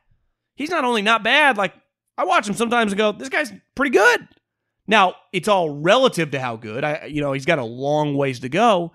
He's 0.55 0.69
not 0.69 0.85
only 0.85 1.01
not 1.01 1.23
bad, 1.23 1.57
like, 1.57 1.73
I 2.17 2.23
watch 2.23 2.47
him 2.47 2.53
sometimes 2.53 2.91
and 2.91 2.97
go, 2.97 3.11
this 3.11 3.29
guy's 3.29 3.51
pretty 3.73 3.91
good. 3.91 4.27
Now, 4.87 5.15
it's 5.33 5.47
all 5.47 5.69
relative 5.69 6.31
to 6.31 6.39
how 6.39 6.55
good. 6.55 6.83
I, 6.83 7.05
you 7.05 7.21
know, 7.21 7.33
he's 7.33 7.45
got 7.45 7.59
a 7.59 7.65
long 7.65 8.15
ways 8.15 8.41
to 8.41 8.49
go, 8.49 8.93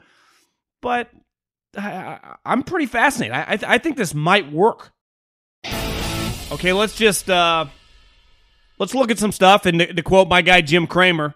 but 0.80 1.10
I, 1.76 2.36
am 2.44 2.62
pretty 2.62 2.86
fascinated. 2.86 3.34
I, 3.34 3.40
I, 3.40 3.74
I 3.74 3.78
think 3.78 3.96
this 3.96 4.14
might 4.14 4.52
work. 4.52 4.92
Okay, 6.52 6.72
let's 6.72 6.96
just 6.96 7.30
uh 7.30 7.66
let's 8.78 8.94
look 8.94 9.12
at 9.12 9.18
some 9.18 9.30
stuff 9.30 9.66
and 9.66 9.78
to, 9.78 9.94
to 9.94 10.02
quote 10.02 10.28
my 10.28 10.42
guy 10.42 10.60
Jim 10.60 10.88
Cramer, 10.88 11.34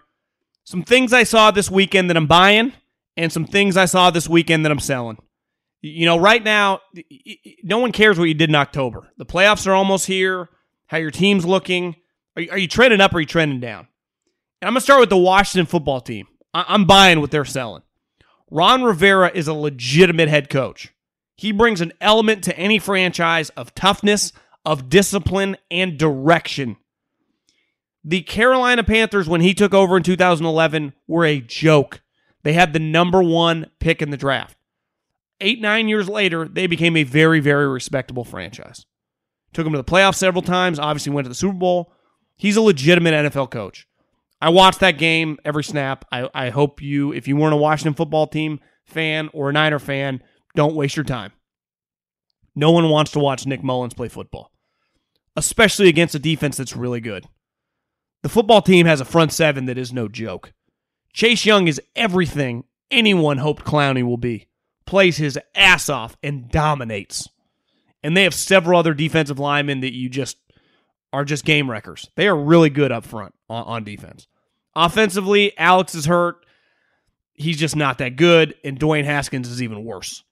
some 0.65 0.83
things 0.83 1.13
I 1.13 1.23
saw 1.23 1.51
this 1.51 1.71
weekend 1.71 2.09
that 2.09 2.17
I'm 2.17 2.27
buying 2.27 2.73
and 3.15 3.31
some 3.31 3.45
things 3.45 3.77
I 3.77 3.85
saw 3.85 4.11
this 4.11 4.27
weekend 4.27 4.65
that 4.65 4.73
I'm 4.73 4.79
selling. 4.79 5.17
You 5.81 6.05
know, 6.05 6.17
right 6.17 6.43
now, 6.43 6.81
no 7.63 7.77
one 7.77 7.91
cares 7.91 8.17
what 8.17 8.25
you 8.25 8.33
did 8.33 8.49
in 8.49 8.55
October. 8.55 9.11
The 9.17 9.25
playoffs 9.25 9.67
are 9.67 9.73
almost 9.73 10.07
here. 10.07 10.49
How 10.87 10.97
your 10.97 11.11
team's 11.11 11.45
looking? 11.45 11.95
Are 12.35 12.41
you, 12.41 12.51
are 12.51 12.57
you 12.57 12.67
trending 12.67 12.99
up 12.99 13.13
or 13.13 13.17
are 13.17 13.21
you 13.21 13.25
trending 13.25 13.61
down? 13.61 13.87
And 14.61 14.67
I'm 14.67 14.73
gonna 14.73 14.81
start 14.81 14.99
with 14.99 15.09
the 15.09 15.17
Washington 15.17 15.65
football 15.65 16.01
team. 16.01 16.27
I, 16.53 16.65
I'm 16.67 16.85
buying 16.85 17.21
what 17.21 17.31
they're 17.31 17.45
selling. 17.45 17.83
Ron 18.51 18.83
Rivera 18.83 19.31
is 19.33 19.47
a 19.47 19.53
legitimate 19.53 20.27
head 20.27 20.49
coach. 20.49 20.91
He 21.37 21.51
brings 21.51 21.81
an 21.81 21.93
element 22.01 22.43
to 22.45 22.57
any 22.57 22.79
franchise 22.79 23.49
of 23.51 23.75
toughness, 23.75 24.33
of 24.65 24.89
discipline 24.89 25.57
and 25.69 25.97
direction. 25.97 26.77
The 28.03 28.21
Carolina 28.21 28.83
Panthers, 28.83 29.27
when 29.27 29.41
he 29.41 29.53
took 29.53 29.73
over 29.73 29.97
in 29.97 30.03
2011, 30.03 30.93
were 31.07 31.25
a 31.25 31.41
joke. 31.41 32.01
They 32.43 32.53
had 32.53 32.73
the 32.73 32.79
number 32.79 33.23
one 33.23 33.71
pick 33.79 34.01
in 34.01 34.11
the 34.11 34.17
draft. 34.17 34.57
Eight, 35.41 35.59
nine 35.59 35.87
years 35.87 36.07
later, 36.07 36.47
they 36.47 36.67
became 36.67 36.95
a 36.95 37.03
very, 37.03 37.39
very 37.39 37.67
respectable 37.67 38.23
franchise. 38.23 38.85
Took 39.53 39.65
him 39.65 39.73
to 39.73 39.77
the 39.77 39.83
playoffs 39.83 40.15
several 40.15 40.41
times, 40.41 40.79
obviously 40.79 41.11
went 41.11 41.25
to 41.25 41.29
the 41.29 41.35
Super 41.35 41.57
Bowl. 41.57 41.91
He's 42.37 42.57
a 42.57 42.61
legitimate 42.61 43.13
NFL 43.13 43.51
coach. 43.51 43.87
I 44.41 44.49
watched 44.49 44.81
that 44.81 44.97
game 44.97 45.39
every 45.45 45.63
snap. 45.63 46.05
I, 46.11 46.29
I 46.33 46.49
hope 46.49 46.81
you, 46.81 47.11
if 47.13 47.27
you 47.27 47.35
weren't 47.35 47.53
a 47.53 47.57
Washington 47.57 47.93
football 47.93 48.27
team 48.27 48.59
fan 48.83 49.29
or 49.33 49.49
a 49.49 49.53
Niner 49.53 49.79
fan, 49.79 50.21
don't 50.55 50.75
waste 50.75 50.95
your 50.95 51.05
time. 51.05 51.31
No 52.53 52.71
one 52.71 52.89
wants 52.89 53.11
to 53.11 53.19
watch 53.19 53.45
Nick 53.45 53.63
Mullens 53.63 53.93
play 53.93 54.07
football, 54.07 54.51
especially 55.35 55.89
against 55.89 56.15
a 56.15 56.19
defense 56.19 56.57
that's 56.57 56.75
really 56.75 57.01
good. 57.01 57.25
The 58.23 58.29
football 58.29 58.61
team 58.61 58.85
has 58.85 59.01
a 59.01 59.05
front 59.05 59.31
seven 59.31 59.65
that 59.65 59.77
is 59.77 59.93
no 59.93 60.07
joke. 60.07 60.53
Chase 61.13 61.45
Young 61.45 61.67
is 61.67 61.81
everything 61.95 62.63
anyone 62.91 63.37
hoped 63.37 63.63
Clowney 63.65 64.03
will 64.03 64.17
be. 64.17 64.47
Plays 64.85 65.17
his 65.17 65.39
ass 65.53 65.89
off 65.89 66.17
and 66.23 66.49
dominates. 66.49 67.29
And 68.03 68.15
they 68.15 68.23
have 68.23 68.33
several 68.33 68.79
other 68.79 68.93
defensive 68.93 69.39
linemen 69.39 69.81
that 69.81 69.93
you 69.93 70.09
just 70.09 70.37
are 71.11 71.25
just 71.25 71.45
game 71.45 71.69
wreckers. 71.71 72.09
They 72.15 72.27
are 72.27 72.35
really 72.35 72.69
good 72.69 72.91
up 72.91 73.05
front 73.05 73.33
on, 73.49 73.63
on 73.63 73.83
defense. 73.83 74.27
Offensively, 74.75 75.57
Alex 75.57 75.95
is 75.95 76.05
hurt. 76.05 76.45
He's 77.33 77.57
just 77.57 77.75
not 77.75 77.97
that 77.99 78.15
good, 78.15 78.55
and 78.63 78.79
Dwayne 78.79 79.05
Haskins 79.05 79.49
is 79.49 79.61
even 79.61 79.83
worse. 79.83 80.23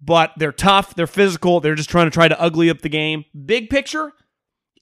But 0.00 0.32
they're 0.36 0.52
tough, 0.52 0.94
they're 0.94 1.06
physical, 1.06 1.60
they're 1.60 1.74
just 1.74 1.90
trying 1.90 2.06
to 2.06 2.10
try 2.10 2.28
to 2.28 2.40
ugly 2.40 2.70
up 2.70 2.80
the 2.80 2.88
game. 2.88 3.24
Big 3.44 3.68
picture, 3.68 4.12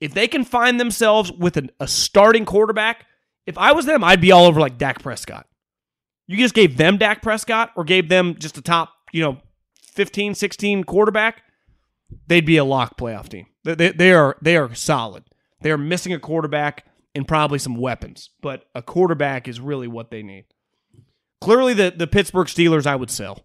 if 0.01 0.15
they 0.15 0.29
can 0.29 0.45
find 0.45 0.79
themselves 0.79 1.33
with 1.33 1.57
an, 1.57 1.71
a 1.81 1.89
starting 1.89 2.45
quarterback, 2.45 3.07
if 3.47 3.59
I 3.59 3.73
was 3.73 3.87
them, 3.87 4.05
I'd 4.05 4.21
be 4.21 4.33
all 4.33 4.47
over 4.47 4.61
like 4.61 4.79
Dak 4.79 5.03
Prescott. 5.03 5.47
You 6.27 6.37
just 6.37 6.55
gave 6.55 6.77
them 6.77 6.99
Dak 6.99 7.23
Prescott 7.23 7.71
or 7.77 7.85
gave 7.85 8.09
them 8.09 8.37
just 8.39 8.59
a 8.59 8.63
top, 8.63 8.93
you 9.13 9.23
know, 9.23 9.39
15, 9.99 10.35
16 10.35 10.85
quarterback, 10.85 11.43
they'd 12.27 12.47
be 12.47 12.57
a 12.57 12.65
lock 12.65 12.97
playoff 12.97 13.29
team. 13.29 13.47
They, 13.65 13.75
they, 13.75 13.91
they 13.91 14.13
are 14.13 14.37
they 14.41 14.57
are 14.57 14.73
solid. 14.75 15.25
They 15.61 15.71
are 15.71 15.79
missing 15.79 16.13
a 16.13 16.21
quarterback 16.21 16.85
and 17.15 17.27
probably 17.27 17.59
some 17.59 17.77
weapons, 17.77 18.31
but 18.41 18.67
a 18.75 18.83
quarterback 18.83 19.49
is 19.49 19.61
really 19.61 19.89
what 19.89 20.11
they 20.11 20.23
need. 20.23 20.45
Clearly, 21.41 21.75
the 21.75 21.93
the 21.97 22.07
Pittsburgh 22.07 22.47
Steelers, 22.47 22.87
I 22.87 22.97
would 22.97 23.11
sell. 23.11 23.45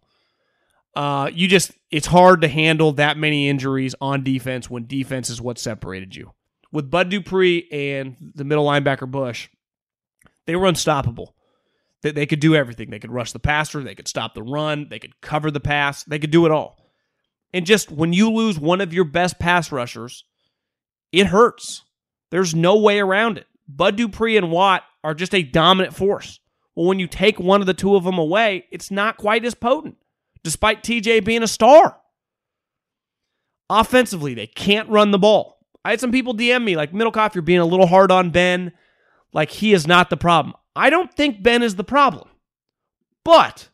Uh, 0.96 1.32
you 1.34 1.48
just 1.48 1.72
it's 1.90 2.08
hard 2.08 2.42
to 2.42 2.48
handle 2.48 2.92
that 2.94 3.18
many 3.18 3.50
injuries 3.50 3.96
on 4.00 4.24
defense 4.24 4.70
when 4.70 4.86
defense 4.86 5.30
is 5.30 5.42
what 5.42 5.58
separated 5.58 6.16
you. 6.16 6.34
With 6.74 6.90
Bud 6.90 7.10
Dupree 7.10 7.70
and 7.72 8.18
the 8.34 8.44
middle 8.44 8.66
linebacker 8.66 9.10
Bush, 9.10 9.48
they 10.48 10.56
were 10.56 10.66
unstoppable. 10.66 11.36
They, 12.02 12.12
they 12.12 12.26
could 12.26 12.40
do 12.40 12.56
everything. 12.56 12.90
They 12.90 12.98
could 12.98 13.12
rush 13.12 13.32
the 13.32 13.40
passer, 13.40 13.84
they 13.84 13.96
could 13.96 14.08
stop 14.08 14.34
the 14.34 14.42
run, 14.42 14.88
they 14.90 14.98
could 15.00 15.22
cover 15.22 15.52
the 15.52 15.60
pass, 15.60 16.04
they 16.04 16.18
could 16.18 16.32
do 16.32 16.48
it 16.48 16.52
all. 16.52 16.78
And 17.54 17.68
just 17.68 17.92
when 17.92 18.12
you 18.12 18.32
lose 18.32 18.60
one 18.60 18.82
of 18.82 18.92
your 18.92 19.06
best 19.06 19.38
pass 19.38 19.72
rushers, 19.72 20.26
it 21.12 21.28
hurts. 21.28 21.84
There's 22.32 22.56
no 22.56 22.80
way 22.80 23.00
around 23.00 23.38
it. 23.38 23.46
Bud 23.68 23.96
Dupree 23.96 24.36
and 24.36 24.50
Watt 24.50 24.82
are 25.04 25.14
just 25.14 25.36
a 25.36 25.44
dominant 25.44 25.96
force. 25.96 26.40
Well, 26.76 26.88
when 26.88 26.98
you 26.98 27.06
take 27.06 27.40
one 27.40 27.62
of 27.62 27.68
the 27.68 27.76
two 27.76 27.96
of 27.96 28.04
them 28.04 28.18
away, 28.18 28.66
it's 28.72 28.90
not 28.90 29.18
quite 29.18 29.46
as 29.46 29.54
potent, 29.54 29.98
despite 30.44 30.82
TJ 30.82 31.24
being 31.24 31.44
a 31.44 31.48
star. 31.48 32.00
Offensively, 33.70 34.34
they 34.34 34.48
can't 34.48 34.90
run 34.90 35.12
the 35.12 35.20
ball. 35.20 35.53
I 35.86 35.92
had 35.92 36.00
some 36.00 36.12
people 36.12 36.34
DM 36.34 36.64
me, 36.64 36.76
like, 36.76 36.94
Middlekauff, 36.94 37.36
you're 37.36 37.42
being 37.42 37.60
a 37.60 37.66
little 37.66 37.88
hard 37.88 38.12
on 38.12 38.30
Ben. 38.30 38.72
Like, 39.34 39.52
he 39.52 39.74
is 39.74 39.86
not 39.86 40.10
the 40.10 40.18
problem. 40.18 40.56
I 40.76 40.90
don't 40.90 41.14
think 41.14 41.44
Ben 41.44 41.62
is 41.62 41.76
the 41.76 41.84
problem, 41.84 42.30
but 43.24 43.70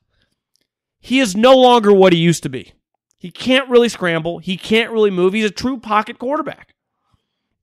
he 1.00 1.20
is 1.20 1.36
no 1.36 1.56
longer 1.56 1.94
what 1.94 2.14
he 2.14 2.20
used 2.20 2.44
to 2.44 2.50
be. 2.50 2.74
He 3.18 3.32
can't 3.32 3.70
really 3.70 3.90
scramble. 3.90 4.40
He 4.40 4.58
can't 4.58 4.92
really 4.92 5.12
move. 5.12 5.34
He's 5.34 5.46
a 5.46 5.52
true 5.52 5.78
pocket 5.78 6.20
quarterback. 6.20 6.74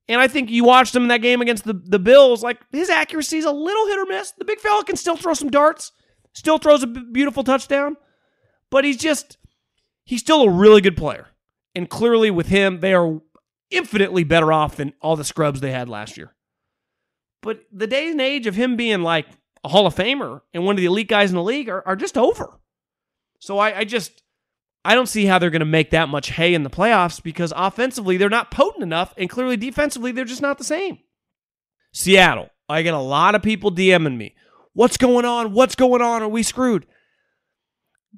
And 0.09 0.21
I 0.21 0.29
think 0.29 0.51
you 0.51 0.65
watched 0.65 0.95
him 0.95 1.03
in 1.03 1.09
that 1.09 1.23
game 1.23 1.41
against 1.41 1.65
the, 1.65 1.73
the 1.73 1.99
Bills. 1.99 2.43
Like 2.43 2.59
his 2.71 2.91
accuracy 2.91 3.39
is 3.39 3.45
a 3.45 3.51
little 3.51 3.87
hit 3.89 3.99
or 3.99 4.07
miss. 4.07 4.33
The 4.39 4.45
big 4.45 4.61
fella 4.61 4.85
can 4.85 4.97
still 4.97 5.17
throw 5.17 5.35
some 5.35 5.51
darts, 5.51 5.93
still 6.33 6.59
throws 6.59 6.83
a 6.83 6.87
beautiful 6.87 7.43
touchdown, 7.43 7.97
but 8.71 8.85
he's 8.85 8.99
just, 8.99 9.39
he's 10.05 10.21
still 10.21 10.43
a 10.43 10.51
really 10.51 10.81
good 10.81 10.97
player. 10.97 11.29
And 11.75 11.91
clearly 11.91 12.31
with 12.31 12.47
him, 12.47 12.81
they 12.81 12.95
are 12.95 13.21
infinitely 13.71 14.25
better 14.25 14.53
off 14.53 14.77
than 14.77 14.93
all 15.01 15.17
the 15.17 15.25
scrubs 15.25 15.61
they 15.61 15.73
had 15.73 15.89
last 15.89 16.17
year. 16.17 16.35
But 17.43 17.61
the 17.73 17.87
day 17.87 18.11
and 18.11 18.21
age 18.21 18.47
of 18.47 18.55
him 18.55 18.77
being 18.77 19.03
like 19.03 19.27
a 19.65 19.69
Hall 19.69 19.87
of 19.87 19.95
Famer 19.95 20.41
and 20.55 20.65
one 20.65 20.75
of 20.75 20.81
the 20.81 20.87
elite 20.87 21.09
guys 21.09 21.31
in 21.31 21.37
the 21.37 21.43
league 21.43 21.69
are, 21.69 21.87
are 21.87 21.97
just 21.97 22.17
over. 22.19 22.59
So 23.41 23.59
I, 23.59 23.79
I 23.79 23.85
just, 23.85 24.23
I 24.85 24.95
don't 24.95 25.09
see 25.09 25.27
how 25.27 25.39
they're 25.39 25.51
going 25.51 25.61
to 25.61 25.67
make 25.67 25.91
that 25.91 26.09
much 26.09 26.31
hay 26.31 26.55
in 26.55 26.63
the 26.63 26.71
playoffs 26.71 27.23
because 27.23 27.53
offensively 27.57 28.17
they're 28.17 28.29
not 28.29 28.51
potent 28.51 28.83
enough, 28.83 29.13
and 29.17 29.29
clearly 29.29 29.57
defensively 29.57 30.13
they're 30.13 30.25
just 30.25 30.43
not 30.43 30.59
the 30.59 30.65
same. 30.65 30.99
Seattle, 31.93 32.51
I 32.69 32.83
get 32.83 32.95
a 32.95 32.99
lot 32.99 33.35
of 33.35 33.43
people 33.43 33.73
DMing 33.73 34.17
me. 34.17 34.35
What's 34.73 34.97
going 34.97 35.25
on? 35.25 35.53
What's 35.53 35.75
going 35.75 36.03
on? 36.03 36.23
Are 36.23 36.29
we 36.29 36.43
screwed? 36.43 36.87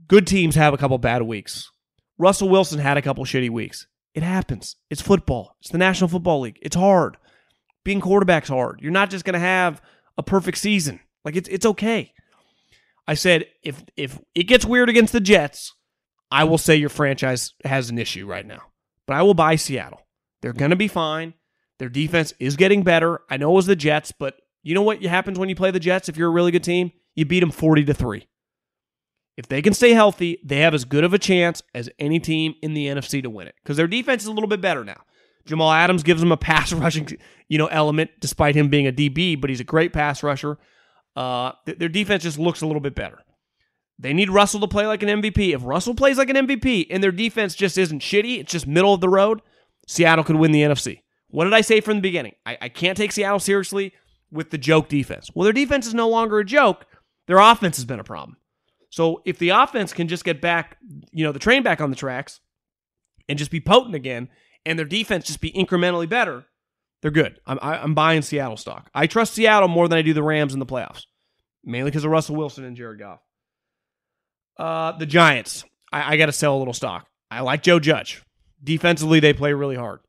Good 0.06 0.26
teams 0.26 0.54
have 0.54 0.74
a 0.74 0.78
couple 0.78 0.98
bad 0.98 1.22
weeks. 1.22 1.70
Russell 2.18 2.48
Wilson 2.48 2.80
had 2.80 2.96
a 2.96 3.02
couple 3.02 3.24
shitty 3.24 3.50
weeks. 3.50 3.86
It 4.14 4.22
happens. 4.22 4.76
It's 4.90 5.02
football. 5.02 5.56
It's 5.60 5.70
the 5.70 5.78
National 5.78 6.08
Football 6.08 6.40
League. 6.40 6.58
It's 6.62 6.76
hard. 6.76 7.16
Being 7.84 8.00
quarterback's 8.00 8.48
hard. 8.48 8.80
You're 8.82 8.92
not 8.92 9.10
just 9.10 9.24
going 9.24 9.34
to 9.34 9.38
have 9.38 9.80
a 10.16 10.22
perfect 10.22 10.58
season. 10.58 11.00
Like 11.24 11.36
it's 11.36 11.48
it's 11.48 11.66
okay. 11.66 12.12
I 13.06 13.14
said 13.14 13.46
if 13.62 13.82
if 13.96 14.18
it 14.34 14.44
gets 14.44 14.64
weird 14.64 14.88
against 14.88 15.12
the 15.12 15.20
Jets, 15.20 15.74
I 16.30 16.44
will 16.44 16.58
say 16.58 16.76
your 16.76 16.88
franchise 16.88 17.54
has 17.64 17.90
an 17.90 17.98
issue 17.98 18.26
right 18.26 18.46
now. 18.46 18.62
But 19.06 19.16
I 19.16 19.22
will 19.22 19.34
buy 19.34 19.56
Seattle. 19.56 20.06
They're 20.42 20.52
going 20.52 20.70
to 20.70 20.76
be 20.76 20.88
fine. 20.88 21.34
Their 21.78 21.88
defense 21.88 22.34
is 22.38 22.56
getting 22.56 22.82
better. 22.82 23.20
I 23.30 23.36
know 23.36 23.50
it 23.52 23.54
was 23.54 23.66
the 23.66 23.76
Jets, 23.76 24.12
but 24.12 24.34
you 24.62 24.74
know 24.74 24.82
what 24.82 25.02
happens 25.02 25.38
when 25.38 25.48
you 25.48 25.54
play 25.54 25.70
the 25.70 25.80
Jets 25.80 26.08
if 26.08 26.16
you're 26.16 26.28
a 26.28 26.32
really 26.32 26.50
good 26.50 26.64
team? 26.64 26.92
You 27.14 27.24
beat 27.24 27.40
them 27.40 27.50
40 27.50 27.84
to 27.84 27.94
3. 27.94 28.28
If 29.38 29.46
they 29.46 29.62
can 29.62 29.72
stay 29.72 29.92
healthy, 29.92 30.40
they 30.42 30.58
have 30.58 30.74
as 30.74 30.84
good 30.84 31.04
of 31.04 31.14
a 31.14 31.18
chance 31.18 31.62
as 31.72 31.88
any 32.00 32.18
team 32.18 32.56
in 32.60 32.74
the 32.74 32.88
NFC 32.88 33.22
to 33.22 33.30
win 33.30 33.46
it 33.46 33.54
because 33.62 33.76
their 33.76 33.86
defense 33.86 34.22
is 34.22 34.26
a 34.26 34.32
little 34.32 34.48
bit 34.48 34.60
better 34.60 34.84
now. 34.84 35.00
Jamal 35.46 35.70
Adams 35.70 36.02
gives 36.02 36.20
them 36.20 36.32
a 36.32 36.36
pass 36.50 36.72
rushing, 36.72 37.08
you 37.46 37.56
know, 37.56 37.68
element 37.68 38.10
despite 38.18 38.56
him 38.56 38.68
being 38.68 38.88
a 38.88 38.92
DB, 38.92 39.40
but 39.40 39.48
he's 39.48 39.60
a 39.60 39.64
great 39.64 39.92
pass 39.92 40.24
rusher. 40.24 40.58
Uh, 41.14 41.52
th- 41.66 41.78
their 41.78 41.88
defense 41.88 42.24
just 42.24 42.36
looks 42.36 42.62
a 42.62 42.66
little 42.66 42.80
bit 42.80 42.96
better. 42.96 43.20
They 44.00 44.12
need 44.12 44.28
Russell 44.28 44.58
to 44.58 44.66
play 44.66 44.88
like 44.88 45.04
an 45.04 45.22
MVP. 45.22 45.54
If 45.54 45.62
Russell 45.62 45.94
plays 45.94 46.18
like 46.18 46.30
an 46.30 46.48
MVP 46.48 46.88
and 46.90 47.00
their 47.00 47.12
defense 47.12 47.54
just 47.54 47.78
isn't 47.78 48.02
shitty, 48.02 48.40
it's 48.40 48.50
just 48.50 48.66
middle 48.66 48.92
of 48.92 49.00
the 49.00 49.08
road, 49.08 49.40
Seattle 49.86 50.24
could 50.24 50.36
win 50.36 50.50
the 50.50 50.62
NFC. 50.62 51.02
What 51.28 51.44
did 51.44 51.54
I 51.54 51.60
say 51.60 51.80
from 51.80 51.98
the 51.98 52.02
beginning? 52.02 52.34
I, 52.44 52.58
I 52.62 52.68
can't 52.70 52.96
take 52.96 53.12
Seattle 53.12 53.38
seriously 53.38 53.92
with 54.32 54.50
the 54.50 54.58
joke 54.58 54.88
defense. 54.88 55.30
Well, 55.32 55.44
their 55.44 55.52
defense 55.52 55.86
is 55.86 55.94
no 55.94 56.08
longer 56.08 56.40
a 56.40 56.44
joke. 56.44 56.86
Their 57.28 57.38
offense 57.38 57.76
has 57.76 57.84
been 57.84 58.00
a 58.00 58.04
problem. 58.04 58.37
So 58.90 59.22
if 59.24 59.38
the 59.38 59.50
offense 59.50 59.92
can 59.92 60.08
just 60.08 60.24
get 60.24 60.40
back, 60.40 60.78
you 61.12 61.24
know, 61.24 61.32
the 61.32 61.38
train 61.38 61.62
back 61.62 61.80
on 61.80 61.90
the 61.90 61.96
tracks 61.96 62.40
and 63.28 63.38
just 63.38 63.50
be 63.50 63.60
potent 63.60 63.94
again, 63.94 64.28
and 64.64 64.78
their 64.78 64.86
defense 64.86 65.26
just 65.26 65.40
be 65.40 65.52
incrementally 65.52 66.08
better, 66.08 66.46
they're 67.02 67.10
good. 67.10 67.38
I'm, 67.46 67.58
I'm 67.62 67.94
buying 67.94 68.22
Seattle 68.22 68.56
stock. 68.56 68.90
I 68.94 69.06
trust 69.06 69.34
Seattle 69.34 69.68
more 69.68 69.88
than 69.88 69.98
I 69.98 70.02
do 70.02 70.14
the 70.14 70.22
Rams 70.22 70.52
in 70.52 70.58
the 70.58 70.66
playoffs, 70.66 71.04
mainly 71.64 71.90
because 71.90 72.04
of 72.04 72.10
Russell 72.10 72.36
Wilson 72.36 72.64
and 72.64 72.76
Jared 72.76 72.98
Goff. 72.98 73.20
Uh, 74.56 74.92
the 74.92 75.06
Giants. 75.06 75.64
I, 75.92 76.14
I 76.14 76.16
got 76.16 76.26
to 76.26 76.32
sell 76.32 76.56
a 76.56 76.58
little 76.58 76.74
stock. 76.74 77.06
I 77.30 77.40
like 77.40 77.62
Joe 77.62 77.78
Judge. 77.78 78.22
Defensively, 78.62 79.20
they 79.20 79.32
play 79.32 79.52
really 79.52 79.76
hard. 79.76 80.00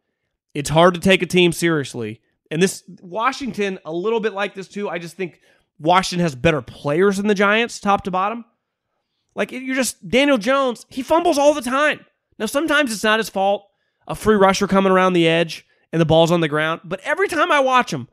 It's 0.55 0.69
hard 0.69 0.95
to 0.95 0.99
take 0.99 1.21
a 1.21 1.27
team 1.27 1.51
seriously. 1.51 2.21
And 2.49 2.61
this 2.61 2.83
Washington, 3.01 3.77
a 3.85 3.93
little 3.93 4.19
bit 4.19 4.33
like 4.33 4.55
this 4.55 4.67
too. 4.67 4.89
I 4.89 4.97
just 4.97 5.15
think 5.15 5.39
Washington 5.77 6.23
has 6.23 6.33
better 6.33 6.61
players 6.61 7.17
than 7.17 7.27
the 7.27 7.35
Giants, 7.35 7.79
top 7.79 8.03
to 8.05 8.11
bottom. 8.11 8.45
Like 9.39 9.53
you're 9.53 9.73
just 9.73 10.05
Daniel 10.07 10.37
Jones, 10.37 10.85
he 10.89 11.01
fumbles 11.01 11.37
all 11.37 11.53
the 11.53 11.61
time. 11.61 12.05
Now 12.37 12.45
sometimes 12.45 12.91
it's 12.91 13.05
not 13.05 13.19
his 13.19 13.29
fault. 13.29 13.65
A 14.05 14.13
free 14.13 14.35
rusher 14.35 14.67
coming 14.67 14.91
around 14.91 15.13
the 15.13 15.29
edge 15.29 15.65
and 15.93 16.01
the 16.01 16.05
ball's 16.05 16.29
on 16.29 16.41
the 16.41 16.49
ground. 16.49 16.81
But 16.83 16.99
every 17.05 17.29
time 17.29 17.49
I 17.49 17.61
watch 17.61 17.93
him, 17.93 18.09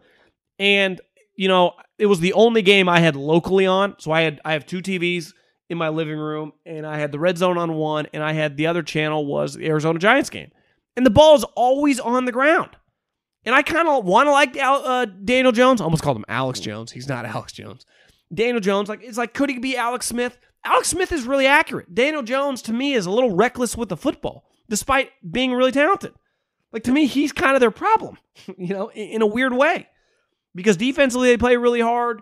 and 0.60 1.00
you 1.34 1.48
know, 1.48 1.72
it 1.98 2.06
was 2.06 2.20
the 2.20 2.32
only 2.34 2.62
game 2.62 2.88
I 2.88 3.00
had 3.00 3.16
locally 3.16 3.66
on. 3.66 3.96
So 3.98 4.12
I 4.12 4.20
had 4.20 4.40
I 4.44 4.52
have 4.52 4.66
two 4.66 4.78
TVs 4.78 5.32
in 5.68 5.78
my 5.78 5.88
living 5.88 6.16
room, 6.16 6.52
and 6.64 6.86
I 6.86 6.98
had 6.98 7.10
the 7.10 7.18
red 7.18 7.38
zone 7.38 7.58
on 7.58 7.74
one, 7.74 8.06
and 8.12 8.22
I 8.22 8.32
had 8.32 8.56
the 8.56 8.68
other 8.68 8.84
channel 8.84 9.26
was 9.26 9.54
the 9.54 9.66
Arizona 9.66 9.98
Giants 9.98 10.30
game, 10.30 10.52
and 10.96 11.04
the 11.04 11.10
ball 11.10 11.34
is 11.34 11.42
always 11.56 11.98
on 11.98 12.24
the 12.26 12.32
ground. 12.32 12.70
And 13.44 13.52
I 13.52 13.62
kind 13.62 13.88
of 13.88 14.04
want 14.04 14.28
to 14.28 14.32
like 14.32 14.56
uh, 14.56 15.06
Daniel 15.06 15.50
Jones. 15.50 15.80
I 15.80 15.84
almost 15.84 16.04
called 16.04 16.18
him 16.18 16.24
Alex 16.28 16.60
Jones. 16.60 16.92
He's 16.92 17.08
not 17.08 17.24
Alex 17.26 17.52
Jones. 17.52 17.84
Daniel 18.32 18.60
Jones, 18.60 18.88
like 18.88 19.02
it's 19.02 19.18
like 19.18 19.34
could 19.34 19.50
he 19.50 19.58
be 19.58 19.76
Alex 19.76 20.06
Smith? 20.06 20.38
Alex 20.66 20.88
Smith 20.88 21.12
is 21.12 21.24
really 21.26 21.46
accurate. 21.46 21.94
Daniel 21.94 22.22
Jones 22.22 22.60
to 22.62 22.72
me 22.72 22.94
is 22.94 23.06
a 23.06 23.10
little 23.10 23.34
reckless 23.34 23.76
with 23.76 23.88
the 23.88 23.96
football, 23.96 24.44
despite 24.68 25.10
being 25.28 25.52
really 25.52 25.72
talented. 25.72 26.12
Like 26.72 26.82
to 26.84 26.92
me, 26.92 27.06
he's 27.06 27.32
kind 27.32 27.54
of 27.54 27.60
their 27.60 27.70
problem, 27.70 28.18
you 28.58 28.74
know, 28.74 28.90
in, 28.90 29.22
a 29.22 29.26
weird 29.26 29.52
way, 29.52 29.86
because 30.54 30.76
defensively 30.76 31.28
they 31.28 31.36
play 31.36 31.56
really 31.56 31.80
hard. 31.80 32.20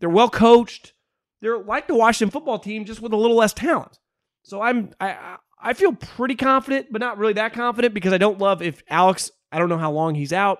They're 0.00 0.10
well 0.10 0.28
coached. 0.28 0.92
They're 1.40 1.58
like 1.58 1.86
the 1.86 1.94
Washington 1.94 2.32
football 2.32 2.58
team, 2.58 2.84
just 2.84 3.00
with 3.00 3.12
a 3.12 3.16
little 3.16 3.36
less 3.36 3.52
talent. 3.52 3.98
So 4.42 4.60
I'm 4.60 4.90
I 5.00 5.36
I 5.60 5.72
feel 5.72 5.92
pretty 5.92 6.34
confident, 6.34 6.88
but 6.90 7.00
not 7.00 7.16
really 7.16 7.32
that 7.34 7.52
confident 7.52 7.94
because 7.94 8.12
I 8.12 8.18
don't 8.18 8.38
love 8.38 8.60
if 8.60 8.82
Alex. 8.88 9.30
I 9.52 9.58
don't 9.58 9.68
know 9.68 9.78
how 9.78 9.92
long 9.92 10.16
he's 10.16 10.32
out. 10.32 10.58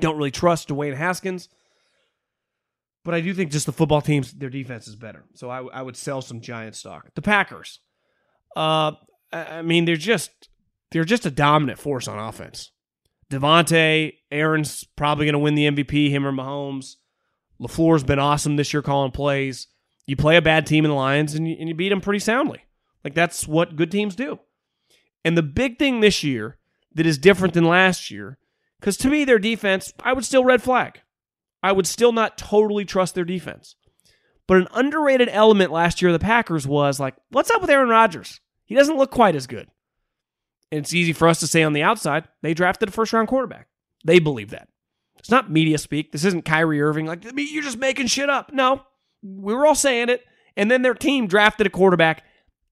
Don't 0.00 0.16
really 0.16 0.30
trust 0.30 0.68
Dwayne 0.68 0.96
Haskins. 0.96 1.48
But 3.04 3.14
I 3.14 3.20
do 3.20 3.34
think 3.34 3.50
just 3.50 3.66
the 3.66 3.72
football 3.72 4.00
teams, 4.00 4.32
their 4.32 4.50
defense 4.50 4.86
is 4.86 4.94
better. 4.94 5.24
So 5.34 5.50
I, 5.50 5.62
I 5.62 5.82
would 5.82 5.96
sell 5.96 6.22
some 6.22 6.40
giant 6.40 6.76
stock. 6.76 7.08
The 7.14 7.22
Packers. 7.22 7.80
Uh, 8.54 8.92
I 9.32 9.62
mean, 9.62 9.86
they're 9.86 9.96
just 9.96 10.48
they're 10.92 11.04
just 11.04 11.26
a 11.26 11.30
dominant 11.30 11.78
force 11.78 12.06
on 12.06 12.18
offense. 12.18 12.70
Davante, 13.30 14.12
Aaron's 14.30 14.84
probably 14.84 15.24
going 15.24 15.32
to 15.32 15.38
win 15.38 15.54
the 15.54 15.68
MVP, 15.68 16.10
him 16.10 16.26
or 16.26 16.32
Mahomes. 16.32 16.96
LaFleur's 17.60 18.04
been 18.04 18.18
awesome 18.18 18.56
this 18.56 18.72
year 18.72 18.82
calling 18.82 19.10
plays. 19.10 19.68
You 20.06 20.16
play 20.16 20.36
a 20.36 20.42
bad 20.42 20.66
team 20.66 20.84
in 20.84 20.90
the 20.90 20.96
Lions 20.96 21.34
and 21.34 21.48
you, 21.48 21.56
and 21.58 21.68
you 21.68 21.74
beat 21.74 21.88
them 21.88 22.00
pretty 22.00 22.18
soundly. 22.18 22.60
Like 23.04 23.14
that's 23.14 23.48
what 23.48 23.76
good 23.76 23.90
teams 23.90 24.14
do. 24.14 24.40
And 25.24 25.36
the 25.36 25.42
big 25.42 25.78
thing 25.78 26.00
this 26.00 26.22
year 26.22 26.58
that 26.94 27.06
is 27.06 27.18
different 27.18 27.54
than 27.54 27.64
last 27.64 28.10
year, 28.10 28.38
because 28.80 28.96
to 28.98 29.08
me, 29.08 29.24
their 29.24 29.38
defense, 29.38 29.92
I 30.02 30.12
would 30.12 30.24
still 30.24 30.44
red 30.44 30.62
flag. 30.62 31.00
I 31.62 31.72
would 31.72 31.86
still 31.86 32.12
not 32.12 32.38
totally 32.38 32.84
trust 32.84 33.14
their 33.14 33.24
defense. 33.24 33.76
But 34.46 34.58
an 34.58 34.68
underrated 34.74 35.28
element 35.30 35.70
last 35.70 36.02
year 36.02 36.10
of 36.10 36.18
the 36.18 36.24
Packers 36.24 36.66
was 36.66 36.98
like, 36.98 37.14
what's 37.30 37.50
up 37.50 37.60
with 37.60 37.70
Aaron 37.70 37.88
Rodgers? 37.88 38.40
He 38.64 38.74
doesn't 38.74 38.96
look 38.96 39.10
quite 39.10 39.36
as 39.36 39.46
good. 39.46 39.68
And 40.70 40.80
it's 40.80 40.94
easy 40.94 41.12
for 41.12 41.28
us 41.28 41.40
to 41.40 41.46
say 41.46 41.62
on 41.62 41.74
the 41.74 41.82
outside, 41.82 42.28
they 42.40 42.54
drafted 42.54 42.88
a 42.88 42.92
first 42.92 43.12
round 43.12 43.28
quarterback. 43.28 43.68
They 44.04 44.18
believe 44.18 44.50
that. 44.50 44.68
It's 45.18 45.30
not 45.30 45.50
media 45.50 45.78
speak. 45.78 46.10
This 46.10 46.24
isn't 46.24 46.44
Kyrie 46.44 46.82
Irving. 46.82 47.06
Like, 47.06 47.24
you're 47.24 47.62
just 47.62 47.78
making 47.78 48.08
shit 48.08 48.28
up. 48.28 48.52
No, 48.52 48.82
we 49.22 49.54
were 49.54 49.66
all 49.66 49.74
saying 49.74 50.08
it. 50.08 50.24
And 50.56 50.70
then 50.70 50.82
their 50.82 50.94
team 50.94 51.28
drafted 51.28 51.66
a 51.66 51.70
quarterback 51.70 52.24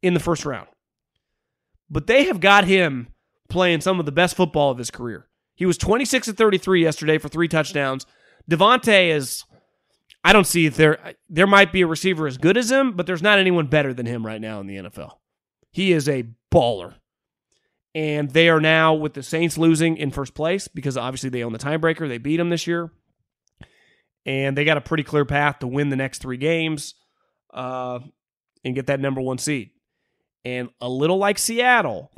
in 0.03 0.15
the 0.15 0.21
first 0.21 0.45
round. 0.45 0.67
But 1.89 2.07
they 2.07 2.25
have 2.25 2.41
got 2.41 2.65
him 2.65 3.09
playing 3.49 3.83
some 3.83 4.01
of 4.01 4.07
the 4.07 4.13
best 4.13 4.35
football 4.37 4.71
of 4.71 4.79
his 4.79 4.91
career. 4.91 5.29
He 5.55 5.67
was 5.67 5.79
26 5.79 6.29
and 6.29 6.37
33 6.37 6.83
yesterday 6.83 7.19
for 7.19 7.29
three 7.29 7.49
touchdowns. 7.49 8.07
Davante 8.49 9.11
is, 9.11 9.45
I 10.23 10.33
don't 10.33 10.47
see 10.47 10.69
there, 10.69 11.15
there 11.29 11.47
might 11.47 11.73
be 11.73 11.83
a 11.83 11.87
receiver 11.87 12.27
as 12.27 12.39
good 12.39 12.57
as 12.57 12.71
him, 12.71 12.93
but 12.93 13.07
there's 13.07 13.23
not 13.23 13.39
anyone 13.39 13.67
better 13.67 13.93
than 13.95 14.07
him 14.07 14.25
right 14.25 14.41
now 14.41 14.61
in 14.61 14.67
the 14.67 14.77
NFL. 14.77 15.13
He 15.71 15.93
is 15.93 16.09
a 16.09 16.25
baller. 16.53 16.95
And 17.95 18.31
they 18.31 18.49
are 18.49 18.61
now, 18.61 18.95
with 18.95 19.15
the 19.15 19.23
Saints 19.23 19.59
losing 19.59 19.97
in 19.97 20.13
first 20.13 20.35
place, 20.35 20.69
because 20.69 20.97
obviously 20.97 21.31
they 21.31 21.43
own 21.43 21.53
the 21.53 21.59
tiebreaker, 21.59 22.09
they 22.09 22.19
beat 22.19 22.37
them 22.37 22.51
this 22.51 22.67
year. 22.67 22.93
And 24.25 24.57
they 24.57 24.65
got 24.65 24.77
a 24.77 24.83
pretty 24.83 25.03
clear 25.03 25.25
path 25.25 25.61
to 25.61 25.67
win 25.67 25.89
the 25.89 25.97
next 25.97 26.19
three 26.19 26.37
games 26.37 26.95
uh, 27.53 27.99
and 28.65 28.75
get 28.75 28.87
that 28.87 29.01
number 29.01 29.21
one 29.21 29.39
seed. 29.39 29.71
And 30.45 30.69
a 30.81 30.89
little 30.89 31.19
like 31.19 31.39
Seattle, 31.39 32.13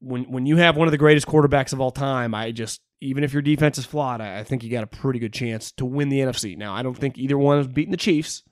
when 0.00 0.24
when 0.30 0.46
you 0.46 0.56
have 0.56 0.76
one 0.76 0.88
of 0.88 0.92
the 0.92 0.98
greatest 0.98 1.26
quarterbacks 1.26 1.72
of 1.72 1.80
all 1.80 1.90
time, 1.90 2.34
I 2.34 2.52
just 2.52 2.80
even 3.00 3.24
if 3.24 3.32
your 3.32 3.42
defense 3.42 3.78
is 3.78 3.86
flawed, 3.86 4.20
I, 4.20 4.40
I 4.40 4.44
think 4.44 4.62
you 4.62 4.70
got 4.70 4.84
a 4.84 4.88
pretty 4.88 5.18
good 5.18 5.32
chance 5.32 5.72
to 5.72 5.84
win 5.84 6.08
the 6.08 6.20
NFC. 6.20 6.56
Now, 6.56 6.74
I 6.74 6.82
don't 6.82 6.96
think 6.96 7.18
either 7.18 7.38
one 7.38 7.58
is 7.58 7.68
beating 7.68 7.90
the 7.90 7.96
Chiefs, 7.96 8.42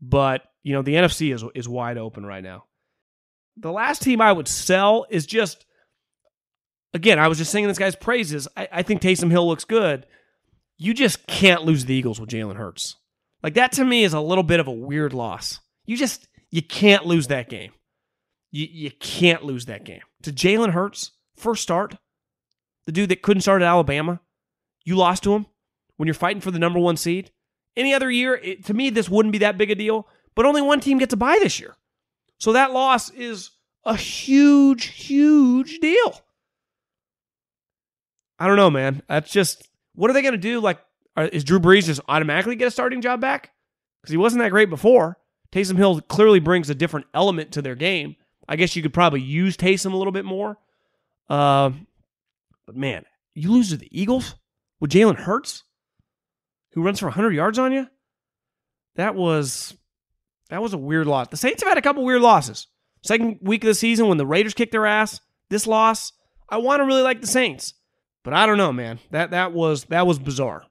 but 0.00 0.42
you 0.62 0.72
know 0.72 0.82
the 0.82 0.94
NFC 0.94 1.34
is 1.34 1.44
is 1.54 1.68
wide 1.68 1.98
open 1.98 2.24
right 2.24 2.42
now. 2.42 2.64
The 3.56 3.72
last 3.72 4.02
team 4.02 4.20
I 4.20 4.32
would 4.32 4.48
sell 4.48 5.06
is 5.10 5.26
just 5.26 5.66
again, 6.94 7.18
I 7.18 7.28
was 7.28 7.38
just 7.38 7.50
singing 7.50 7.68
this 7.68 7.78
guy's 7.78 7.96
praises. 7.96 8.48
I, 8.56 8.68
I 8.72 8.82
think 8.82 9.00
Taysom 9.00 9.30
Hill 9.30 9.46
looks 9.46 9.64
good. 9.64 10.06
You 10.78 10.94
just 10.94 11.26
can't 11.26 11.64
lose 11.64 11.84
the 11.84 11.94
Eagles 11.94 12.20
with 12.20 12.30
Jalen 12.30 12.56
Hurts. 12.56 12.96
Like 13.42 13.54
that 13.54 13.72
to 13.72 13.84
me 13.84 14.04
is 14.04 14.14
a 14.14 14.20
little 14.20 14.44
bit 14.44 14.60
of 14.60 14.68
a 14.68 14.72
weird 14.72 15.12
loss. 15.12 15.60
You 15.84 15.96
just 15.96 16.28
you 16.50 16.62
can't 16.62 17.06
lose 17.06 17.28
that 17.28 17.48
game. 17.48 17.72
You 18.52 18.68
you 18.70 18.90
can't 18.90 19.44
lose 19.44 19.64
that 19.66 19.84
game. 19.84 20.02
To 20.22 20.32
Jalen 20.32 20.70
Hurts, 20.70 21.12
first 21.34 21.62
start, 21.62 21.96
the 22.86 22.92
dude 22.92 23.08
that 23.08 23.22
couldn't 23.22 23.40
start 23.40 23.62
at 23.62 23.68
Alabama, 23.68 24.20
you 24.84 24.94
lost 24.94 25.24
to 25.24 25.34
him 25.34 25.46
when 25.96 26.06
you're 26.06 26.14
fighting 26.14 26.40
for 26.40 26.50
the 26.50 26.58
number 26.58 26.78
one 26.78 26.96
seed. 26.96 27.32
Any 27.76 27.94
other 27.94 28.10
year, 28.10 28.34
it, 28.34 28.66
to 28.66 28.74
me, 28.74 28.90
this 28.90 29.08
wouldn't 29.08 29.32
be 29.32 29.38
that 29.38 29.56
big 29.56 29.70
a 29.70 29.74
deal. 29.74 30.06
But 30.34 30.46
only 30.46 30.62
one 30.62 30.80
team 30.80 30.98
gets 30.98 31.12
a 31.12 31.16
bye 31.16 31.38
this 31.40 31.58
year, 31.58 31.76
so 32.38 32.52
that 32.52 32.72
loss 32.72 33.10
is 33.10 33.50
a 33.84 33.96
huge, 33.96 34.86
huge 34.86 35.78
deal. 35.80 36.20
I 38.38 38.46
don't 38.46 38.56
know, 38.56 38.70
man. 38.70 39.02
That's 39.08 39.30
just 39.30 39.68
what 39.94 40.10
are 40.10 40.14
they 40.14 40.22
going 40.22 40.32
to 40.32 40.38
do? 40.38 40.60
Like, 40.60 40.78
is 41.16 41.44
Drew 41.44 41.60
Brees 41.60 41.84
just 41.84 42.00
automatically 42.08 42.56
get 42.56 42.68
a 42.68 42.70
starting 42.70 43.00
job 43.00 43.20
back 43.20 43.52
because 44.00 44.10
he 44.10 44.16
wasn't 44.16 44.42
that 44.42 44.50
great 44.50 44.70
before? 44.70 45.18
Taysom 45.52 45.76
Hill 45.76 46.00
clearly 46.00 46.40
brings 46.40 46.70
a 46.70 46.74
different 46.74 47.06
element 47.12 47.52
to 47.52 47.62
their 47.62 47.74
game. 47.74 48.16
I 48.52 48.56
guess 48.56 48.76
you 48.76 48.82
could 48.82 48.92
probably 48.92 49.22
use 49.22 49.56
Taysom 49.56 49.94
a 49.94 49.96
little 49.96 50.12
bit 50.12 50.26
more. 50.26 50.58
Uh, 51.26 51.70
but 52.66 52.76
man, 52.76 53.06
you 53.34 53.50
lose 53.50 53.70
to 53.70 53.78
the 53.78 53.88
Eagles 53.90 54.34
with 54.78 54.90
Jalen 54.90 55.16
Hurts, 55.16 55.64
who 56.72 56.82
runs 56.82 57.00
for 57.00 57.06
100 57.06 57.30
yards 57.30 57.58
on 57.58 57.72
you. 57.72 57.86
That 58.96 59.14
was 59.14 59.74
that 60.50 60.60
was 60.60 60.74
a 60.74 60.78
weird 60.78 61.06
loss. 61.06 61.28
The 61.28 61.38
Saints 61.38 61.62
have 61.62 61.70
had 61.70 61.78
a 61.78 61.82
couple 61.82 62.04
weird 62.04 62.20
losses. 62.20 62.66
Second 63.02 63.38
week 63.40 63.64
of 63.64 63.68
the 63.68 63.74
season 63.74 64.06
when 64.08 64.18
the 64.18 64.26
Raiders 64.26 64.52
kicked 64.52 64.72
their 64.72 64.84
ass. 64.84 65.18
This 65.48 65.66
loss, 65.66 66.12
I 66.46 66.58
want 66.58 66.80
to 66.80 66.84
really 66.84 67.00
like 67.00 67.22
the 67.22 67.26
Saints, 67.26 67.72
but 68.22 68.34
I 68.34 68.44
don't 68.44 68.58
know, 68.58 68.70
man. 68.70 68.98
That 69.12 69.30
that 69.30 69.54
was 69.54 69.84
that 69.84 70.06
was 70.06 70.18
bizarre. 70.18 70.64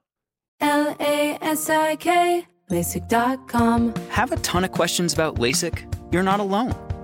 L 0.60 0.94
A 1.00 1.36
S 1.40 1.68
I 1.68 1.96
K, 1.96 2.46
LASIK.com. 2.70 3.92
Have 4.10 4.30
a 4.30 4.36
ton 4.36 4.62
of 4.62 4.70
questions 4.70 5.12
about 5.12 5.40
LASIK? 5.40 5.92
You're 6.12 6.22
not 6.22 6.38
alone. 6.38 6.91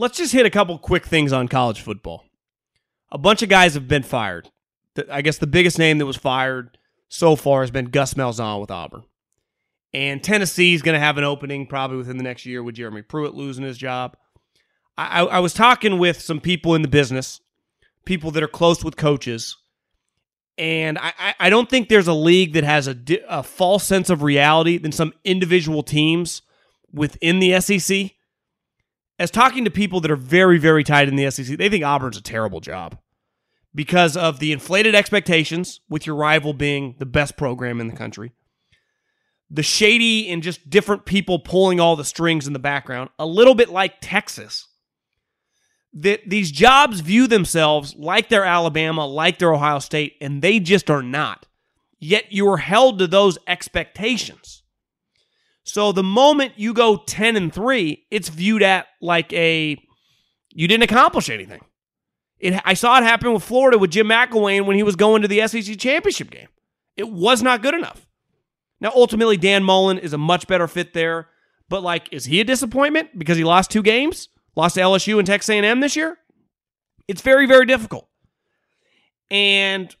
Let's 0.00 0.16
just 0.16 0.32
hit 0.32 0.46
a 0.46 0.50
couple 0.50 0.78
quick 0.78 1.04
things 1.04 1.32
on 1.32 1.48
college 1.48 1.80
football. 1.80 2.24
A 3.10 3.18
bunch 3.18 3.42
of 3.42 3.48
guys 3.48 3.74
have 3.74 3.88
been 3.88 4.04
fired. 4.04 4.48
I 5.10 5.22
guess 5.22 5.38
the 5.38 5.46
biggest 5.48 5.76
name 5.76 5.98
that 5.98 6.06
was 6.06 6.16
fired 6.16 6.78
so 7.08 7.34
far 7.34 7.62
has 7.62 7.72
been 7.72 7.86
Gus 7.86 8.14
Malzahn 8.14 8.60
with 8.60 8.70
Auburn. 8.70 9.02
And 9.92 10.22
Tennessee 10.22 10.74
is 10.74 10.82
going 10.82 10.94
to 10.94 11.04
have 11.04 11.18
an 11.18 11.24
opening 11.24 11.66
probably 11.66 11.96
within 11.96 12.16
the 12.16 12.22
next 12.22 12.46
year 12.46 12.62
with 12.62 12.76
Jeremy 12.76 13.02
Pruitt 13.02 13.34
losing 13.34 13.64
his 13.64 13.76
job. 13.76 14.16
I, 14.96 15.22
I, 15.22 15.38
was 15.40 15.54
talking 15.54 15.98
with 15.98 16.20
some 16.20 16.40
people 16.40 16.74
in 16.74 16.82
the 16.82 16.88
business, 16.88 17.40
people 18.04 18.30
that 18.32 18.42
are 18.42 18.48
close 18.48 18.84
with 18.84 18.96
coaches, 18.96 19.56
and 20.58 20.98
I, 20.98 21.34
I 21.38 21.50
don't 21.50 21.70
think 21.70 21.88
there's 21.88 22.08
a 22.08 22.12
league 22.12 22.54
that 22.54 22.64
has 22.64 22.88
a, 22.88 22.96
a 23.28 23.44
false 23.44 23.84
sense 23.84 24.10
of 24.10 24.24
reality 24.24 24.76
than 24.76 24.90
some 24.90 25.12
individual 25.24 25.84
teams 25.84 26.42
within 26.92 27.38
the 27.38 27.60
SEC 27.60 28.10
as 29.18 29.30
talking 29.30 29.64
to 29.64 29.70
people 29.70 30.00
that 30.00 30.10
are 30.10 30.16
very, 30.16 30.58
very 30.58 30.84
tight 30.84 31.08
in 31.08 31.16
the 31.16 31.30
SEC, 31.30 31.58
they 31.58 31.68
think 31.68 31.84
Auburn's 31.84 32.16
a 32.16 32.22
terrible 32.22 32.60
job 32.60 32.98
because 33.74 34.16
of 34.16 34.38
the 34.38 34.52
inflated 34.52 34.94
expectations, 34.94 35.80
with 35.88 36.06
your 36.06 36.16
rival 36.16 36.52
being 36.52 36.94
the 36.98 37.06
best 37.06 37.36
program 37.36 37.80
in 37.80 37.86
the 37.86 37.96
country, 37.96 38.32
the 39.50 39.62
shady 39.62 40.28
and 40.28 40.42
just 40.42 40.68
different 40.68 41.04
people 41.04 41.38
pulling 41.38 41.80
all 41.80 41.96
the 41.96 42.04
strings 42.04 42.46
in 42.46 42.52
the 42.52 42.58
background, 42.58 43.10
a 43.18 43.26
little 43.26 43.54
bit 43.54 43.68
like 43.68 43.96
Texas. 44.00 44.66
That 45.94 46.28
these 46.28 46.50
jobs 46.50 47.00
view 47.00 47.26
themselves 47.26 47.94
like 47.96 48.28
they're 48.28 48.44
Alabama, 48.44 49.06
like 49.06 49.38
they're 49.38 49.54
Ohio 49.54 49.78
State, 49.78 50.16
and 50.20 50.42
they 50.42 50.60
just 50.60 50.90
are 50.90 51.02
not. 51.02 51.46
Yet 51.98 52.26
you're 52.30 52.58
held 52.58 52.98
to 52.98 53.06
those 53.06 53.38
expectations. 53.46 54.57
So 55.68 55.92
the 55.92 56.02
moment 56.02 56.54
you 56.56 56.72
go 56.72 56.96
10 56.96 57.36
and 57.36 57.52
3, 57.52 58.06
it's 58.10 58.30
viewed 58.30 58.62
at 58.62 58.86
like 59.02 59.30
a 59.34 59.76
you 60.48 60.66
didn't 60.66 60.84
accomplish 60.84 61.28
anything. 61.28 61.60
It, 62.38 62.58
I 62.64 62.72
saw 62.72 62.96
it 62.96 63.04
happen 63.04 63.34
with 63.34 63.44
Florida 63.44 63.76
with 63.76 63.90
Jim 63.90 64.08
McElwain 64.08 64.64
when 64.64 64.76
he 64.76 64.82
was 64.82 64.96
going 64.96 65.20
to 65.20 65.28
the 65.28 65.46
SEC 65.46 65.76
championship 65.78 66.30
game. 66.30 66.48
It 66.96 67.10
was 67.10 67.42
not 67.42 67.60
good 67.60 67.74
enough. 67.74 68.06
Now, 68.80 68.92
ultimately, 68.94 69.36
Dan 69.36 69.62
Mullen 69.62 69.98
is 69.98 70.14
a 70.14 70.18
much 70.18 70.46
better 70.46 70.66
fit 70.68 70.94
there. 70.94 71.28
But 71.68 71.82
like, 71.82 72.10
is 72.12 72.24
he 72.24 72.40
a 72.40 72.44
disappointment 72.44 73.18
because 73.18 73.36
he 73.36 73.44
lost 73.44 73.70
two 73.70 73.82
games, 73.82 74.30
lost 74.56 74.76
to 74.76 74.80
LSU 74.80 75.18
and 75.18 75.26
Texas 75.26 75.50
A&M 75.50 75.80
this 75.80 75.96
year? 75.96 76.16
It's 77.08 77.20
very, 77.20 77.44
very 77.44 77.66
difficult. 77.66 78.08
And 79.30 79.94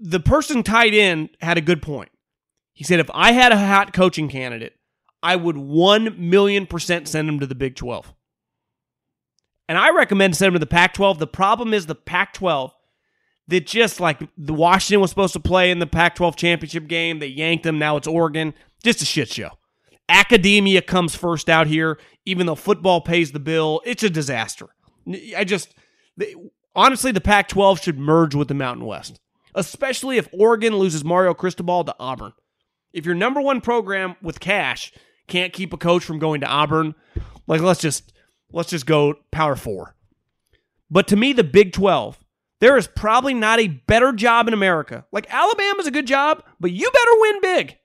the 0.00 0.20
person 0.20 0.62
tied 0.62 0.94
in 0.94 1.30
had 1.40 1.58
a 1.58 1.62
good 1.62 1.82
point. 1.82 2.10
He 2.78 2.84
said, 2.84 3.00
if 3.00 3.10
I 3.12 3.32
had 3.32 3.50
a 3.50 3.58
hot 3.58 3.92
coaching 3.92 4.28
candidate, 4.28 4.76
I 5.20 5.34
would 5.34 5.56
1 5.56 6.14
million 6.16 6.64
percent 6.64 7.08
send 7.08 7.28
him 7.28 7.40
to 7.40 7.46
the 7.46 7.56
Big 7.56 7.74
12. 7.74 8.14
And 9.68 9.76
I 9.76 9.90
recommend 9.90 10.36
send 10.36 10.50
him 10.50 10.52
to 10.52 10.60
the 10.60 10.66
Pac 10.66 10.94
12. 10.94 11.18
The 11.18 11.26
problem 11.26 11.74
is 11.74 11.86
the 11.86 11.96
Pac 11.96 12.34
12 12.34 12.72
that 13.48 13.66
just 13.66 13.98
like 13.98 14.20
the 14.36 14.54
Washington 14.54 15.00
was 15.00 15.10
supposed 15.10 15.32
to 15.32 15.40
play 15.40 15.72
in 15.72 15.80
the 15.80 15.88
Pac 15.88 16.14
12 16.14 16.36
championship 16.36 16.86
game. 16.86 17.18
They 17.18 17.26
yanked 17.26 17.64
them. 17.64 17.80
Now 17.80 17.96
it's 17.96 18.06
Oregon. 18.06 18.54
Just 18.84 19.02
a 19.02 19.04
shit 19.04 19.28
show. 19.28 19.50
Academia 20.08 20.80
comes 20.80 21.16
first 21.16 21.48
out 21.48 21.66
here, 21.66 21.98
even 22.26 22.46
though 22.46 22.54
football 22.54 23.00
pays 23.00 23.32
the 23.32 23.40
bill. 23.40 23.82
It's 23.84 24.04
a 24.04 24.08
disaster. 24.08 24.68
I 25.36 25.42
just, 25.42 25.74
honestly, 26.76 27.10
the 27.10 27.20
Pac 27.20 27.48
12 27.48 27.80
should 27.80 27.98
merge 27.98 28.36
with 28.36 28.46
the 28.46 28.54
Mountain 28.54 28.86
West, 28.86 29.18
especially 29.56 30.16
if 30.16 30.28
Oregon 30.32 30.76
loses 30.76 31.02
Mario 31.02 31.34
Cristobal 31.34 31.82
to 31.82 31.96
Auburn. 31.98 32.34
If 32.98 33.06
your 33.06 33.14
number 33.14 33.40
one 33.40 33.60
program 33.60 34.16
with 34.20 34.40
cash 34.40 34.92
can't 35.28 35.52
keep 35.52 35.72
a 35.72 35.76
coach 35.76 36.02
from 36.02 36.18
going 36.18 36.40
to 36.40 36.48
Auburn, 36.48 36.96
like 37.46 37.60
let's 37.60 37.80
just 37.80 38.12
let's 38.52 38.70
just 38.70 38.86
go 38.86 39.14
power 39.30 39.54
4. 39.54 39.94
But 40.90 41.06
to 41.08 41.16
me 41.16 41.32
the 41.32 41.44
Big 41.44 41.72
12, 41.72 42.18
there 42.60 42.76
is 42.76 42.88
probably 42.88 43.34
not 43.34 43.60
a 43.60 43.68
better 43.68 44.12
job 44.12 44.48
in 44.48 44.54
America. 44.54 45.06
Like 45.12 45.32
Alabama's 45.32 45.86
a 45.86 45.92
good 45.92 46.08
job, 46.08 46.42
but 46.58 46.72
you 46.72 46.90
better 46.90 47.20
win 47.20 47.40
big. 47.40 47.76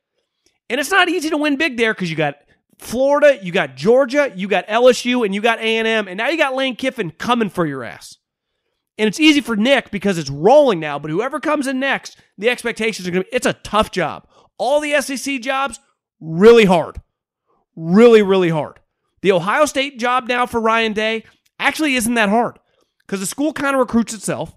And 0.67 0.79
it's 0.79 0.89
not 0.89 1.09
easy 1.09 1.29
to 1.29 1.37
win 1.37 1.57
big 1.57 1.77
there 1.77 1.93
cuz 1.93 2.09
you 2.09 2.15
got 2.15 2.37
Florida, 2.79 3.37
you 3.43 3.51
got 3.51 3.75
Georgia, 3.75 4.33
you 4.35 4.47
got 4.47 4.67
LSU, 4.67 5.23
and 5.23 5.35
you 5.35 5.41
got 5.41 5.59
A&M, 5.59 6.07
and 6.07 6.17
now 6.17 6.29
you 6.29 6.37
got 6.37 6.55
Lane 6.55 6.75
Kiffin 6.75 7.11
coming 7.11 7.51
for 7.51 7.67
your 7.67 7.83
ass. 7.83 8.17
And 8.97 9.07
it's 9.07 9.19
easy 9.19 9.41
for 9.41 9.55
Nick 9.55 9.91
because 9.91 10.17
it's 10.17 10.31
rolling 10.31 10.79
now, 10.79 10.97
but 10.97 11.11
whoever 11.11 11.39
comes 11.39 11.67
in 11.67 11.79
next, 11.79 12.19
the 12.35 12.49
expectations 12.49 13.07
are 13.07 13.11
going 13.11 13.23
to 13.23 13.29
be, 13.29 13.35
it's 13.35 13.45
a 13.45 13.53
tough 13.53 13.91
job 13.91 14.27
all 14.63 14.79
the 14.79 15.01
SEC 15.01 15.41
jobs 15.41 15.81
really 16.21 16.63
hard. 16.63 17.01
Really, 17.75 18.21
really 18.21 18.47
hard. 18.47 18.79
The 19.21 19.33
Ohio 19.33 19.65
State 19.65 19.99
job 19.99 20.29
now 20.29 20.45
for 20.45 20.61
Ryan 20.61 20.93
Day 20.93 21.25
actually 21.59 21.95
isn't 21.95 22.13
that 22.13 22.29
hard 22.29 22.59
because 22.99 23.19
the 23.19 23.25
school 23.25 23.51
kind 23.51 23.75
of 23.75 23.81
recruits 23.81 24.13
itself. 24.13 24.55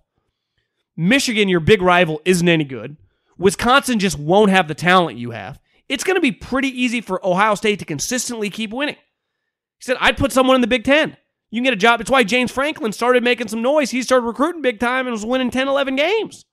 Michigan, 0.97 1.49
your 1.49 1.59
big 1.59 1.83
rival, 1.83 2.23
isn't 2.25 2.49
any 2.49 2.63
good. 2.63 2.97
Wisconsin 3.37 3.99
just 3.99 4.17
won't 4.17 4.53
have 4.53 4.69
the 4.69 4.75
talent 4.77 5.19
you 5.19 5.33
have. 5.33 5.59
It's 5.89 6.05
going 6.05 6.17
to 6.17 6.21
be 6.21 6.33
pretty 6.33 6.69
easy 6.69 7.01
for 7.01 7.25
Ohio 7.27 7.57
State 7.57 7.81
to 7.81 7.85
consistently 7.85 8.49
keep 8.49 8.73
winning. 8.73 8.95
He 8.95 9.83
said, 9.83 9.97
I'd 10.01 10.17
put 10.17 10.31
someone 10.31 10.55
in 10.55 10.61
the 10.61 10.69
Big 10.69 10.85
Ten. 10.85 11.17
You 11.51 11.59
can 11.59 11.65
get 11.65 11.75
a 11.75 11.77
job. 11.77 12.01
It's 12.01 12.11
why 12.11 12.23
James 12.23 12.53
Franklin 12.53 12.93
started 12.93 13.25
making 13.25 13.49
some 13.49 13.61
noise. 13.61 13.91
He 13.91 14.03
started 14.03 14.27
recruiting 14.27 14.63
big 14.63 14.79
time 14.79 15.07
and 15.07 15.13
was 15.13 15.27
winning 15.27 15.51
10, 15.51 15.67
11 15.67 15.97
games. 15.97 16.46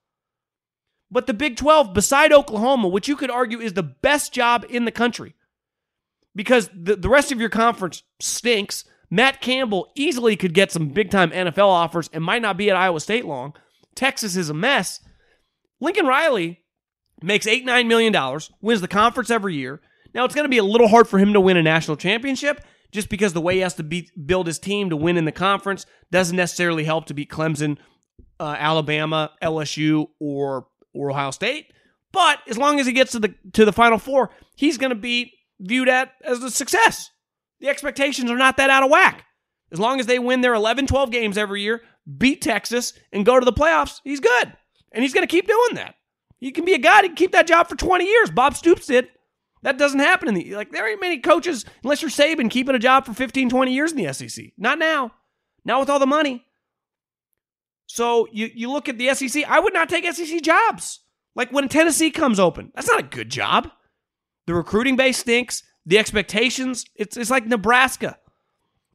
But 1.13 1.27
the 1.27 1.33
Big 1.33 1.57
12, 1.57 1.93
beside 1.93 2.33
Oklahoma, 2.33 2.87
which 2.87 3.07
you 3.07 3.15
could 3.15 3.29
argue 3.29 3.59
is 3.59 3.73
the 3.73 3.83
best 3.83 4.33
job 4.33 4.65
in 4.67 4.85
the 4.85 4.91
country, 4.91 5.35
because 6.35 6.71
the, 6.73 6.95
the 6.95 7.07
rest 7.07 7.31
of 7.31 7.39
your 7.39 7.49
conference 7.49 8.01
stinks. 8.19 8.83
Matt 9.11 9.39
Campbell 9.39 9.91
easily 9.93 10.35
could 10.35 10.55
get 10.55 10.71
some 10.71 10.89
big 10.89 11.11
time 11.11 11.29
NFL 11.29 11.67
offers 11.67 12.09
and 12.11 12.23
might 12.23 12.41
not 12.41 12.57
be 12.57 12.71
at 12.71 12.75
Iowa 12.75 12.99
State 12.99 13.25
long. 13.25 13.53
Texas 13.93 14.35
is 14.35 14.49
a 14.49 14.55
mess. 14.55 15.01
Lincoln 15.79 16.07
Riley 16.07 16.61
makes 17.21 17.45
eight, 17.45 17.63
nine 17.63 17.87
million 17.87 18.11
dollars, 18.11 18.49
wins 18.59 18.81
the 18.81 18.87
conference 18.87 19.29
every 19.29 19.53
year. 19.53 19.81
Now 20.15 20.25
it's 20.25 20.33
going 20.33 20.45
to 20.45 20.49
be 20.49 20.57
a 20.57 20.63
little 20.63 20.87
hard 20.87 21.07
for 21.07 21.19
him 21.19 21.33
to 21.33 21.39
win 21.39 21.57
a 21.57 21.61
national 21.61 21.97
championship 21.97 22.65
just 22.91 23.09
because 23.09 23.33
the 23.33 23.41
way 23.41 23.55
he 23.55 23.59
has 23.59 23.75
to 23.75 23.83
beat, 23.83 24.09
build 24.25 24.47
his 24.47 24.57
team 24.57 24.89
to 24.89 24.95
win 24.95 25.17
in 25.17 25.25
the 25.25 25.31
conference 25.31 25.85
doesn't 26.09 26.35
necessarily 26.35 26.83
help 26.83 27.05
to 27.05 27.13
beat 27.13 27.29
Clemson, 27.29 27.77
uh, 28.39 28.55
Alabama, 28.57 29.31
LSU, 29.43 30.07
or 30.19 30.67
or 30.93 31.11
Ohio 31.11 31.31
State. 31.31 31.71
But 32.11 32.39
as 32.47 32.57
long 32.57 32.79
as 32.79 32.85
he 32.85 32.93
gets 32.93 33.11
to 33.13 33.19
the 33.19 33.33
to 33.53 33.65
the 33.65 33.73
Final 33.73 33.97
Four, 33.97 34.29
he's 34.55 34.77
going 34.77 34.91
to 34.91 34.95
be 34.95 35.33
viewed 35.59 35.89
at 35.89 36.13
as 36.23 36.43
a 36.43 36.51
success. 36.51 37.09
The 37.59 37.69
expectations 37.69 38.29
are 38.29 38.37
not 38.37 38.57
that 38.57 38.69
out 38.69 38.83
of 38.83 38.91
whack. 38.91 39.25
As 39.71 39.79
long 39.79 39.99
as 39.99 40.05
they 40.05 40.19
win 40.19 40.41
their 40.41 40.53
11, 40.53 40.85
12 40.85 41.09
games 41.09 41.37
every 41.37 41.61
year, 41.61 41.81
beat 42.17 42.41
Texas, 42.41 42.93
and 43.11 43.25
go 43.25 43.39
to 43.39 43.45
the 43.45 43.53
playoffs, 43.53 44.01
he's 44.03 44.19
good. 44.19 44.53
And 44.91 45.01
he's 45.01 45.13
going 45.13 45.25
to 45.25 45.31
keep 45.31 45.47
doing 45.47 45.75
that. 45.75 45.95
He 46.39 46.51
can 46.51 46.65
be 46.65 46.73
a 46.73 46.79
guy 46.79 47.01
to 47.01 47.09
keep 47.09 47.31
that 47.31 47.47
job 47.47 47.67
for 47.69 47.75
20 47.75 48.05
years. 48.05 48.29
Bob 48.29 48.55
Stoops 48.55 48.85
did. 48.85 49.07
That 49.63 49.77
doesn't 49.77 49.99
happen 49.99 50.27
in 50.27 50.33
the 50.35 50.55
like 50.55 50.71
there 50.71 50.87
ain't 50.89 50.99
many 50.99 51.19
coaches 51.19 51.65
unless 51.83 52.01
you're 52.01 52.11
Saban 52.11 52.51
keeping 52.51 52.75
a 52.75 52.79
job 52.79 53.05
for 53.05 53.13
15, 53.13 53.49
20 53.49 53.73
years 53.73 53.93
in 53.93 53.97
the 53.97 54.13
SEC. 54.13 54.47
Not 54.57 54.77
now. 54.77 55.13
Now 55.63 55.79
with 55.79 55.89
all 55.89 55.99
the 55.99 56.05
money. 56.05 56.45
So 57.87 58.27
you 58.31 58.49
you 58.53 58.71
look 58.71 58.89
at 58.89 58.97
the 58.97 59.13
SEC, 59.13 59.43
I 59.47 59.59
would 59.59 59.73
not 59.73 59.89
take 59.89 60.11
SEC 60.11 60.41
jobs. 60.41 60.99
Like 61.35 61.51
when 61.51 61.67
Tennessee 61.67 62.11
comes 62.11 62.39
open, 62.39 62.71
that's 62.75 62.87
not 62.87 62.99
a 62.99 63.03
good 63.03 63.29
job. 63.29 63.69
The 64.47 64.53
recruiting 64.53 64.95
base 64.95 65.17
stinks. 65.17 65.63
The 65.85 65.99
expectations, 65.99 66.85
it's, 66.95 67.17
it's 67.17 67.29
like 67.29 67.45
Nebraska. 67.45 68.17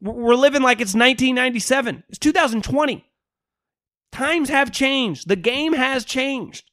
We're 0.01 0.33
living 0.33 0.63
like 0.63 0.77
it's 0.77 0.95
1997. 0.95 2.03
It's 2.09 2.17
2020. 2.17 3.05
Times 4.11 4.49
have 4.49 4.71
changed. 4.71 5.27
The 5.27 5.35
game 5.35 5.73
has 5.73 6.03
changed. 6.03 6.71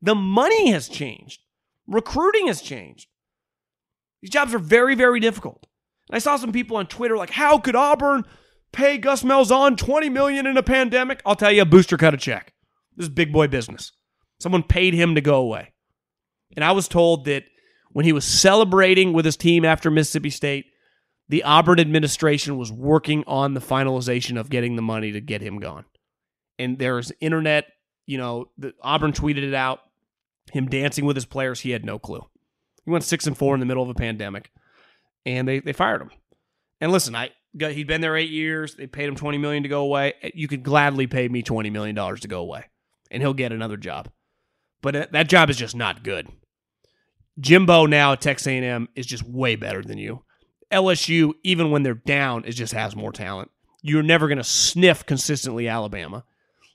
The 0.00 0.14
money 0.14 0.70
has 0.70 0.88
changed. 0.88 1.42
Recruiting 1.86 2.46
has 2.46 2.62
changed. 2.62 3.08
These 4.22 4.30
jobs 4.30 4.54
are 4.54 4.58
very, 4.58 4.94
very 4.94 5.20
difficult. 5.20 5.66
And 6.08 6.16
I 6.16 6.18
saw 6.18 6.36
some 6.36 6.52
people 6.52 6.76
on 6.76 6.86
Twitter 6.86 7.16
like, 7.16 7.30
how 7.30 7.58
could 7.58 7.76
Auburn 7.76 8.24
pay 8.72 8.98
Gus 8.98 9.22
Malzahn 9.22 9.76
20 9.76 10.08
million 10.08 10.46
in 10.46 10.56
a 10.56 10.62
pandemic? 10.62 11.20
I'll 11.24 11.36
tell 11.36 11.52
you, 11.52 11.62
a 11.62 11.66
booster 11.66 11.96
cut 11.96 12.14
a 12.14 12.18
check. 12.18 12.52
This 12.96 13.04
is 13.04 13.10
big 13.10 13.32
boy 13.32 13.48
business. 13.48 13.92
Someone 14.40 14.62
paid 14.62 14.94
him 14.94 15.14
to 15.14 15.20
go 15.20 15.36
away. 15.36 15.72
And 16.56 16.64
I 16.64 16.72
was 16.72 16.88
told 16.88 17.24
that 17.26 17.44
when 17.92 18.04
he 18.04 18.12
was 18.12 18.24
celebrating 18.24 19.12
with 19.12 19.24
his 19.24 19.36
team 19.36 19.64
after 19.64 19.90
Mississippi 19.90 20.30
State, 20.30 20.66
the 21.28 21.42
Auburn 21.42 21.78
administration 21.78 22.56
was 22.56 22.72
working 22.72 23.22
on 23.26 23.54
the 23.54 23.60
finalization 23.60 24.38
of 24.38 24.50
getting 24.50 24.76
the 24.76 24.82
money 24.82 25.12
to 25.12 25.20
get 25.20 25.42
him 25.42 25.58
gone. 25.58 25.84
And 26.58 26.78
there's 26.78 27.12
internet, 27.20 27.66
you 28.06 28.18
know, 28.18 28.50
the, 28.56 28.72
Auburn 28.82 29.12
tweeted 29.12 29.42
it 29.42 29.54
out, 29.54 29.80
him 30.52 30.66
dancing 30.66 31.04
with 31.04 31.16
his 31.16 31.26
players. 31.26 31.60
He 31.60 31.70
had 31.70 31.84
no 31.84 31.98
clue. 31.98 32.24
He 32.84 32.90
went 32.90 33.04
six 33.04 33.26
and 33.26 33.36
four 33.36 33.54
in 33.54 33.60
the 33.60 33.66
middle 33.66 33.82
of 33.82 33.90
a 33.90 33.94
pandemic, 33.94 34.50
and 35.26 35.46
they, 35.46 35.60
they 35.60 35.74
fired 35.74 36.00
him. 36.00 36.10
And 36.80 36.90
listen, 36.90 37.14
I 37.14 37.30
he'd 37.56 37.86
been 37.86 38.00
there 38.00 38.16
eight 38.16 38.30
years. 38.30 38.74
They 38.74 38.86
paid 38.86 39.08
him 39.08 39.16
twenty 39.16 39.38
million 39.38 39.62
to 39.62 39.68
go 39.68 39.82
away. 39.82 40.14
You 40.34 40.48
could 40.48 40.62
gladly 40.62 41.06
pay 41.06 41.28
me 41.28 41.42
twenty 41.42 41.70
million 41.70 41.94
dollars 41.94 42.20
to 42.20 42.28
go 42.28 42.40
away, 42.40 42.64
and 43.10 43.22
he'll 43.22 43.34
get 43.34 43.52
another 43.52 43.76
job. 43.76 44.10
But 44.82 44.96
uh, 44.96 45.06
that 45.12 45.28
job 45.28 45.50
is 45.50 45.56
just 45.56 45.74
not 45.74 46.02
good. 46.02 46.28
Jimbo 47.40 47.86
now 47.86 48.12
at 48.12 48.20
Texas 48.20 48.48
A&M 48.48 48.88
is 48.94 49.06
just 49.06 49.22
way 49.22 49.56
better 49.56 49.82
than 49.82 49.98
you. 49.98 50.24
LSU, 50.72 51.32
even 51.44 51.70
when 51.70 51.82
they're 51.82 51.94
down, 51.94 52.44
it 52.44 52.52
just 52.52 52.72
has 52.72 52.96
more 52.96 53.12
talent. 53.12 53.50
You're 53.80 54.02
never 54.02 54.26
going 54.26 54.38
to 54.38 54.44
sniff 54.44 55.06
consistently 55.06 55.68
Alabama. 55.68 56.24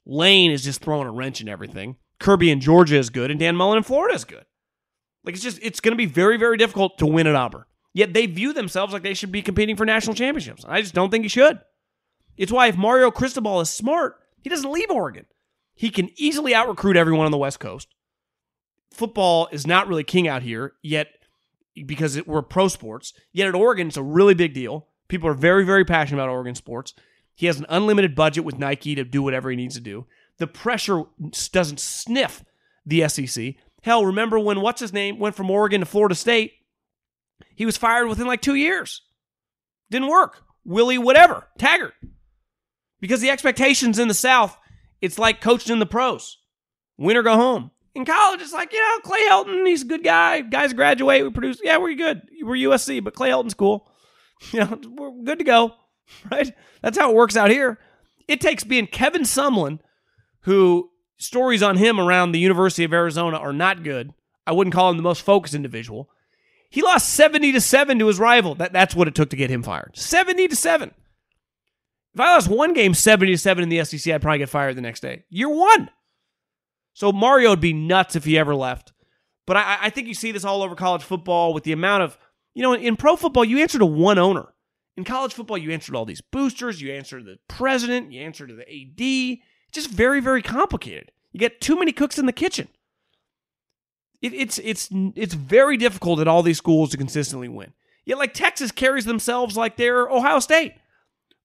Lane 0.06 0.52
is 0.52 0.64
just 0.64 0.82
throwing 0.82 1.08
a 1.08 1.12
wrench 1.12 1.42
in 1.42 1.50
everything. 1.50 1.98
Kirby 2.20 2.50
in 2.50 2.60
Georgia 2.60 2.98
is 2.98 3.10
good, 3.10 3.30
and 3.30 3.40
Dan 3.40 3.56
Mullen 3.56 3.78
in 3.78 3.84
Florida 3.84 4.16
is 4.16 4.26
good. 4.26 4.46
Like 5.24 5.36
it's 5.36 5.44
just 5.44 5.60
it's 5.62 5.80
going 5.80 5.92
to 5.94 5.98
be 5.98 6.06
very 6.06 6.38
very 6.38 6.58
difficult 6.58 6.98
to 6.98 7.06
win 7.06 7.28
at 7.28 7.36
Auburn. 7.36 7.66
Yet 7.94 8.14
they 8.14 8.26
view 8.26 8.54
themselves 8.54 8.92
like 8.92 9.04
they 9.04 9.14
should 9.14 9.32
be 9.32 9.42
competing 9.42 9.76
for 9.76 9.86
national 9.86 10.16
championships. 10.16 10.66
I 10.68 10.82
just 10.82 10.96
don't 10.96 11.12
think 11.12 11.24
he 11.24 11.30
should. 11.30 11.60
It's 12.38 12.52
why 12.52 12.68
if 12.68 12.78
Mario 12.78 13.12
Cristobal 13.12 13.62
is 13.62 13.70
smart, 13.70 14.20
he 14.42 14.50
doesn't 14.50 14.72
leave 14.72 14.90
Oregon. 14.90 15.26
He 15.76 15.90
can 15.90 16.10
easily 16.16 16.56
out 16.56 16.68
recruit 16.68 16.98
everyone 16.98 17.26
on 17.26 17.32
the 17.32 17.38
West 17.38 17.60
Coast. 17.60 17.88
Football 18.92 19.48
is 19.52 19.68
not 19.68 19.88
really 19.88 20.04
king 20.04 20.28
out 20.28 20.44
here 20.44 20.74
yet 20.82 21.08
because 21.86 22.16
it, 22.16 22.28
we're 22.28 22.42
pro 22.42 22.68
sports. 22.68 23.14
Yet 23.32 23.48
at 23.48 23.56
Oregon, 23.56 23.88
it's 23.88 23.98
a 23.98 24.04
really 24.04 24.34
big 24.34 24.54
deal. 24.54 24.88
People 25.08 25.30
are 25.30 25.36
very, 25.36 25.66
very 25.66 25.86
passionate 25.86 26.22
about 26.22 26.32
Oregon 26.32 26.56
sports. 26.56 26.94
He 27.36 27.48
has 27.48 27.60
an 27.60 27.66
unlimited 27.70 28.16
budget 28.16 28.44
with 28.44 28.60
Nike 28.60 28.96
to 28.96 29.04
do 29.04 29.24
whatever 29.24 29.50
he 29.50 29.56
needs 29.56 29.76
to 29.76 29.82
do. 29.82 30.06
The 30.38 30.48
pressure 30.48 31.04
doesn't 31.52 31.80
sniff 31.80 32.44
the 32.86 33.08
SEC. 33.08 33.56
Hell, 33.82 34.06
remember 34.06 34.40
when 34.40 34.62
what's 34.62 34.82
his 34.82 34.94
name 34.94 35.20
went 35.20 35.36
from 35.36 35.50
Oregon 35.50 35.82
to 35.82 35.86
Florida 35.86 36.16
State? 36.16 36.54
He 37.56 37.66
was 37.66 37.78
fired 37.78 38.08
within 38.08 38.28
like 38.28 38.42
two 38.42 38.56
years. 38.56 39.02
Didn't 39.90 40.10
work. 40.10 40.42
Willie, 40.66 40.98
whatever, 40.98 41.48
Taggart. 41.58 41.94
Because 43.00 43.22
the 43.22 43.30
expectations 43.30 44.00
in 44.00 44.08
the 44.08 44.14
South, 44.14 44.58
it's 45.02 45.20
like 45.20 45.42
coaching 45.42 45.74
in 45.74 45.80
the 45.80 45.86
pros. 45.86 46.38
Win 46.98 47.18
or 47.18 47.24
go 47.24 47.36
home. 47.36 47.72
In 47.96 48.06
college, 48.06 48.42
it's 48.42 48.54
like, 48.54 48.74
you 48.74 48.80
know, 48.80 49.00
Clay 49.04 49.28
Helton, 49.30 49.68
he's 49.68 49.84
a 49.84 49.88
good 49.88 50.04
guy. 50.04 50.42
Guys 50.42 50.74
graduate, 50.74 51.24
we 51.24 51.30
produce. 51.30 51.60
Yeah, 51.62 51.78
we're 51.78 51.96
good. 51.96 52.22
We're 52.42 52.70
USC, 52.70 53.04
but 53.04 53.14
Clay 53.14 53.30
Helton's 53.30 53.54
cool. 53.54 53.90
You 54.52 54.60
know, 54.60 54.78
we're 54.98 55.24
good 55.24 55.40
to 55.40 55.46
go. 55.46 55.74
Right? 56.30 56.54
That's 56.82 56.98
how 56.98 57.10
it 57.10 57.16
works 57.16 57.38
out 57.38 57.50
here. 57.50 57.80
It 58.28 58.42
takes 58.42 58.66
being 58.66 58.88
Kevin 58.88 59.22
Sumlin, 59.22 59.80
who 60.42 60.90
stories 61.18 61.64
on 61.64 61.78
him 61.78 61.98
around 61.98 62.32
the 62.34 62.40
University 62.40 62.84
of 62.84 62.94
Arizona 62.94 63.38
are 63.38 63.54
not 63.54 63.84
good. 63.84 64.14
I 64.46 64.52
wouldn't 64.52 64.74
call 64.74 64.92
him 64.92 64.98
the 64.98 65.04
most 65.04 65.22
focused 65.22 65.54
individual. 65.54 66.10
He 66.74 66.82
lost 66.82 67.10
70 67.10 67.52
to 67.52 67.62
7 67.62 68.00
to 68.00 68.08
his 68.08 68.18
rival. 68.18 68.56
That, 68.56 68.74
that's 68.74 68.96
what 68.96 69.08
it 69.08 69.14
took 69.14 69.30
to 69.30 69.36
get 69.36 69.52
him 69.52 69.62
fired. 69.62 69.92
70 69.94 70.48
to 70.48 70.56
7. 70.56 70.92
If 72.16 72.20
I 72.20 72.34
lost 72.34 72.48
one 72.48 72.74
game 72.74 72.96
70 72.96 73.32
to 73.32 73.38
7 73.38 73.62
in 73.62 73.70
the 73.70 73.86
SEC, 73.86 74.12
I'd 74.12 74.24
probably 74.24 74.40
get 74.40 74.50
fired 74.50 74.76
the 74.76 74.82
next 74.82 75.02
day. 75.02 75.24
Year 75.30 75.50
one. 75.50 75.92
So 76.94 77.12
Mario 77.12 77.52
would 77.52 77.62
be 77.62 77.74
nuts 77.74 78.16
if 78.16 78.26
he 78.26 78.40
ever 78.40 78.56
left. 78.56 78.92
But 79.46 79.58
I, 79.58 79.78
I 79.84 79.90
think 79.92 80.08
you 80.08 80.16
see 80.16 80.32
this 80.32 80.44
all 80.44 80.64
over 80.64 80.74
college 80.74 81.04
football 81.04 81.54
with 81.54 81.64
the 81.64 81.74
amount 81.74 82.02
of, 82.02 82.18
you 82.56 82.64
know, 82.64 82.74
in, 82.74 82.82
in 82.82 82.96
pro 82.96 83.18
football, 83.18 83.46
you 83.46 83.60
answer 83.60 83.78
to 83.78 83.86
one 83.86 84.18
owner. 84.18 84.52
In 84.98 85.04
college 85.04 85.36
football, 85.36 85.60
you 85.60 85.70
answer 85.70 85.92
to 85.92 85.98
all 86.00 86.06
these 86.06 86.22
boosters, 86.22 86.82
you 86.82 86.92
answer 86.92 87.20
to 87.20 87.24
the 87.24 87.38
president, 87.48 88.12
you 88.12 88.24
answer 88.24 88.48
to 88.48 88.56
the 88.56 88.64
AD. 88.64 88.98
It's 88.98 89.74
just 89.74 89.92
very, 89.92 90.22
very 90.22 90.42
complicated. 90.42 91.12
You 91.34 91.40
get 91.40 91.62
too 91.62 91.78
many 91.78 91.92
cooks 91.92 92.18
in 92.18 92.26
the 92.26 92.34
kitchen. 92.34 92.68
It, 94.24 94.34
it's 94.34 94.58
it's 94.58 94.90
it's 95.16 95.34
very 95.34 95.78
difficult 95.78 96.20
at 96.20 96.28
all 96.28 96.42
these 96.42 96.58
schools 96.58 96.90
to 96.92 96.98
consistently 96.98 97.50
win. 97.50 97.74
Yet, 98.06 98.18
like 98.18 98.34
Texas 98.34 98.72
carries 98.72 99.06
themselves 99.06 99.56
like 99.56 99.78
they're 99.78 100.10
Ohio 100.10 100.40
State. 100.40 100.74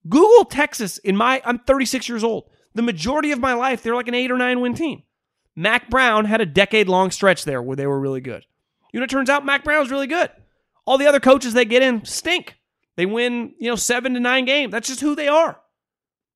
Google 0.09 0.45
Texas. 0.45 0.99
In 0.99 1.17
my, 1.17 1.43
I'm 1.45 1.59
36 1.59 2.09
years 2.09 2.25
old. 2.25 2.49
The 2.75 2.83
majority 2.83 3.33
of 3.33 3.41
my 3.41 3.53
life, 3.55 3.83
they're 3.83 3.95
like 3.95 4.09
an 4.09 4.15
eight 4.15 4.31
or 4.31 4.39
nine 4.39 4.61
win 4.61 4.75
team. 4.75 5.03
Mack 5.57 5.91
Brown 5.91 6.25
had 6.25 6.41
a 6.41 6.47
decade 6.47 6.89
long 6.89 7.11
stretch 7.11 7.45
there 7.45 7.61
where 7.61 7.77
they 7.77 7.87
were 7.87 7.99
really 7.99 8.21
good. 8.21 8.45
You 8.93 9.01
know, 9.01 9.05
it 9.05 9.11
turns 9.11 9.29
out 9.29 9.45
Mack 9.45 9.65
Brown's 9.65 9.91
really 9.91 10.07
good. 10.07 10.31
All 10.87 10.99
the 10.99 11.07
other 11.07 11.21
coaches 11.21 11.53
they 11.53 11.65
get 11.65 11.83
in 11.83 12.05
stink. 12.05 12.57
They 12.97 13.07
win, 13.07 13.55
you 13.59 13.69
know, 13.69 13.77
seven 13.77 14.15
to 14.15 14.21
nine 14.21 14.45
games. 14.45 14.73
That's 14.73 14.89
just 14.89 15.01
who 15.01 15.15
they 15.15 15.29
are. 15.29 15.61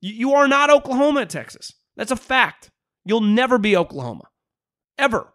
You, 0.01 0.12
you 0.12 0.34
are 0.34 0.49
not 0.49 0.70
Oklahoma 0.70 1.22
at 1.22 1.30
Texas. 1.30 1.72
That's 1.97 2.11
a 2.11 2.16
fact. 2.16 2.70
You'll 3.05 3.20
never 3.20 3.59
be 3.59 3.76
Oklahoma. 3.76 4.24
Ever. 4.99 5.32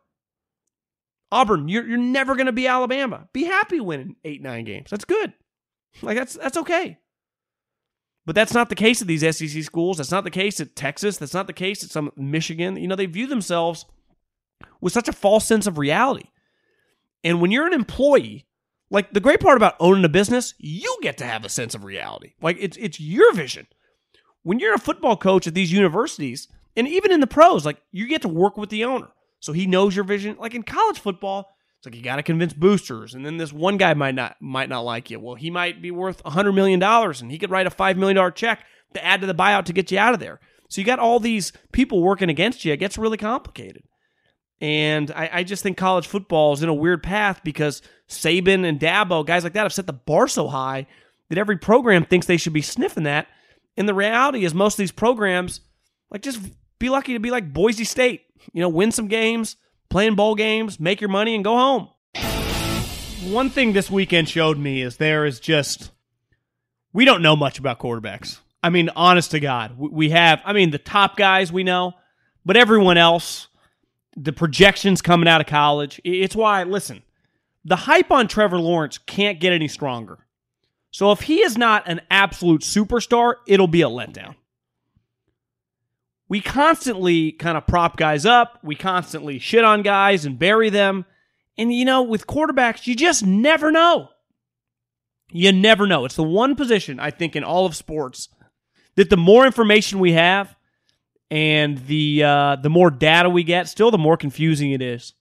Auburn, 1.31 1.67
you're, 1.67 1.87
you're 1.87 1.97
never 1.97 2.35
going 2.35 2.45
to 2.45 2.51
be 2.51 2.67
Alabama. 2.67 3.27
Be 3.33 3.43
happy 3.43 3.79
winning 3.79 4.15
eight, 4.23 4.41
nine 4.41 4.63
games. 4.63 4.89
That's 4.89 5.05
good. 5.05 5.33
Like, 6.01 6.17
that's, 6.17 6.35
that's 6.35 6.57
okay. 6.57 6.99
But 8.25 8.35
that's 8.35 8.53
not 8.53 8.69
the 8.69 8.75
case 8.75 9.01
at 9.01 9.07
these 9.07 9.37
SEC 9.37 9.63
schools. 9.63 9.97
That's 9.97 10.11
not 10.11 10.25
the 10.25 10.29
case 10.29 10.59
at 10.59 10.75
Texas. 10.75 11.17
That's 11.17 11.33
not 11.33 11.47
the 11.47 11.53
case 11.53 11.83
at 11.83 11.89
some 11.89 12.11
Michigan. 12.17 12.75
You 12.75 12.87
know, 12.87 12.95
they 12.95 13.05
view 13.05 13.25
themselves 13.25 13.85
with 14.81 14.93
such 14.93 15.07
a 15.07 15.13
false 15.13 15.45
sense 15.45 15.65
of 15.65 15.77
reality. 15.77 16.29
And 17.23 17.41
when 17.41 17.51
you're 17.51 17.67
an 17.67 17.73
employee, 17.73 18.45
like 18.89 19.13
the 19.13 19.19
great 19.19 19.39
part 19.39 19.57
about 19.57 19.75
owning 19.79 20.05
a 20.05 20.09
business, 20.09 20.53
you 20.57 20.97
get 21.01 21.17
to 21.17 21.25
have 21.25 21.45
a 21.45 21.49
sense 21.49 21.75
of 21.75 21.83
reality. 21.83 22.33
Like 22.41 22.57
it's 22.59 22.77
it's 22.77 22.99
your 22.99 23.33
vision. 23.33 23.67
When 24.43 24.59
you're 24.59 24.75
a 24.75 24.79
football 24.79 25.17
coach 25.17 25.47
at 25.47 25.53
these 25.53 25.71
universities, 25.71 26.47
and 26.75 26.87
even 26.87 27.11
in 27.11 27.19
the 27.19 27.27
pros, 27.27 27.65
like 27.65 27.81
you 27.91 28.07
get 28.07 28.21
to 28.21 28.29
work 28.29 28.57
with 28.57 28.69
the 28.69 28.85
owner. 28.85 29.09
So 29.39 29.53
he 29.53 29.67
knows 29.67 29.95
your 29.95 30.05
vision. 30.05 30.37
Like 30.39 30.55
in 30.55 30.63
college 30.63 30.99
football, 30.99 31.55
it's 31.77 31.85
like 31.85 31.95
you 31.95 32.01
got 32.01 32.15
to 32.15 32.23
convince 32.23 32.53
boosters, 32.53 33.13
and 33.13 33.25
then 33.25 33.37
this 33.37 33.53
one 33.53 33.77
guy 33.77 33.93
might 33.93 34.15
not 34.15 34.35
might 34.41 34.69
not 34.69 34.81
like 34.81 35.11
you. 35.11 35.19
Well, 35.19 35.35
he 35.35 35.51
might 35.51 35.81
be 35.81 35.91
worth 35.91 36.21
hundred 36.25 36.53
million 36.53 36.79
dollars, 36.79 37.21
and 37.21 37.31
he 37.31 37.37
could 37.37 37.51
write 37.51 37.67
a 37.67 37.71
five 37.71 37.97
million 37.97 38.15
dollar 38.15 38.31
check 38.31 38.63
to 38.93 39.05
add 39.05 39.21
to 39.21 39.27
the 39.27 39.35
buyout 39.35 39.65
to 39.65 39.73
get 39.73 39.91
you 39.91 39.99
out 39.99 40.13
of 40.13 40.19
there. 40.19 40.39
So 40.69 40.81
you 40.81 40.85
got 40.85 40.99
all 40.99 41.19
these 41.19 41.53
people 41.71 42.01
working 42.01 42.29
against 42.29 42.65
you. 42.65 42.73
It 42.73 42.77
gets 42.77 42.97
really 42.97 43.17
complicated. 43.17 43.83
And 44.59 45.11
I, 45.11 45.29
I 45.31 45.43
just 45.43 45.61
think 45.61 45.77
college 45.77 46.07
football 46.07 46.53
is 46.53 46.63
in 46.63 46.69
a 46.69 46.73
weird 46.73 47.03
path 47.03 47.41
because 47.43 47.81
Saban 48.09 48.65
and 48.65 48.79
Dabo, 48.79 49.25
guys 49.25 49.43
like 49.43 49.53
that, 49.53 49.63
have 49.63 49.73
set 49.73 49.85
the 49.85 49.93
bar 49.93 50.27
so 50.27 50.47
high 50.47 50.87
that 51.29 51.37
every 51.37 51.57
program 51.57 52.05
thinks 52.05 52.25
they 52.25 52.37
should 52.37 52.53
be 52.53 52.61
sniffing 52.61 53.03
that. 53.03 53.27
And 53.75 53.87
the 53.87 53.93
reality 53.93 54.43
is, 54.43 54.55
most 54.55 54.73
of 54.73 54.79
these 54.79 54.91
programs, 54.91 55.61
like, 56.09 56.23
just 56.23 56.39
be 56.79 56.89
lucky 56.89 57.13
to 57.13 57.19
be 57.19 57.29
like 57.29 57.53
Boise 57.53 57.83
State. 57.83 58.21
You 58.53 58.61
know, 58.61 58.69
win 58.69 58.91
some 58.91 59.07
games, 59.07 59.57
playing 59.89 60.15
bowl 60.15 60.35
games, 60.35 60.79
make 60.79 61.01
your 61.01 61.09
money, 61.09 61.35
and 61.35 61.43
go 61.43 61.55
home. 61.55 61.89
One 63.31 63.49
thing 63.49 63.73
this 63.73 63.89
weekend 63.89 64.29
showed 64.29 64.57
me 64.57 64.81
is 64.81 64.97
there 64.97 65.25
is 65.25 65.39
just 65.39 65.91
we 66.93 67.05
don't 67.05 67.21
know 67.21 67.35
much 67.35 67.59
about 67.59 67.79
quarterbacks. 67.79 68.39
I 68.63 68.69
mean, 68.69 68.89
honest 68.95 69.31
to 69.31 69.39
God, 69.39 69.77
we 69.77 70.09
have. 70.09 70.41
I 70.45 70.53
mean, 70.53 70.71
the 70.71 70.77
top 70.77 71.15
guys 71.17 71.51
we 71.51 71.63
know, 71.63 71.93
but 72.45 72.57
everyone 72.57 72.97
else, 72.97 73.47
the 74.15 74.33
projections 74.33 75.01
coming 75.01 75.27
out 75.27 75.41
of 75.41 75.47
college. 75.47 76.01
It's 76.03 76.35
why 76.35 76.63
listen, 76.63 77.03
the 77.65 77.75
hype 77.75 78.11
on 78.11 78.27
Trevor 78.27 78.59
Lawrence 78.59 78.97
can't 78.97 79.39
get 79.39 79.53
any 79.53 79.67
stronger. 79.67 80.19
So 80.91 81.11
if 81.11 81.21
he 81.21 81.41
is 81.41 81.57
not 81.57 81.87
an 81.87 82.01
absolute 82.09 82.61
superstar, 82.61 83.35
it'll 83.45 83.67
be 83.67 83.81
a 83.81 83.89
letdown 83.89 84.35
we 86.29 86.41
constantly 86.41 87.31
kind 87.31 87.57
of 87.57 87.65
prop 87.67 87.97
guys 87.97 88.25
up. 88.25 88.59
We 88.63 88.75
constantly 88.75 89.39
shit 89.39 89.63
on 89.63 89.81
guys 89.81 90.25
and 90.25 90.37
bury 90.37 90.69
them. 90.69 91.05
And, 91.57 91.73
you 91.73 91.85
know, 91.85 92.03
with 92.03 92.27
quarterbacks, 92.27 92.85
you 92.85 92.95
just 92.95 93.25
never 93.25 93.71
know. 93.71 94.09
You 95.31 95.51
never 95.51 95.87
know. 95.87 96.05
It's 96.05 96.15
the 96.15 96.23
one 96.23 96.55
position, 96.55 96.99
I 96.99 97.11
think, 97.11 97.35
in 97.35 97.43
all 97.43 97.65
of 97.65 97.75
sports 97.75 98.29
that 98.95 99.09
the 99.09 99.17
more 99.17 99.45
information 99.45 99.99
we 99.99 100.13
have 100.13 100.55
and 101.29 101.77
the 101.87 102.23
uh, 102.23 102.55
the 102.57 102.69
more 102.69 102.89
data 102.89 103.29
we 103.29 103.43
get, 103.43 103.67
still 103.67 103.91
the 103.91 103.97
more 103.97 104.17
confusing 104.17 104.71
it 104.71 104.81
is. 104.81 105.13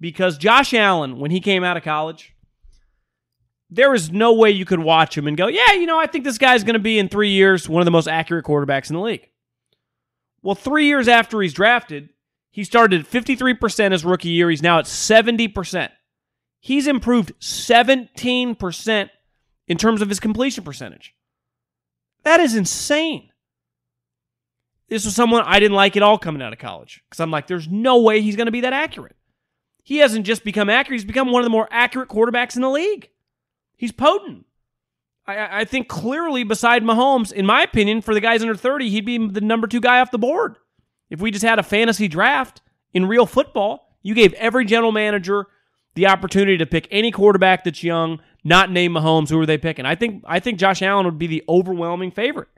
Because 0.00 0.38
Josh 0.38 0.74
Allen, 0.74 1.18
when 1.18 1.30
he 1.30 1.40
came 1.40 1.64
out 1.64 1.76
of 1.76 1.82
college, 1.82 2.34
there 3.70 3.94
is 3.94 4.12
no 4.12 4.34
way 4.34 4.50
you 4.50 4.64
could 4.64 4.78
watch 4.78 5.16
him 5.16 5.26
and 5.26 5.36
go, 5.36 5.48
yeah, 5.48 5.72
you 5.72 5.86
know, 5.86 5.98
I 5.98 6.06
think 6.06 6.24
this 6.24 6.38
guy's 6.38 6.64
going 6.64 6.74
to 6.74 6.80
be 6.80 6.98
in 6.98 7.08
three 7.08 7.30
years 7.30 7.68
one 7.68 7.80
of 7.80 7.84
the 7.84 7.90
most 7.90 8.08
accurate 8.08 8.44
quarterbacks 8.44 8.90
in 8.90 8.96
the 8.96 9.02
league. 9.02 9.28
Well, 10.42 10.54
three 10.54 10.86
years 10.86 11.08
after 11.08 11.40
he's 11.40 11.54
drafted, 11.54 12.10
he 12.50 12.64
started 12.64 13.00
at 13.00 13.10
53% 13.10 13.92
his 13.92 14.04
rookie 14.04 14.30
year. 14.30 14.50
He's 14.50 14.62
now 14.62 14.78
at 14.78 14.86
70%. 14.86 15.90
He's 16.60 16.86
improved 16.86 17.32
17% 17.40 19.10
in 19.66 19.76
terms 19.78 20.02
of 20.02 20.08
his 20.08 20.20
completion 20.20 20.64
percentage. 20.64 21.14
That 22.24 22.40
is 22.40 22.56
insane. 22.56 23.30
This 24.88 25.04
was 25.04 25.14
someone 25.14 25.44
I 25.44 25.60
didn't 25.60 25.76
like 25.76 25.96
at 25.96 26.02
all 26.02 26.18
coming 26.18 26.42
out 26.42 26.52
of 26.52 26.58
college 26.58 27.02
because 27.08 27.20
I'm 27.20 27.30
like, 27.30 27.46
there's 27.46 27.68
no 27.68 28.00
way 28.00 28.20
he's 28.20 28.36
going 28.36 28.46
to 28.46 28.52
be 28.52 28.62
that 28.62 28.72
accurate. 28.72 29.16
He 29.82 29.98
hasn't 29.98 30.26
just 30.26 30.44
become 30.44 30.68
accurate, 30.68 31.00
he's 31.00 31.06
become 31.06 31.30
one 31.30 31.40
of 31.40 31.46
the 31.46 31.50
more 31.50 31.68
accurate 31.70 32.08
quarterbacks 32.08 32.56
in 32.56 32.62
the 32.62 32.70
league. 32.70 33.08
He's 33.76 33.92
potent. 33.92 34.44
I, 35.28 35.60
I 35.60 35.64
think 35.64 35.88
clearly, 35.88 36.42
beside 36.42 36.82
Mahomes, 36.82 37.32
in 37.32 37.46
my 37.46 37.62
opinion, 37.62 38.00
for 38.00 38.14
the 38.14 38.20
guys 38.20 38.40
under 38.40 38.54
30, 38.54 38.88
he'd 38.88 39.04
be 39.04 39.28
the 39.28 39.42
number 39.42 39.66
two 39.66 39.80
guy 39.80 40.00
off 40.00 40.10
the 40.10 40.18
board. 40.18 40.56
If 41.10 41.20
we 41.20 41.30
just 41.30 41.44
had 41.44 41.58
a 41.58 41.62
fantasy 41.62 42.08
draft 42.08 42.62
in 42.92 43.06
real 43.06 43.26
football, 43.26 43.96
you 44.02 44.14
gave 44.14 44.32
every 44.34 44.64
general 44.64 44.92
manager 44.92 45.46
the 45.94 46.06
opportunity 46.06 46.56
to 46.58 46.66
pick 46.66 46.88
any 46.90 47.10
quarterback 47.10 47.64
that's 47.64 47.82
young, 47.82 48.20
not 48.44 48.70
name 48.70 48.92
Mahomes. 48.92 49.28
Who 49.28 49.40
are 49.40 49.46
they 49.46 49.58
picking? 49.58 49.84
I 49.84 49.94
think 49.94 50.22
I 50.26 50.40
think 50.40 50.58
Josh 50.58 50.80
Allen 50.80 51.04
would 51.04 51.18
be 51.18 51.26
the 51.26 51.44
overwhelming 51.48 52.10
favorite. 52.10 52.48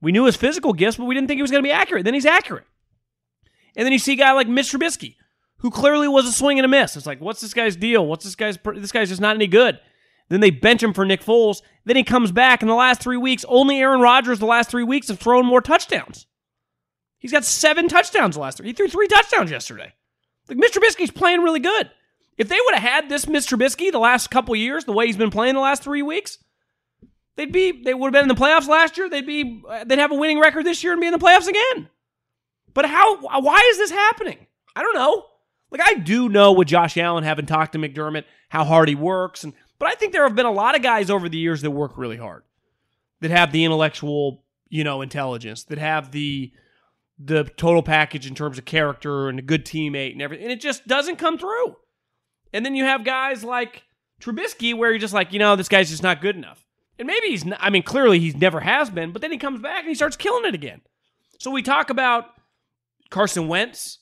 We 0.00 0.12
knew 0.12 0.24
his 0.24 0.36
physical 0.36 0.72
gifts, 0.72 0.96
but 0.96 1.04
we 1.04 1.14
didn't 1.14 1.28
think 1.28 1.38
he 1.38 1.42
was 1.42 1.50
going 1.50 1.62
to 1.62 1.66
be 1.66 1.72
accurate. 1.72 2.04
Then 2.04 2.14
he's 2.14 2.26
accurate. 2.26 2.66
And 3.76 3.86
then 3.86 3.92
you 3.92 3.98
see 3.98 4.14
a 4.14 4.16
guy 4.16 4.32
like 4.32 4.48
Mitch 4.48 4.72
Trubisky, 4.72 5.14
who 5.58 5.70
clearly 5.70 6.08
was 6.08 6.26
a 6.26 6.32
swing 6.32 6.58
and 6.58 6.66
a 6.66 6.68
miss. 6.68 6.96
It's 6.96 7.06
like, 7.06 7.20
what's 7.20 7.40
this 7.40 7.54
guy's 7.54 7.76
deal? 7.76 8.04
What's 8.04 8.24
this 8.24 8.34
guy's? 8.34 8.58
This 8.74 8.92
guy's 8.92 9.08
just 9.08 9.20
not 9.20 9.36
any 9.36 9.46
good. 9.46 9.78
Then 10.28 10.40
they 10.40 10.50
bench 10.50 10.82
him 10.82 10.94
for 10.94 11.04
Nick 11.04 11.22
Foles. 11.22 11.62
Then 11.84 11.96
he 11.96 12.04
comes 12.04 12.32
back 12.32 12.62
in 12.62 12.68
the 12.68 12.74
last 12.74 13.02
three 13.02 13.16
weeks. 13.16 13.44
Only 13.48 13.78
Aaron 13.80 14.00
Rodgers 14.00 14.38
the 14.38 14.46
last 14.46 14.70
three 14.70 14.84
weeks 14.84 15.08
have 15.08 15.18
thrown 15.18 15.44
more 15.44 15.60
touchdowns. 15.60 16.26
He's 17.18 17.32
got 17.32 17.44
seven 17.44 17.88
touchdowns 17.88 18.36
last 18.36 18.58
three. 18.58 18.68
He 18.68 18.72
threw 18.72 18.88
three 18.88 19.08
touchdowns 19.08 19.50
yesterday. 19.50 19.92
Like 20.48 20.58
Mitch 20.58 20.72
Trubisky's 20.72 21.10
playing 21.10 21.42
really 21.42 21.60
good. 21.60 21.90
If 22.36 22.48
they 22.48 22.58
would 22.64 22.74
have 22.74 22.82
had 22.82 23.08
this 23.08 23.28
Mitch 23.28 23.46
Trubisky 23.46 23.92
the 23.92 23.98
last 23.98 24.30
couple 24.30 24.56
years, 24.56 24.84
the 24.84 24.92
way 24.92 25.06
he's 25.06 25.16
been 25.16 25.30
playing 25.30 25.54
the 25.54 25.60
last 25.60 25.82
three 25.82 26.02
weeks, 26.02 26.38
they'd 27.36 27.52
be 27.52 27.82
they 27.84 27.94
would 27.94 28.06
have 28.06 28.12
been 28.12 28.28
in 28.28 28.34
the 28.34 28.42
playoffs 28.42 28.68
last 28.68 28.96
year. 28.96 29.08
They'd 29.08 29.26
be 29.26 29.62
uh, 29.68 29.84
they'd 29.84 29.98
have 29.98 30.12
a 30.12 30.16
winning 30.16 30.40
record 30.40 30.64
this 30.64 30.82
year 30.82 30.92
and 30.92 31.00
be 31.00 31.06
in 31.06 31.12
the 31.12 31.18
playoffs 31.18 31.46
again. 31.48 31.88
But 32.74 32.86
how? 32.86 33.18
Why 33.40 33.60
is 33.70 33.78
this 33.78 33.90
happening? 33.90 34.46
I 34.74 34.82
don't 34.82 34.94
know. 34.94 35.26
Like 35.70 35.82
I 35.84 35.94
do 35.94 36.28
know 36.28 36.52
with 36.52 36.68
Josh 36.68 36.96
Allen 36.96 37.24
having 37.24 37.46
talked 37.46 37.72
to 37.72 37.78
McDermott 37.78 38.24
how 38.48 38.64
hard 38.64 38.88
he 38.88 38.94
works 38.94 39.44
and 39.44 39.52
but 39.82 39.90
I 39.90 39.96
think 39.96 40.12
there 40.12 40.22
have 40.22 40.36
been 40.36 40.46
a 40.46 40.52
lot 40.52 40.76
of 40.76 40.82
guys 40.82 41.10
over 41.10 41.28
the 41.28 41.36
years 41.36 41.62
that 41.62 41.72
work 41.72 41.98
really 41.98 42.16
hard, 42.16 42.44
that 43.20 43.32
have 43.32 43.50
the 43.50 43.64
intellectual, 43.64 44.44
you 44.68 44.84
know, 44.84 45.02
intelligence, 45.02 45.64
that 45.64 45.78
have 45.78 46.12
the 46.12 46.52
the 47.18 47.42
total 47.56 47.82
package 47.82 48.28
in 48.28 48.36
terms 48.36 48.58
of 48.58 48.64
character 48.64 49.28
and 49.28 49.40
a 49.40 49.42
good 49.42 49.64
teammate 49.64 50.12
and 50.12 50.22
everything. 50.22 50.44
And 50.44 50.52
it 50.52 50.60
just 50.60 50.86
doesn't 50.86 51.16
come 51.16 51.36
through. 51.36 51.74
And 52.52 52.64
then 52.64 52.76
you 52.76 52.84
have 52.84 53.04
guys 53.04 53.42
like 53.42 53.82
Trubisky 54.20 54.72
where 54.72 54.90
you're 54.90 55.00
just 55.00 55.14
like, 55.14 55.32
you 55.32 55.40
know, 55.40 55.56
this 55.56 55.68
guy's 55.68 55.90
just 55.90 56.04
not 56.04 56.20
good 56.20 56.36
enough. 56.36 56.64
And 56.96 57.08
maybe 57.08 57.26
he's 57.26 57.44
not, 57.44 57.58
I 57.60 57.68
mean, 57.68 57.82
clearly 57.82 58.20
he's 58.20 58.36
never 58.36 58.60
has 58.60 58.88
been, 58.88 59.10
but 59.10 59.20
then 59.20 59.32
he 59.32 59.36
comes 59.36 59.60
back 59.60 59.80
and 59.80 59.88
he 59.88 59.96
starts 59.96 60.16
killing 60.16 60.44
it 60.44 60.54
again. 60.54 60.80
So 61.40 61.50
we 61.50 61.60
talk 61.60 61.90
about 61.90 62.26
Carson 63.10 63.48
Wentz 63.48 63.98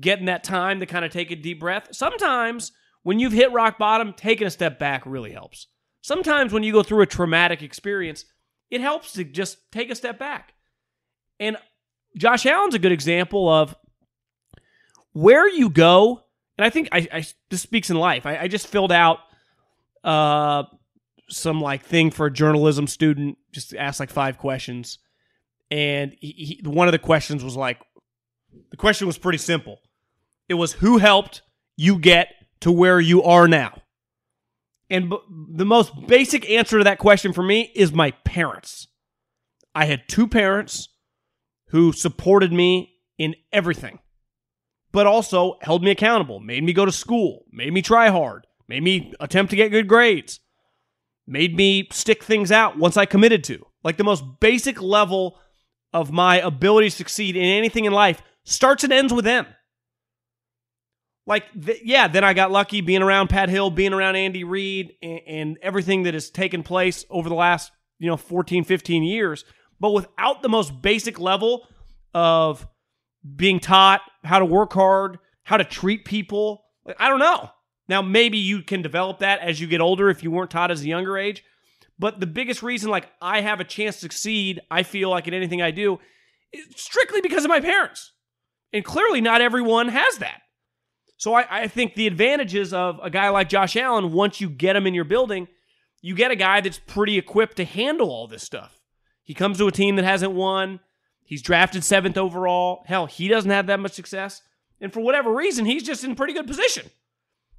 getting 0.00 0.24
that 0.24 0.42
time 0.42 0.80
to 0.80 0.86
kind 0.86 1.04
of 1.04 1.12
take 1.12 1.30
a 1.30 1.36
deep 1.36 1.60
breath. 1.60 1.88
Sometimes 1.92 2.72
when 3.08 3.18
you've 3.18 3.32
hit 3.32 3.50
rock 3.52 3.78
bottom, 3.78 4.12
taking 4.12 4.46
a 4.46 4.50
step 4.50 4.78
back 4.78 5.02
really 5.06 5.32
helps. 5.32 5.68
Sometimes 6.02 6.52
when 6.52 6.62
you 6.62 6.74
go 6.74 6.82
through 6.82 7.00
a 7.00 7.06
traumatic 7.06 7.62
experience, 7.62 8.26
it 8.70 8.82
helps 8.82 9.14
to 9.14 9.24
just 9.24 9.72
take 9.72 9.90
a 9.90 9.94
step 9.94 10.18
back. 10.18 10.52
And 11.40 11.56
Josh 12.18 12.44
Allen's 12.44 12.74
a 12.74 12.78
good 12.78 12.92
example 12.92 13.48
of 13.48 13.74
where 15.12 15.48
you 15.48 15.70
go. 15.70 16.22
And 16.58 16.66
I 16.66 16.68
think 16.68 16.90
I, 16.92 17.08
I 17.10 17.24
this 17.48 17.62
speaks 17.62 17.88
in 17.88 17.96
life. 17.96 18.26
I, 18.26 18.40
I 18.40 18.46
just 18.46 18.66
filled 18.66 18.92
out 18.92 19.20
uh, 20.04 20.64
some 21.30 21.62
like 21.62 21.86
thing 21.86 22.10
for 22.10 22.26
a 22.26 22.30
journalism 22.30 22.86
student, 22.86 23.38
just 23.52 23.74
asked 23.74 24.00
like 24.00 24.10
five 24.10 24.36
questions. 24.36 24.98
And 25.70 26.14
he, 26.20 26.60
he, 26.62 26.68
one 26.68 26.88
of 26.88 26.92
the 26.92 26.98
questions 26.98 27.42
was 27.42 27.56
like, 27.56 27.80
the 28.70 28.76
question 28.76 29.06
was 29.06 29.16
pretty 29.16 29.38
simple. 29.38 29.78
It 30.46 30.54
was 30.54 30.74
who 30.74 30.98
helped 30.98 31.40
you 31.74 31.98
get 31.98 32.34
to 32.60 32.72
where 32.72 33.00
you 33.00 33.22
are 33.22 33.48
now? 33.48 33.82
And 34.90 35.10
b- 35.10 35.18
the 35.50 35.64
most 35.64 35.92
basic 36.06 36.48
answer 36.48 36.78
to 36.78 36.84
that 36.84 36.98
question 36.98 37.32
for 37.32 37.42
me 37.42 37.72
is 37.74 37.92
my 37.92 38.12
parents. 38.24 38.88
I 39.74 39.84
had 39.84 40.08
two 40.08 40.26
parents 40.26 40.88
who 41.68 41.92
supported 41.92 42.52
me 42.52 42.94
in 43.18 43.34
everything, 43.52 43.98
but 44.92 45.06
also 45.06 45.58
held 45.60 45.82
me 45.82 45.90
accountable, 45.90 46.40
made 46.40 46.64
me 46.64 46.72
go 46.72 46.84
to 46.84 46.92
school, 46.92 47.44
made 47.52 47.72
me 47.72 47.82
try 47.82 48.08
hard, 48.08 48.46
made 48.66 48.82
me 48.82 49.12
attempt 49.20 49.50
to 49.50 49.56
get 49.56 49.70
good 49.70 49.88
grades, 49.88 50.40
made 51.26 51.54
me 51.54 51.88
stick 51.92 52.24
things 52.24 52.50
out 52.50 52.78
once 52.78 52.96
I 52.96 53.04
committed 53.04 53.44
to. 53.44 53.66
Like 53.84 53.98
the 53.98 54.04
most 54.04 54.24
basic 54.40 54.80
level 54.80 55.38
of 55.92 56.10
my 56.10 56.40
ability 56.40 56.90
to 56.90 56.96
succeed 56.96 57.36
in 57.36 57.44
anything 57.44 57.84
in 57.84 57.92
life 57.92 58.22
starts 58.44 58.84
and 58.84 58.92
ends 58.92 59.12
with 59.12 59.24
them. 59.24 59.46
Like, 61.28 61.44
th- 61.52 61.82
yeah, 61.84 62.08
then 62.08 62.24
I 62.24 62.32
got 62.32 62.50
lucky 62.50 62.80
being 62.80 63.02
around 63.02 63.28
Pat 63.28 63.50
Hill, 63.50 63.68
being 63.68 63.92
around 63.92 64.16
Andy 64.16 64.44
Reid, 64.44 64.94
and, 65.02 65.20
and 65.26 65.58
everything 65.60 66.04
that 66.04 66.14
has 66.14 66.30
taken 66.30 66.62
place 66.62 67.04
over 67.10 67.28
the 67.28 67.34
last, 67.34 67.70
you 67.98 68.08
know, 68.08 68.16
14, 68.16 68.64
15 68.64 69.02
years. 69.02 69.44
But 69.78 69.90
without 69.90 70.40
the 70.40 70.48
most 70.48 70.80
basic 70.80 71.20
level 71.20 71.68
of 72.14 72.66
being 73.36 73.60
taught 73.60 74.00
how 74.24 74.38
to 74.38 74.46
work 74.46 74.72
hard, 74.72 75.18
how 75.44 75.58
to 75.58 75.64
treat 75.64 76.06
people, 76.06 76.64
like, 76.86 76.96
I 76.98 77.10
don't 77.10 77.18
know. 77.18 77.50
Now, 77.90 78.00
maybe 78.00 78.38
you 78.38 78.62
can 78.62 78.80
develop 78.80 79.18
that 79.18 79.40
as 79.40 79.60
you 79.60 79.66
get 79.66 79.82
older 79.82 80.08
if 80.08 80.22
you 80.22 80.30
weren't 80.30 80.50
taught 80.50 80.70
as 80.70 80.80
a 80.80 80.88
younger 80.88 81.18
age. 81.18 81.44
But 81.98 82.20
the 82.20 82.26
biggest 82.26 82.62
reason, 82.62 82.90
like, 82.90 83.06
I 83.20 83.42
have 83.42 83.60
a 83.60 83.64
chance 83.64 83.96
to 83.96 84.00
succeed, 84.00 84.60
I 84.70 84.82
feel 84.82 85.10
like 85.10 85.28
in 85.28 85.34
anything 85.34 85.60
I 85.60 85.72
do, 85.72 85.98
is 86.54 86.64
strictly 86.76 87.20
because 87.20 87.44
of 87.44 87.50
my 87.50 87.60
parents. 87.60 88.12
And 88.72 88.82
clearly, 88.82 89.20
not 89.20 89.42
everyone 89.42 89.88
has 89.88 90.16
that. 90.18 90.40
So 91.18 91.34
I, 91.34 91.46
I 91.50 91.68
think 91.68 91.94
the 91.94 92.06
advantages 92.06 92.72
of 92.72 93.00
a 93.02 93.10
guy 93.10 93.28
like 93.28 93.48
Josh 93.48 93.76
Allen, 93.76 94.12
once 94.12 94.40
you 94.40 94.48
get 94.48 94.76
him 94.76 94.86
in 94.86 94.94
your 94.94 95.04
building, 95.04 95.48
you 96.00 96.14
get 96.14 96.30
a 96.30 96.36
guy 96.36 96.60
that's 96.60 96.78
pretty 96.78 97.18
equipped 97.18 97.56
to 97.56 97.64
handle 97.64 98.10
all 98.10 98.28
this 98.28 98.44
stuff. 98.44 98.80
He 99.24 99.34
comes 99.34 99.58
to 99.58 99.66
a 99.66 99.72
team 99.72 99.96
that 99.96 100.04
hasn't 100.04 100.32
won. 100.32 100.80
He's 101.24 101.42
drafted 101.42 101.84
seventh 101.84 102.16
overall. 102.16 102.84
Hell, 102.86 103.06
he 103.06 103.28
doesn't 103.28 103.50
have 103.50 103.66
that 103.66 103.80
much 103.80 103.92
success. 103.92 104.42
And 104.80 104.92
for 104.92 105.00
whatever 105.00 105.34
reason, 105.34 105.64
he's 105.66 105.82
just 105.82 106.04
in 106.04 106.14
pretty 106.14 106.32
good 106.32 106.46
position. 106.46 106.88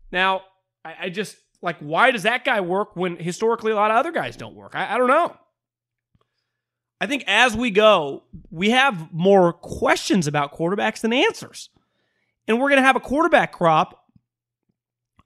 Now, 0.09 0.43
I, 0.85 0.95
I 1.01 1.09
just 1.09 1.35
like, 1.61 1.77
why 1.79 2.11
does 2.11 2.23
that 2.23 2.45
guy 2.45 2.61
work 2.61 2.95
when 2.95 3.17
historically 3.17 3.73
a 3.73 3.75
lot 3.75 3.91
of 3.91 3.97
other 3.97 4.13
guys 4.13 4.37
don't 4.37 4.55
work? 4.55 4.71
I, 4.73 4.95
I 4.95 4.97
don't 4.97 5.09
know. 5.09 5.35
I 7.01 7.07
think 7.07 7.25
as 7.27 7.55
we 7.55 7.71
go, 7.71 8.23
we 8.49 8.69
have 8.69 9.11
more 9.13 9.51
questions 9.51 10.27
about 10.27 10.55
quarterbacks 10.57 11.01
than 11.01 11.11
answers. 11.11 11.69
And 12.49 12.59
we're 12.59 12.69
going 12.69 12.81
to 12.81 12.85
have 12.85 12.95
a 12.95 12.99
quarterback 12.99 13.51
crop 13.53 14.03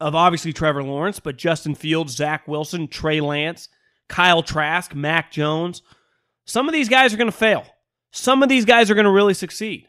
of 0.02 0.14
obviously 0.14 0.52
Trevor 0.52 0.84
Lawrence, 0.84 1.22
but 1.22 1.38
Justin 1.38 1.74
Fields, 1.74 2.14
Zach 2.14 2.50
Wilson, 2.50 2.90
Trey 2.90 3.22
Lance, 3.22 3.70
Kyle 4.10 4.44
Trask, 4.44 4.94
Mac 4.94 5.32
Jones. 5.32 5.82
Some 6.46 6.68
of 6.68 6.74
these 6.74 6.90
guys 6.90 7.14
are 7.14 7.18
going 7.18 7.32
to 7.32 7.38
fail. 7.38 7.66
Some 8.12 8.44
of 8.44 8.50
these 8.50 8.66
guys 8.66 8.92
are 8.92 8.94
going 8.94 9.06
to 9.06 9.12
really 9.12 9.34
succeed. 9.34 9.88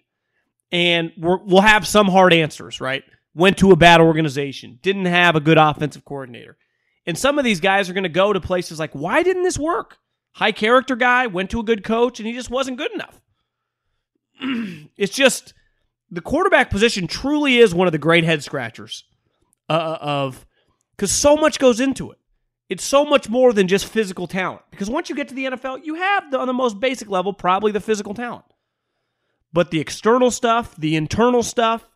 And 0.71 1.11
we 1.17 1.37
will 1.45 1.61
have 1.61 1.89
some 1.89 2.07
hard 2.07 2.33
answers, 2.33 2.81
right? 2.81 3.03
Went 3.35 3.59
to 3.59 3.73
a 3.73 3.77
bad 3.77 4.01
organization, 4.01 4.79
didn't 4.81 5.07
have 5.07 5.35
a 5.35 5.41
good 5.41 5.59
offensive 5.59 6.05
coordinator. 6.05 6.57
And 7.05 7.19
some 7.19 7.37
of 7.37 7.45
these 7.45 7.59
guys 7.59 7.91
are 7.91 7.95
going 7.95 8.05
to 8.05 8.09
go 8.09 8.33
to 8.33 8.41
places 8.41 8.79
like, 8.79 8.93
why 8.93 9.25
didn't 9.25 9.43
this 9.43 9.59
work? 9.59 9.99
High 10.35 10.53
character 10.53 10.95
guy, 10.95 11.27
went 11.27 11.51
to 11.51 11.59
a 11.59 11.65
good 11.65 11.83
coach, 11.83 12.21
and 12.21 12.29
he 12.29 12.33
just 12.33 12.51
wasn't 12.51 12.79
good 12.79 12.93
enough. 12.93 13.21
it's 14.97 15.15
just 15.15 15.53
the 16.11 16.21
quarterback 16.21 16.71
position 16.71 17.07
truly 17.07 17.59
is 17.59 17.75
one 17.75 17.87
of 17.89 17.93
the 17.93 17.99
great 17.99 18.25
head 18.25 18.43
scratchers 18.43 19.05
uh, 19.69 19.73
uh 19.73 19.99
of 20.01 20.47
because 20.97 21.11
so 21.11 21.37
much 21.37 21.59
goes 21.59 21.81
into 21.81 22.11
it. 22.11 22.19
It's 22.69 22.85
so 22.85 23.05
much 23.05 23.29
more 23.29 23.53
than 23.53 23.69
just 23.69 23.87
physical 23.87 24.27
talent. 24.27 24.63
Because 24.71 24.89
once 24.89 25.09
you 25.09 25.17
get 25.17 25.29
to 25.29 25.35
the 25.35 25.45
NFL, 25.45 25.85
you 25.85 25.97
have 25.97 26.31
the, 26.31 26.39
on 26.39 26.47
the 26.47 26.53
most 26.53 26.81
basic 26.81 27.11
level 27.11 27.33
probably 27.33 27.73
the 27.73 27.81
physical 27.81 28.15
talent, 28.15 28.45
but 29.53 29.71
the 29.71 29.81
external 29.81 30.31
stuff, 30.31 30.75
the 30.77 30.97
internal 30.97 31.43
stuff. 31.43 31.89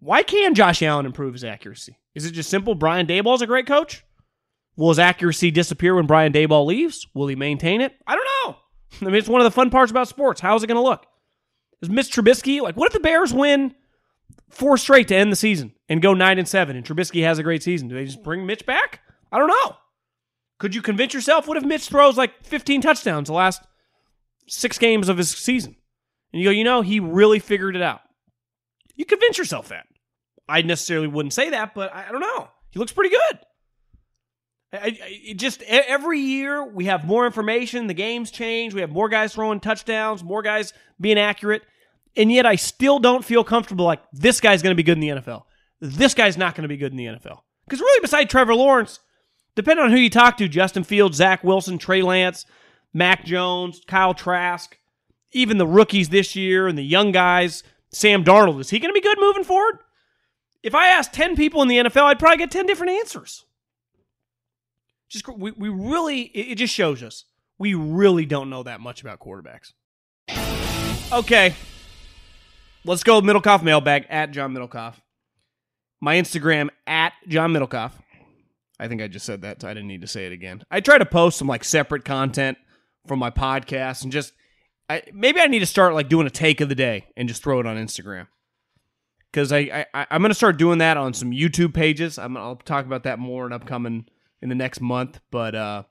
Why 0.00 0.22
can 0.22 0.54
Josh 0.54 0.82
Allen 0.82 1.06
improve 1.06 1.34
his 1.34 1.44
accuracy? 1.44 1.98
Is 2.14 2.24
it 2.24 2.32
just 2.32 2.50
simple? 2.50 2.74
Brian 2.74 3.06
Daboll 3.06 3.34
is 3.34 3.42
a 3.42 3.46
great 3.46 3.66
coach. 3.66 4.04
Will 4.76 4.88
his 4.88 4.98
accuracy 4.98 5.50
disappear 5.50 5.94
when 5.94 6.06
Brian 6.06 6.32
Daboll 6.32 6.66
leaves? 6.66 7.06
Will 7.14 7.26
he 7.26 7.36
maintain 7.36 7.82
it? 7.82 7.94
I 8.06 8.16
don't 8.16 8.26
know. 8.44 8.56
I 9.02 9.04
mean, 9.04 9.16
it's 9.16 9.28
one 9.28 9.40
of 9.40 9.44
the 9.44 9.50
fun 9.50 9.70
parts 9.70 9.90
about 9.90 10.08
sports. 10.08 10.40
How 10.40 10.56
is 10.56 10.62
it 10.62 10.68
going 10.68 10.76
to 10.76 10.82
look? 10.82 11.06
Is 11.82 11.88
Mitch 11.88 12.12
Trubisky 12.12 12.60
like? 12.60 12.76
What 12.76 12.86
if 12.86 12.92
the 12.92 13.00
Bears 13.00 13.32
win 13.32 13.74
four 14.48 14.76
straight 14.76 15.08
to 15.08 15.16
end 15.16 15.32
the 15.32 15.36
season 15.36 15.72
and 15.88 16.02
go 16.02 16.14
nine 16.14 16.38
and 16.38 16.48
seven, 16.48 16.76
and 16.76 16.84
Trubisky 16.84 17.22
has 17.22 17.38
a 17.38 17.42
great 17.42 17.62
season? 17.62 17.88
Do 17.88 17.94
they 17.94 18.04
just 18.04 18.22
bring 18.22 18.46
Mitch 18.46 18.66
back? 18.66 19.00
I 19.32 19.38
don't 19.38 19.48
know. 19.48 19.76
Could 20.58 20.74
you 20.74 20.82
convince 20.82 21.14
yourself? 21.14 21.48
What 21.48 21.56
if 21.56 21.64
Mitch 21.64 21.88
throws 21.88 22.18
like 22.18 22.44
15 22.44 22.82
touchdowns 22.82 23.28
the 23.28 23.34
last 23.34 23.62
six 24.46 24.78
games 24.78 25.08
of 25.08 25.16
his 25.16 25.30
season? 25.30 25.76
And 26.32 26.42
you 26.42 26.48
go, 26.48 26.52
you 26.52 26.64
know, 26.64 26.82
he 26.82 27.00
really 27.00 27.38
figured 27.38 27.76
it 27.76 27.82
out. 27.82 28.00
You 28.94 29.06
convince 29.06 29.38
yourself 29.38 29.68
that. 29.68 29.86
I 30.48 30.62
necessarily 30.62 31.06
wouldn't 31.06 31.32
say 31.32 31.50
that, 31.50 31.74
but 31.74 31.94
I, 31.94 32.08
I 32.08 32.12
don't 32.12 32.20
know. 32.20 32.48
He 32.70 32.78
looks 32.78 32.92
pretty 32.92 33.10
good. 33.10 33.38
Just 35.34 35.62
every 35.62 36.20
year 36.20 36.64
we 36.64 36.84
have 36.84 37.04
more 37.04 37.26
information. 37.26 37.88
The 37.88 37.94
games 37.94 38.30
change. 38.30 38.72
We 38.72 38.80
have 38.82 38.90
more 38.90 39.08
guys 39.08 39.34
throwing 39.34 39.60
touchdowns, 39.60 40.22
more 40.22 40.42
guys 40.42 40.72
being 41.00 41.18
accurate, 41.18 41.62
and 42.16 42.30
yet 42.30 42.46
I 42.46 42.56
still 42.56 42.98
don't 42.98 43.24
feel 43.24 43.42
comfortable. 43.42 43.84
Like 43.84 44.02
this 44.12 44.40
guy's 44.40 44.62
going 44.62 44.72
to 44.72 44.76
be 44.76 44.84
good 44.84 44.98
in 44.98 45.00
the 45.00 45.08
NFL. 45.08 45.42
This 45.80 46.14
guy's 46.14 46.36
not 46.36 46.54
going 46.54 46.62
to 46.62 46.68
be 46.68 46.76
good 46.76 46.92
in 46.92 46.98
the 46.98 47.06
NFL. 47.06 47.40
Because 47.64 47.80
really, 47.80 48.00
beside 48.00 48.30
Trevor 48.30 48.54
Lawrence, 48.54 49.00
depending 49.54 49.84
on 49.84 49.90
who 49.90 49.96
you 49.96 50.10
talk 50.10 50.36
to, 50.36 50.48
Justin 50.48 50.84
Fields, 50.84 51.16
Zach 51.16 51.42
Wilson, 51.42 51.78
Trey 51.78 52.02
Lance, 52.02 52.46
Mac 52.92 53.24
Jones, 53.24 53.80
Kyle 53.86 54.14
Trask, 54.14 54.76
even 55.32 55.58
the 55.58 55.66
rookies 55.66 56.08
this 56.08 56.36
year 56.36 56.68
and 56.68 56.76
the 56.76 56.82
young 56.82 57.12
guys, 57.12 57.62
Sam 57.92 58.24
Darnold, 58.24 58.60
is 58.60 58.70
he 58.70 58.78
going 58.78 58.90
to 58.90 59.00
be 59.00 59.00
good 59.00 59.18
moving 59.20 59.44
forward? 59.44 59.78
If 60.62 60.74
I 60.74 60.88
asked 60.88 61.12
10 61.12 61.36
people 61.36 61.62
in 61.62 61.68
the 61.68 61.78
NFL, 61.78 62.02
I'd 62.02 62.18
probably 62.18 62.38
get 62.38 62.50
10 62.50 62.66
different 62.66 62.92
answers. 62.92 63.44
Just 65.10 65.28
we, 65.28 65.50
we 65.50 65.68
really 65.68 66.22
it, 66.22 66.52
it 66.52 66.54
just 66.54 66.72
shows 66.72 67.02
us 67.02 67.24
we 67.58 67.74
really 67.74 68.24
don't 68.24 68.48
know 68.48 68.62
that 68.62 68.80
much 68.80 69.02
about 69.02 69.20
quarterbacks. 69.20 69.72
Okay. 71.12 71.54
Let's 72.84 73.02
go 73.02 73.20
Middlekauff 73.20 73.62
mailbag 73.62 74.06
at 74.08 74.30
John 74.30 74.54
Middlekauff. 74.54 74.94
My 76.00 76.16
Instagram 76.16 76.70
at 76.86 77.12
John 77.28 77.52
Middlekauff. 77.52 77.92
I 78.78 78.88
think 78.88 79.02
I 79.02 79.08
just 79.08 79.26
said 79.26 79.42
that, 79.42 79.60
so 79.60 79.68
I 79.68 79.74
didn't 79.74 79.88
need 79.88 80.00
to 80.00 80.06
say 80.06 80.24
it 80.24 80.32
again. 80.32 80.62
I 80.70 80.80
try 80.80 80.96
to 80.96 81.04
post 81.04 81.36
some 81.36 81.48
like 81.48 81.64
separate 81.64 82.06
content 82.06 82.56
from 83.06 83.18
my 83.18 83.30
podcast 83.30 84.04
and 84.04 84.12
just 84.12 84.32
I 84.88 85.02
maybe 85.12 85.40
I 85.40 85.46
need 85.46 85.58
to 85.58 85.66
start 85.66 85.92
like 85.92 86.08
doing 86.08 86.26
a 86.26 86.30
take 86.30 86.60
of 86.60 86.68
the 86.68 86.74
day 86.74 87.08
and 87.16 87.28
just 87.28 87.42
throw 87.42 87.60
it 87.60 87.66
on 87.66 87.76
Instagram. 87.76 88.28
Cause 89.32 89.52
I, 89.52 89.86
I 89.92 90.06
I'm 90.10 90.22
gonna 90.22 90.34
start 90.34 90.56
doing 90.56 90.78
that 90.78 90.96
on 90.96 91.12
some 91.14 91.32
YouTube 91.32 91.74
pages. 91.74 92.18
I'm 92.18 92.36
I'll 92.36 92.56
talk 92.56 92.86
about 92.86 93.02
that 93.02 93.18
more 93.18 93.46
in 93.46 93.52
upcoming 93.52 94.06
in 94.42 94.48
the 94.48 94.54
next 94.54 94.80
month, 94.80 95.20
but 95.30 95.54
uh 95.54 95.82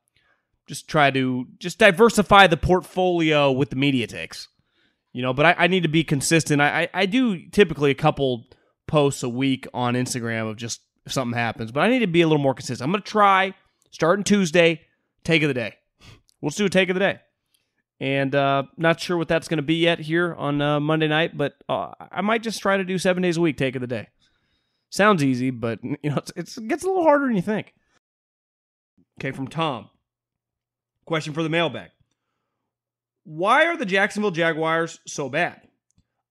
just 0.68 0.88
try 0.88 1.10
to 1.10 1.48
just 1.58 1.80
diversify 1.80 2.46
the 2.46 2.58
portfolio 2.58 3.52
with 3.52 3.72
the 3.72 3.76
media 3.76 4.06
takes. 4.06 4.48
You 5.12 5.24
know, 5.24 5.34
but 5.34 5.46
I, 5.48 5.56
I 5.58 5.68
need 5.68 5.82
to 5.82 5.90
be 5.90 6.04
consistent. 6.04 6.62
I, 6.62 6.84
I, 6.84 6.90
I 6.94 7.06
do 7.08 7.50
typically 7.50 7.90
a 7.90 7.96
couple 7.96 8.46
posts 8.86 9.24
a 9.24 9.30
week 9.30 9.68
on 9.74 9.96
Instagram 9.96 10.48
of 10.50 10.58
just 10.58 10.82
if 11.06 11.14
something 11.14 11.38
happens, 11.38 11.72
but 11.72 11.82
I 11.82 11.90
need 11.90 12.00
to 12.00 12.08
be 12.08 12.22
a 12.22 12.28
little 12.28 12.42
more 12.42 12.54
consistent. 12.54 12.88
I'm 12.88 12.92
gonna 12.92 13.04
try 13.04 13.56
starting 13.90 14.24
Tuesday, 14.24 14.82
take 15.24 15.42
of 15.42 15.48
the 15.48 15.54
day. 15.54 15.76
We'll 16.42 16.52
do 16.52 16.66
a 16.66 16.70
take 16.70 16.90
of 16.90 16.94
the 16.94 17.00
day. 17.00 17.20
And 18.00 18.34
uh, 18.34 18.64
not 18.78 19.00
sure 19.00 19.18
what 19.18 19.28
that's 19.28 19.50
going 19.50 19.58
to 19.58 19.64
be 19.64 19.76
yet 19.76 20.00
here 20.00 20.34
on 20.34 20.62
uh, 20.62 20.80
Monday 20.80 21.10
night, 21.10 21.36
but 21.36 21.56
uh, 21.68 21.92
I 22.12 22.22
might 22.22 22.42
just 22.42 22.62
try 22.62 22.78
to 22.78 22.86
do 22.86 22.98
seven 22.98 23.22
days 23.22 23.36
a 23.36 23.42
week, 23.42 23.58
take 23.58 23.76
of 23.76 23.82
the 23.82 23.88
day. 23.88 24.08
Sounds 24.90 25.22
easy, 25.22 25.50
but 25.50 25.80
you 25.84 26.10
know 26.10 26.18
it's, 26.18 26.32
it's, 26.36 26.58
it 26.58 26.68
gets 26.68 26.84
a 26.84 26.88
little 26.88 27.04
harder 27.04 27.28
than 27.28 27.36
you 27.36 27.42
think. 27.42 27.74
Okay, 29.20 29.32
from 29.32 29.50
Tom. 29.50 29.90
Question 31.04 31.34
for 31.34 31.44
the 31.44 31.50
mailbag. 31.50 31.90
Why 33.26 33.66
are 33.66 33.76
the 33.76 33.86
Jacksonville 33.86 34.32
Jaguars 34.32 35.02
so 35.06 35.28
bad? 35.28 35.60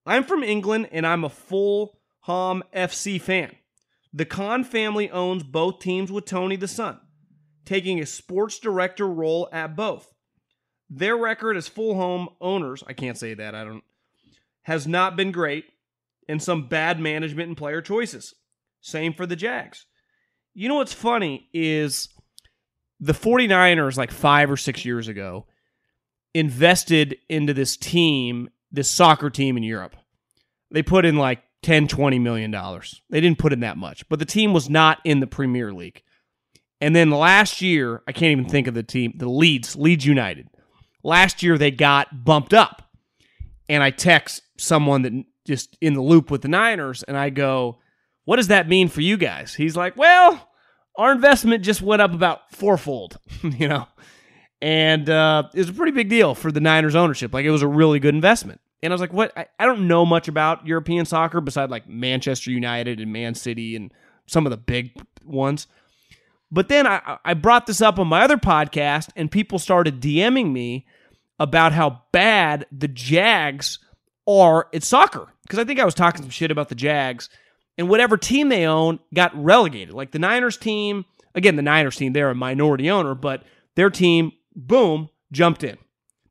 I'm 0.07 0.23
from 0.23 0.41
England 0.41 0.89
and 0.91 1.05
I'm 1.05 1.23
a 1.23 1.29
full 1.29 1.99
Hom 2.21 2.63
FC 2.75 3.21
fan. 3.21 3.55
The 4.11 4.25
Khan 4.25 4.63
family 4.63 5.11
owns 5.11 5.43
both 5.43 5.81
teams 5.81 6.11
with 6.11 6.25
Tony 6.25 6.55
the 6.55 6.67
Son, 6.67 6.99
taking 7.63 7.99
a 7.99 8.07
sports 8.07 8.57
director 8.57 9.07
role 9.07 9.47
at 9.51 9.75
both. 9.75 10.11
Their 10.89 11.15
record 11.15 11.57
as 11.57 11.67
full 11.67 11.93
home 11.93 12.29
owners, 12.41 12.83
I 12.87 12.93
can't 12.93 13.19
say 13.19 13.35
that, 13.35 13.53
I 13.53 13.65
don't, 13.65 13.83
has 14.63 14.87
not 14.87 15.15
been 15.15 15.31
great, 15.31 15.65
and 16.27 16.41
some 16.41 16.67
bad 16.67 16.99
management 16.99 17.49
and 17.49 17.57
player 17.57 17.83
choices. 17.83 18.33
Same 18.81 19.13
for 19.13 19.27
the 19.27 19.35
Jags. 19.35 19.85
You 20.55 20.67
know 20.67 20.75
what's 20.75 20.91
funny 20.91 21.49
is 21.53 22.09
the 22.99 23.13
49ers, 23.13 23.97
like 23.97 24.11
five 24.11 24.51
or 24.51 24.57
six 24.57 24.83
years 24.85 25.07
ago, 25.07 25.45
invested 26.33 27.17
into 27.29 27.53
this 27.53 27.77
team, 27.77 28.49
this 28.71 28.89
soccer 28.89 29.29
team 29.29 29.57
in 29.57 29.63
Europe. 29.63 29.95
They 30.71 30.83
put 30.83 31.05
in 31.05 31.17
like 31.17 31.41
10, 31.63 31.87
20 31.87 32.19
million 32.19 32.51
dollars. 32.51 33.01
They 33.09 33.21
didn't 33.21 33.39
put 33.39 33.53
in 33.53 33.61
that 33.61 33.77
much, 33.77 34.07
but 34.09 34.19
the 34.19 34.25
team 34.25 34.53
was 34.53 34.69
not 34.69 34.99
in 35.03 35.19
the 35.19 35.27
Premier 35.27 35.73
League. 35.73 36.03
And 36.81 36.95
then 36.95 37.09
last 37.09 37.61
year, 37.61 38.01
I 38.07 38.11
can't 38.11 38.31
even 38.31 38.45
think 38.45 38.67
of 38.67 38.73
the 38.73 38.83
team, 38.83 39.13
the 39.17 39.29
Leeds, 39.29 39.75
Leeds 39.75 40.05
United. 40.05 40.47
Last 41.03 41.43
year 41.43 41.57
they 41.57 41.71
got 41.71 42.23
bumped 42.23 42.53
up. 42.53 42.83
And 43.67 43.83
I 43.83 43.91
text 43.91 44.41
someone 44.57 45.01
that 45.03 45.13
just 45.45 45.77
in 45.81 45.93
the 45.93 46.01
loop 46.01 46.31
with 46.31 46.41
the 46.41 46.47
Niners 46.47 47.03
and 47.03 47.17
I 47.17 47.29
go, 47.29 47.79
"What 48.25 48.37
does 48.37 48.47
that 48.47 48.67
mean 48.67 48.87
for 48.87 49.01
you 49.01 49.17
guys?" 49.17 49.55
He's 49.55 49.75
like, 49.75 49.95
"Well, 49.97 50.48
our 50.99 51.11
investment 51.11 51.63
just 51.63 51.81
went 51.81 52.01
up 52.01 52.13
about 52.13 52.51
fourfold, 52.51 53.17
you 53.43 53.67
know." 53.67 53.87
And 54.61 55.09
uh, 55.09 55.43
it 55.53 55.57
was 55.57 55.69
a 55.69 55.73
pretty 55.73 55.93
big 55.93 56.09
deal 56.09 56.35
for 56.35 56.51
the 56.51 56.59
Niners 56.59 56.95
ownership. 56.95 57.33
Like 57.33 57.45
it 57.45 57.51
was 57.51 57.61
a 57.61 57.67
really 57.67 57.99
good 57.99 58.13
investment. 58.13 58.59
And 58.81 58.91
I 58.91 58.93
was 58.93 59.01
like, 59.01 59.13
what? 59.13 59.37
I, 59.37 59.47
I 59.57 59.65
don't 59.65 59.87
know 59.87 60.05
much 60.05 60.27
about 60.27 60.65
European 60.65 61.05
soccer 61.05 61.41
beside 61.41 61.69
like 61.69 61.87
Manchester 61.87 62.51
United 62.51 62.99
and 62.99 63.11
Man 63.11 63.35
City 63.35 63.75
and 63.75 63.93
some 64.25 64.45
of 64.45 64.51
the 64.51 64.57
big 64.57 64.91
ones. 65.25 65.67
But 66.51 66.67
then 66.67 66.87
I, 66.87 67.17
I 67.23 67.33
brought 67.35 67.67
this 67.67 67.81
up 67.81 67.99
on 67.99 68.07
my 68.07 68.23
other 68.23 68.37
podcast, 68.37 69.09
and 69.15 69.31
people 69.31 69.59
started 69.59 70.01
DMing 70.01 70.51
me 70.51 70.85
about 71.39 71.73
how 71.73 72.01
bad 72.11 72.65
the 72.71 72.87
Jags 72.87 73.79
are 74.27 74.67
at 74.73 74.83
soccer. 74.83 75.27
Because 75.43 75.59
I 75.59 75.63
think 75.63 75.79
I 75.79 75.85
was 75.85 75.93
talking 75.93 76.21
some 76.21 76.31
shit 76.31 76.51
about 76.51 76.69
the 76.69 76.75
Jags, 76.75 77.29
and 77.79 77.87
whatever 77.87 78.17
team 78.17 78.49
they 78.49 78.65
own 78.65 78.99
got 79.13 79.31
relegated. 79.41 79.95
Like 79.95 80.11
the 80.11 80.19
Niners 80.19 80.57
team, 80.57 81.05
again, 81.33 81.55
the 81.55 81.61
Niners 81.61 81.95
team, 81.95 82.11
they're 82.11 82.29
a 82.29 82.35
minority 82.35 82.89
owner, 82.91 83.15
but 83.15 83.43
their 83.75 83.89
team, 83.89 84.33
boom, 84.53 85.09
jumped 85.31 85.63
in. 85.63 85.77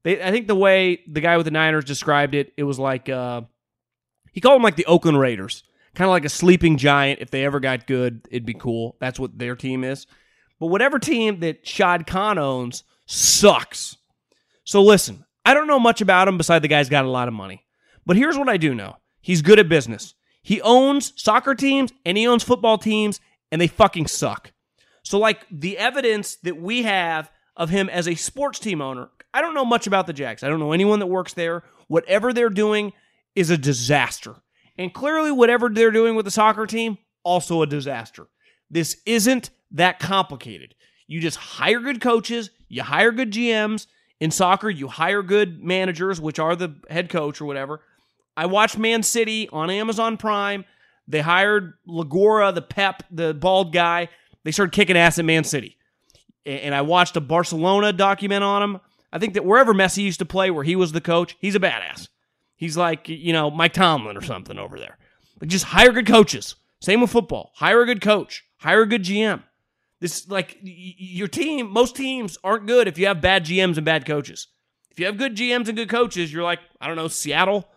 They, 0.04 0.22
I 0.22 0.30
think 0.30 0.46
the 0.46 0.54
way 0.54 1.00
the 1.08 1.22
guy 1.22 1.38
with 1.38 1.46
the 1.46 1.50
Niners 1.50 1.86
described 1.86 2.34
it, 2.34 2.52
it 2.58 2.64
was 2.64 2.78
like 2.78 3.08
uh, 3.08 3.40
he 4.32 4.42
called 4.42 4.56
them 4.56 4.62
like 4.62 4.76
the 4.76 4.84
Oakland 4.84 5.18
Raiders, 5.18 5.64
kind 5.94 6.06
of 6.06 6.12
like 6.12 6.26
a 6.26 6.28
sleeping 6.28 6.76
giant. 6.76 7.20
If 7.22 7.30
they 7.30 7.46
ever 7.46 7.60
got 7.60 7.86
good, 7.86 8.28
it'd 8.30 8.44
be 8.44 8.52
cool. 8.52 8.98
That's 9.00 9.18
what 9.18 9.38
their 9.38 9.56
team 9.56 9.84
is. 9.84 10.06
But 10.60 10.66
whatever 10.66 10.98
team 10.98 11.40
that 11.40 11.66
Shad 11.66 12.06
Khan 12.06 12.36
owns 12.36 12.84
sucks. 13.06 13.96
So 14.64 14.82
listen, 14.82 15.24
I 15.46 15.54
don't 15.54 15.66
know 15.66 15.80
much 15.80 16.02
about 16.02 16.28
him 16.28 16.36
beside 16.36 16.60
the 16.60 16.68
guy's 16.68 16.90
got 16.90 17.06
a 17.06 17.10
lot 17.10 17.26
of 17.28 17.32
money. 17.32 17.64
But 18.04 18.18
here's 18.18 18.36
what 18.36 18.50
I 18.50 18.58
do 18.58 18.74
know: 18.74 18.96
he's 19.22 19.40
good 19.40 19.58
at 19.58 19.70
business. 19.70 20.14
He 20.42 20.60
owns 20.62 21.12
soccer 21.16 21.54
teams 21.54 21.92
and 22.04 22.16
he 22.16 22.26
owns 22.26 22.42
football 22.42 22.78
teams, 22.78 23.20
and 23.50 23.60
they 23.60 23.66
fucking 23.66 24.06
suck. 24.06 24.52
So 25.02 25.18
like 25.18 25.46
the 25.50 25.78
evidence 25.78 26.36
that 26.36 26.60
we 26.60 26.82
have 26.82 27.30
of 27.56 27.70
him 27.70 27.88
as 27.88 28.06
a 28.06 28.14
sports 28.14 28.58
team 28.58 28.80
owner 28.80 29.10
I 29.32 29.40
don't 29.40 29.54
know 29.54 29.64
much 29.64 29.86
about 29.86 30.06
the 30.06 30.12
Jags. 30.12 30.42
I 30.42 30.48
don't 30.48 30.60
know 30.60 30.72
anyone 30.72 31.00
that 31.00 31.06
works 31.06 31.34
there. 31.34 31.62
Whatever 31.88 32.32
they're 32.32 32.50
doing 32.50 32.92
is 33.34 33.50
a 33.50 33.58
disaster. 33.58 34.34
And 34.76 34.92
clearly, 34.92 35.30
whatever 35.30 35.68
they're 35.68 35.90
doing 35.90 36.14
with 36.14 36.24
the 36.24 36.30
soccer 36.30 36.66
team, 36.66 36.98
also 37.24 37.62
a 37.62 37.66
disaster. 37.66 38.26
This 38.70 39.00
isn't 39.06 39.50
that 39.72 39.98
complicated. 39.98 40.74
You 41.06 41.20
just 41.20 41.36
hire 41.36 41.80
good 41.80 42.00
coaches, 42.00 42.50
you 42.68 42.82
hire 42.82 43.12
good 43.12 43.32
GMs. 43.32 43.86
In 44.20 44.32
soccer, 44.32 44.68
you 44.68 44.88
hire 44.88 45.22
good 45.22 45.62
managers, 45.62 46.20
which 46.20 46.40
are 46.40 46.56
the 46.56 46.74
head 46.90 47.08
coach 47.08 47.40
or 47.40 47.44
whatever. 47.44 47.80
I 48.38 48.46
watched 48.46 48.78
Man 48.78 49.02
City 49.02 49.48
on 49.48 49.68
Amazon 49.68 50.16
Prime. 50.16 50.64
They 51.08 51.20
hired 51.20 51.72
Lagora, 51.88 52.54
the 52.54 52.62
Pep, 52.62 53.02
the 53.10 53.34
bald 53.34 53.72
guy. 53.72 54.10
They 54.44 54.52
started 54.52 54.70
kicking 54.70 54.96
ass 54.96 55.18
at 55.18 55.24
Man 55.24 55.42
City. 55.42 55.76
And 56.46 56.72
I 56.72 56.82
watched 56.82 57.16
a 57.16 57.20
Barcelona 57.20 57.92
document 57.92 58.44
on 58.44 58.62
him. 58.62 58.80
I 59.12 59.18
think 59.18 59.34
that 59.34 59.44
wherever 59.44 59.74
Messi 59.74 60.04
used 60.04 60.20
to 60.20 60.24
play, 60.24 60.52
where 60.52 60.62
he 60.62 60.76
was 60.76 60.92
the 60.92 61.00
coach, 61.00 61.36
he's 61.40 61.56
a 61.56 61.60
badass. 61.60 62.06
He's 62.54 62.76
like, 62.76 63.08
you 63.08 63.32
know, 63.32 63.50
Mike 63.50 63.72
Tomlin 63.72 64.16
or 64.16 64.22
something 64.22 64.56
over 64.56 64.78
there. 64.78 64.98
Like, 65.40 65.50
just 65.50 65.64
hire 65.64 65.90
good 65.90 66.06
coaches. 66.06 66.54
Same 66.80 67.00
with 67.00 67.10
football. 67.10 67.50
Hire 67.56 67.82
a 67.82 67.86
good 67.86 68.00
coach. 68.00 68.44
Hire 68.58 68.82
a 68.82 68.86
good 68.86 69.02
GM. 69.02 69.42
This, 69.98 70.28
like, 70.28 70.58
your 70.62 71.26
team, 71.26 71.72
most 71.72 71.96
teams 71.96 72.38
aren't 72.44 72.68
good 72.68 72.86
if 72.86 72.98
you 72.98 73.08
have 73.08 73.20
bad 73.20 73.44
GMs 73.44 73.78
and 73.78 73.84
bad 73.84 74.06
coaches. 74.06 74.46
If 74.92 75.00
you 75.00 75.06
have 75.06 75.18
good 75.18 75.34
GMs 75.34 75.66
and 75.66 75.76
good 75.76 75.88
coaches, 75.88 76.32
you're 76.32 76.44
like, 76.44 76.60
I 76.80 76.86
don't 76.86 76.96
know, 76.96 77.08
Seattle, 77.08 77.68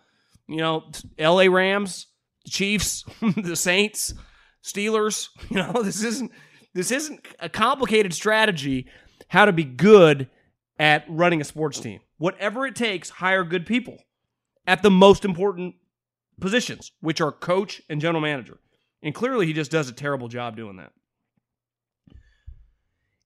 you 0.52 0.60
know, 0.60 0.84
LA 1.18 1.44
Rams, 1.44 2.06
Chiefs, 2.46 3.04
the 3.36 3.56
Saints, 3.56 4.14
Steelers. 4.62 5.28
You 5.50 5.56
know, 5.56 5.82
this 5.82 6.02
isn't 6.02 6.30
this 6.74 6.90
isn't 6.90 7.20
a 7.40 7.48
complicated 7.48 8.14
strategy 8.14 8.86
how 9.28 9.44
to 9.44 9.52
be 9.52 9.64
good 9.64 10.28
at 10.78 11.04
running 11.08 11.40
a 11.40 11.44
sports 11.44 11.80
team. 11.80 12.00
Whatever 12.18 12.66
it 12.66 12.76
takes, 12.76 13.10
hire 13.10 13.44
good 13.44 13.66
people 13.66 13.98
at 14.66 14.82
the 14.82 14.90
most 14.90 15.24
important 15.24 15.74
positions, 16.40 16.92
which 17.00 17.20
are 17.20 17.32
coach 17.32 17.82
and 17.88 18.00
general 18.00 18.20
manager. 18.22 18.58
And 19.02 19.14
clearly, 19.14 19.46
he 19.46 19.52
just 19.52 19.70
does 19.70 19.88
a 19.88 19.92
terrible 19.92 20.28
job 20.28 20.56
doing 20.56 20.76
that. 20.76 20.92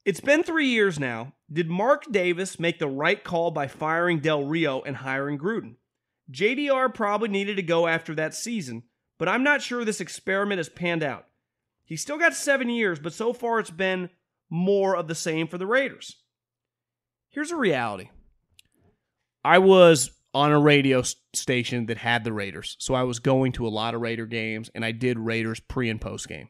It's 0.05 0.20
been 0.20 0.43
three 0.43 0.68
years 0.68 0.99
now. 0.99 1.33
Did 1.53 1.68
Mark 1.68 2.05
Davis 2.11 2.61
make 2.61 2.79
the 2.79 2.89
right 2.89 3.22
call 3.22 3.51
by 3.51 3.66
firing 3.66 4.20
Del 4.20 4.45
Rio 4.45 4.81
and 4.83 4.97
hiring 4.97 5.39
Gruden? 5.39 5.74
JDR 6.31 6.93
probably 6.93 7.29
needed 7.29 7.57
to 7.57 7.62
go 7.62 7.87
after 7.87 8.14
that 8.14 8.35
season, 8.35 8.83
but 9.18 9.29
I'm 9.29 9.43
not 9.43 9.62
sure 9.62 9.85
this 9.85 10.01
experiment 10.01 10.59
has 10.59 10.68
panned 10.68 11.03
out. 11.03 11.27
He's 11.85 12.03
still 12.03 12.18
got 12.18 12.35
seven 12.35 12.68
years, 12.68 12.99
but 12.99 13.12
so 13.12 13.33
far 13.33 13.61
it's 13.61 13.70
been 13.70 14.11
more 14.51 14.97
of 14.97 15.09
the 15.09 15.14
same 15.14 15.47
for 15.47 15.59
the 15.59 15.66
Raiders. 15.66 16.16
Here's 17.29 17.53
a 17.53 17.57
reality 17.57 18.11
I 19.45 19.59
was 19.59 20.11
on 20.35 20.53
a 20.53 20.59
radio 20.59 21.03
station 21.35 21.87
that 21.87 21.99
had 21.99 22.24
the 22.24 22.33
Raiders, 22.33 22.77
so 22.81 22.95
I 22.95 23.05
was 23.05 23.20
going 23.20 23.53
to 23.53 23.66
a 23.66 23.68
lot 23.68 23.95
of 23.95 24.01
Raider 24.01 24.27
games, 24.27 24.70
and 24.74 24.85
I 24.85 24.93
did 24.93 25.18
Raiders 25.18 25.61
pre 25.61 25.89
and 25.89 26.01
post 26.01 26.29
game. 26.29 26.49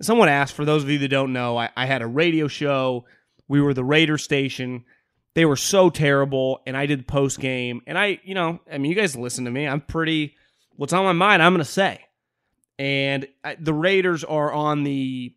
Someone 0.00 0.28
asked, 0.28 0.54
for 0.54 0.64
those 0.64 0.82
of 0.82 0.90
you 0.90 0.98
that 0.98 1.08
don't 1.08 1.32
know, 1.32 1.56
I, 1.56 1.70
I 1.76 1.86
had 1.86 2.02
a 2.02 2.06
radio 2.06 2.48
show. 2.48 3.04
We 3.46 3.60
were 3.60 3.74
the 3.74 3.84
Raider 3.84 4.18
station. 4.18 4.84
They 5.34 5.44
were 5.44 5.56
so 5.56 5.88
terrible, 5.88 6.60
and 6.66 6.76
I 6.76 6.86
did 6.86 7.08
post 7.08 7.40
game. 7.40 7.80
And 7.86 7.96
I, 7.96 8.20
you 8.24 8.34
know, 8.34 8.60
I 8.70 8.78
mean, 8.78 8.90
you 8.90 8.96
guys 8.96 9.16
listen 9.16 9.46
to 9.46 9.50
me. 9.50 9.66
I'm 9.66 9.80
pretty, 9.80 10.34
what's 10.76 10.92
on 10.92 11.04
my 11.04 11.12
mind, 11.12 11.42
I'm 11.42 11.52
going 11.52 11.64
to 11.64 11.70
say. 11.70 12.00
And 12.78 13.26
I, 13.42 13.56
the 13.58 13.72
Raiders 13.72 14.24
are 14.24 14.52
on 14.52 14.84
the, 14.84 15.34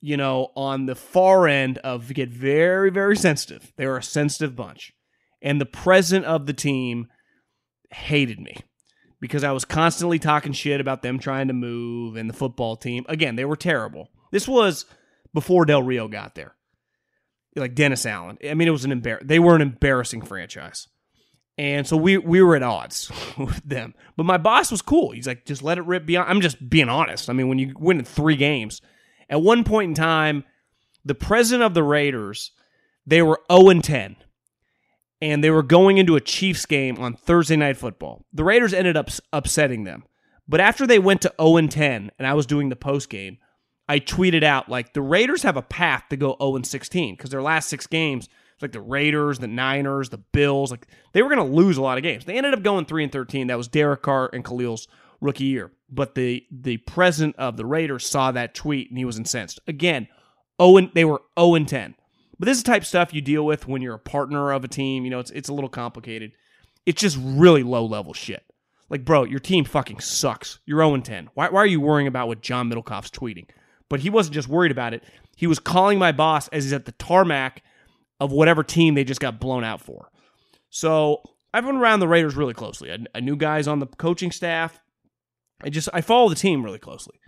you 0.00 0.16
know, 0.16 0.52
on 0.56 0.86
the 0.86 0.94
far 0.94 1.48
end 1.48 1.78
of 1.78 2.12
get 2.12 2.28
very, 2.28 2.90
very 2.90 3.16
sensitive. 3.16 3.72
They're 3.76 3.96
a 3.96 4.02
sensitive 4.02 4.54
bunch. 4.54 4.92
And 5.40 5.60
the 5.60 5.66
president 5.66 6.26
of 6.26 6.46
the 6.46 6.52
team 6.52 7.08
hated 7.90 8.38
me 8.38 8.56
because 9.20 9.44
I 9.44 9.52
was 9.52 9.64
constantly 9.64 10.18
talking 10.18 10.52
shit 10.52 10.80
about 10.80 11.02
them 11.02 11.18
trying 11.18 11.48
to 11.48 11.54
move 11.54 12.16
and 12.16 12.28
the 12.28 12.34
football 12.34 12.76
team. 12.76 13.04
Again, 13.08 13.36
they 13.36 13.44
were 13.44 13.56
terrible. 13.56 14.08
This 14.30 14.46
was 14.46 14.84
before 15.32 15.64
Del 15.64 15.82
Rio 15.82 16.08
got 16.08 16.34
there. 16.34 16.54
Like 17.54 17.74
Dennis 17.74 18.06
Allen. 18.06 18.38
I 18.48 18.54
mean, 18.54 18.68
it 18.68 18.72
was 18.72 18.84
an 18.84 19.00
embar- 19.00 19.26
they 19.26 19.38
were 19.38 19.54
an 19.54 19.62
embarrassing 19.62 20.22
franchise. 20.22 20.88
And 21.58 21.86
so 21.86 21.96
we 21.96 22.16
we 22.16 22.40
were 22.40 22.56
at 22.56 22.62
odds 22.62 23.10
with 23.38 23.62
them. 23.62 23.94
But 24.16 24.24
my 24.24 24.38
boss 24.38 24.70
was 24.70 24.82
cool. 24.82 25.10
He's 25.10 25.26
like, 25.26 25.44
just 25.44 25.62
let 25.62 25.78
it 25.78 25.84
rip 25.84 26.06
beyond. 26.06 26.30
I'm 26.30 26.40
just 26.40 26.68
being 26.70 26.88
honest. 26.88 27.28
I 27.28 27.34
mean, 27.34 27.48
when 27.48 27.58
you 27.58 27.74
win 27.78 28.02
three 28.04 28.36
games, 28.36 28.80
at 29.28 29.42
one 29.42 29.64
point 29.64 29.90
in 29.90 29.94
time, 29.94 30.44
the 31.04 31.14
president 31.14 31.64
of 31.64 31.74
the 31.74 31.82
Raiders, 31.82 32.52
they 33.06 33.22
were 33.22 33.40
0 33.50 33.68
and 33.68 33.84
10 33.84 34.16
and 35.20 35.42
they 35.42 35.50
were 35.50 35.62
going 35.62 35.98
into 35.98 36.16
a 36.16 36.20
Chiefs 36.20 36.66
game 36.66 36.98
on 36.98 37.14
Thursday 37.14 37.56
Night 37.56 37.76
Football. 37.76 38.24
The 38.32 38.44
Raiders 38.44 38.74
ended 38.74 38.96
up 38.96 39.08
upsetting 39.32 39.84
them. 39.84 40.04
But 40.48 40.60
after 40.60 40.86
they 40.86 40.98
went 40.98 41.22
to 41.22 41.32
0 41.40 41.56
and 41.58 41.70
10 41.70 42.10
and 42.18 42.26
I 42.26 42.34
was 42.34 42.44
doing 42.44 42.68
the 42.68 42.76
post 42.76 43.08
game, 43.08 43.38
I 43.88 43.98
tweeted 43.98 44.42
out 44.42 44.68
like 44.68 44.92
the 44.92 45.02
Raiders 45.02 45.42
have 45.42 45.56
a 45.56 45.62
path 45.62 46.04
to 46.10 46.16
go 46.16 46.36
0 46.40 46.62
16 46.62 47.14
because 47.14 47.30
their 47.30 47.42
last 47.42 47.68
six 47.68 47.86
games, 47.86 48.28
like 48.60 48.72
the 48.72 48.80
Raiders, 48.80 49.38
the 49.38 49.48
Niners, 49.48 50.08
the 50.08 50.18
Bills, 50.18 50.70
like 50.70 50.86
they 51.12 51.22
were 51.22 51.34
going 51.34 51.46
to 51.46 51.56
lose 51.56 51.76
a 51.76 51.82
lot 51.82 51.98
of 51.98 52.04
games. 52.04 52.24
They 52.24 52.36
ended 52.36 52.54
up 52.54 52.62
going 52.62 52.84
3 52.86 53.04
and 53.04 53.12
13. 53.12 53.48
That 53.48 53.58
was 53.58 53.68
Derek 53.68 54.02
Carr 54.02 54.30
and 54.32 54.44
Khalil's 54.44 54.88
rookie 55.20 55.44
year. 55.44 55.72
But 55.90 56.14
the 56.14 56.46
the 56.50 56.78
president 56.78 57.36
of 57.36 57.56
the 57.56 57.66
Raiders 57.66 58.06
saw 58.06 58.32
that 58.32 58.54
tweet 58.54 58.88
and 58.88 58.98
he 58.98 59.04
was 59.04 59.18
incensed. 59.18 59.60
Again, 59.66 60.08
0 60.60 60.90
they 60.94 61.04
were 61.04 61.22
0 61.38 61.54
and 61.54 61.68
10. 61.68 61.94
But 62.38 62.46
this 62.46 62.58
is 62.58 62.64
the 62.64 62.70
type 62.70 62.82
of 62.82 62.88
stuff 62.88 63.14
you 63.14 63.20
deal 63.20 63.44
with 63.44 63.68
when 63.68 63.82
you're 63.82 63.94
a 63.94 64.00
partner 64.00 64.52
of 64.52 64.64
a 64.64 64.68
team. 64.68 65.04
You 65.04 65.10
know, 65.10 65.20
it's 65.20 65.30
it's 65.32 65.48
a 65.48 65.54
little 65.54 65.70
complicated. 65.70 66.32
It's 66.86 67.00
just 67.00 67.18
really 67.20 67.62
low 67.62 67.84
level 67.84 68.12
shit. 68.12 68.44
Like, 68.88 69.04
bro, 69.04 69.24
your 69.24 69.38
team 69.38 69.64
fucking 69.64 70.00
sucks. 70.00 70.58
You're 70.66 70.80
0 70.80 70.98
10. 70.98 71.30
Why, 71.34 71.48
why 71.48 71.60
are 71.60 71.66
you 71.66 71.80
worrying 71.80 72.08
about 72.08 72.28
what 72.28 72.42
John 72.42 72.70
Middlekauff's 72.70 73.10
tweeting? 73.10 73.46
But 73.92 74.00
he 74.00 74.08
wasn't 74.08 74.32
just 74.32 74.48
worried 74.48 74.72
about 74.72 74.94
it. 74.94 75.04
He 75.36 75.46
was 75.46 75.58
calling 75.58 75.98
my 75.98 76.12
boss 76.12 76.48
as 76.48 76.64
he's 76.64 76.72
at 76.72 76.86
the 76.86 76.92
tarmac 76.92 77.62
of 78.20 78.32
whatever 78.32 78.62
team 78.62 78.94
they 78.94 79.04
just 79.04 79.20
got 79.20 79.38
blown 79.38 79.64
out 79.64 79.82
for. 79.82 80.10
So 80.70 81.20
I've 81.52 81.66
been 81.66 81.76
around 81.76 82.00
the 82.00 82.08
Raiders 82.08 82.34
really 82.34 82.54
closely. 82.54 82.90
I, 82.90 83.04
I 83.14 83.20
knew 83.20 83.36
guys 83.36 83.68
on 83.68 83.80
the 83.80 83.86
coaching 83.86 84.32
staff. 84.32 84.80
I 85.62 85.68
just 85.68 85.90
I 85.92 86.00
follow 86.00 86.30
the 86.30 86.36
team 86.36 86.64
really 86.64 86.78
closely. 86.78 87.20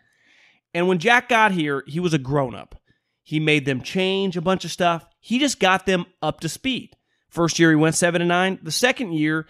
And 0.72 0.88
when 0.88 1.00
Jack 1.00 1.28
got 1.28 1.52
here, 1.52 1.84
he 1.86 2.00
was 2.00 2.14
a 2.14 2.18
grown 2.18 2.54
up. 2.54 2.80
He 3.22 3.38
made 3.38 3.66
them 3.66 3.82
change 3.82 4.34
a 4.38 4.40
bunch 4.40 4.64
of 4.64 4.70
stuff. 4.70 5.06
He 5.20 5.38
just 5.38 5.60
got 5.60 5.84
them 5.84 6.06
up 6.22 6.40
to 6.40 6.48
speed. 6.48 6.96
First 7.28 7.58
year 7.58 7.68
he 7.68 7.76
went 7.76 7.94
7 7.94 8.22
and 8.22 8.28
9. 8.28 8.60
The 8.62 8.72
second 8.72 9.12
year 9.12 9.46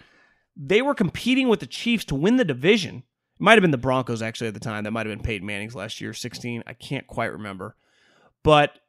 they 0.57 0.81
were 0.81 0.93
competing 0.93 1.47
with 1.47 1.61
the 1.61 1.65
Chiefs 1.65 2.03
to 2.05 2.15
win 2.15 2.35
the 2.35 2.43
division. 2.43 3.03
It 3.35 3.41
might 3.41 3.53
have 3.53 3.61
been 3.61 3.71
the 3.71 3.77
Broncos 3.77 4.21
actually 4.21 4.47
at 4.47 4.53
the 4.53 4.59
time. 4.59 4.83
That 4.83 4.91
might 4.91 5.05
have 5.05 5.15
been 5.15 5.23
Peyton 5.23 5.45
Manning's 5.45 5.75
last 5.75 5.99
year, 5.99 6.13
16. 6.13 6.63
I 6.65 6.73
can't 6.73 7.05
quite 7.07 7.31
remember. 7.31 7.75
But 8.43 8.79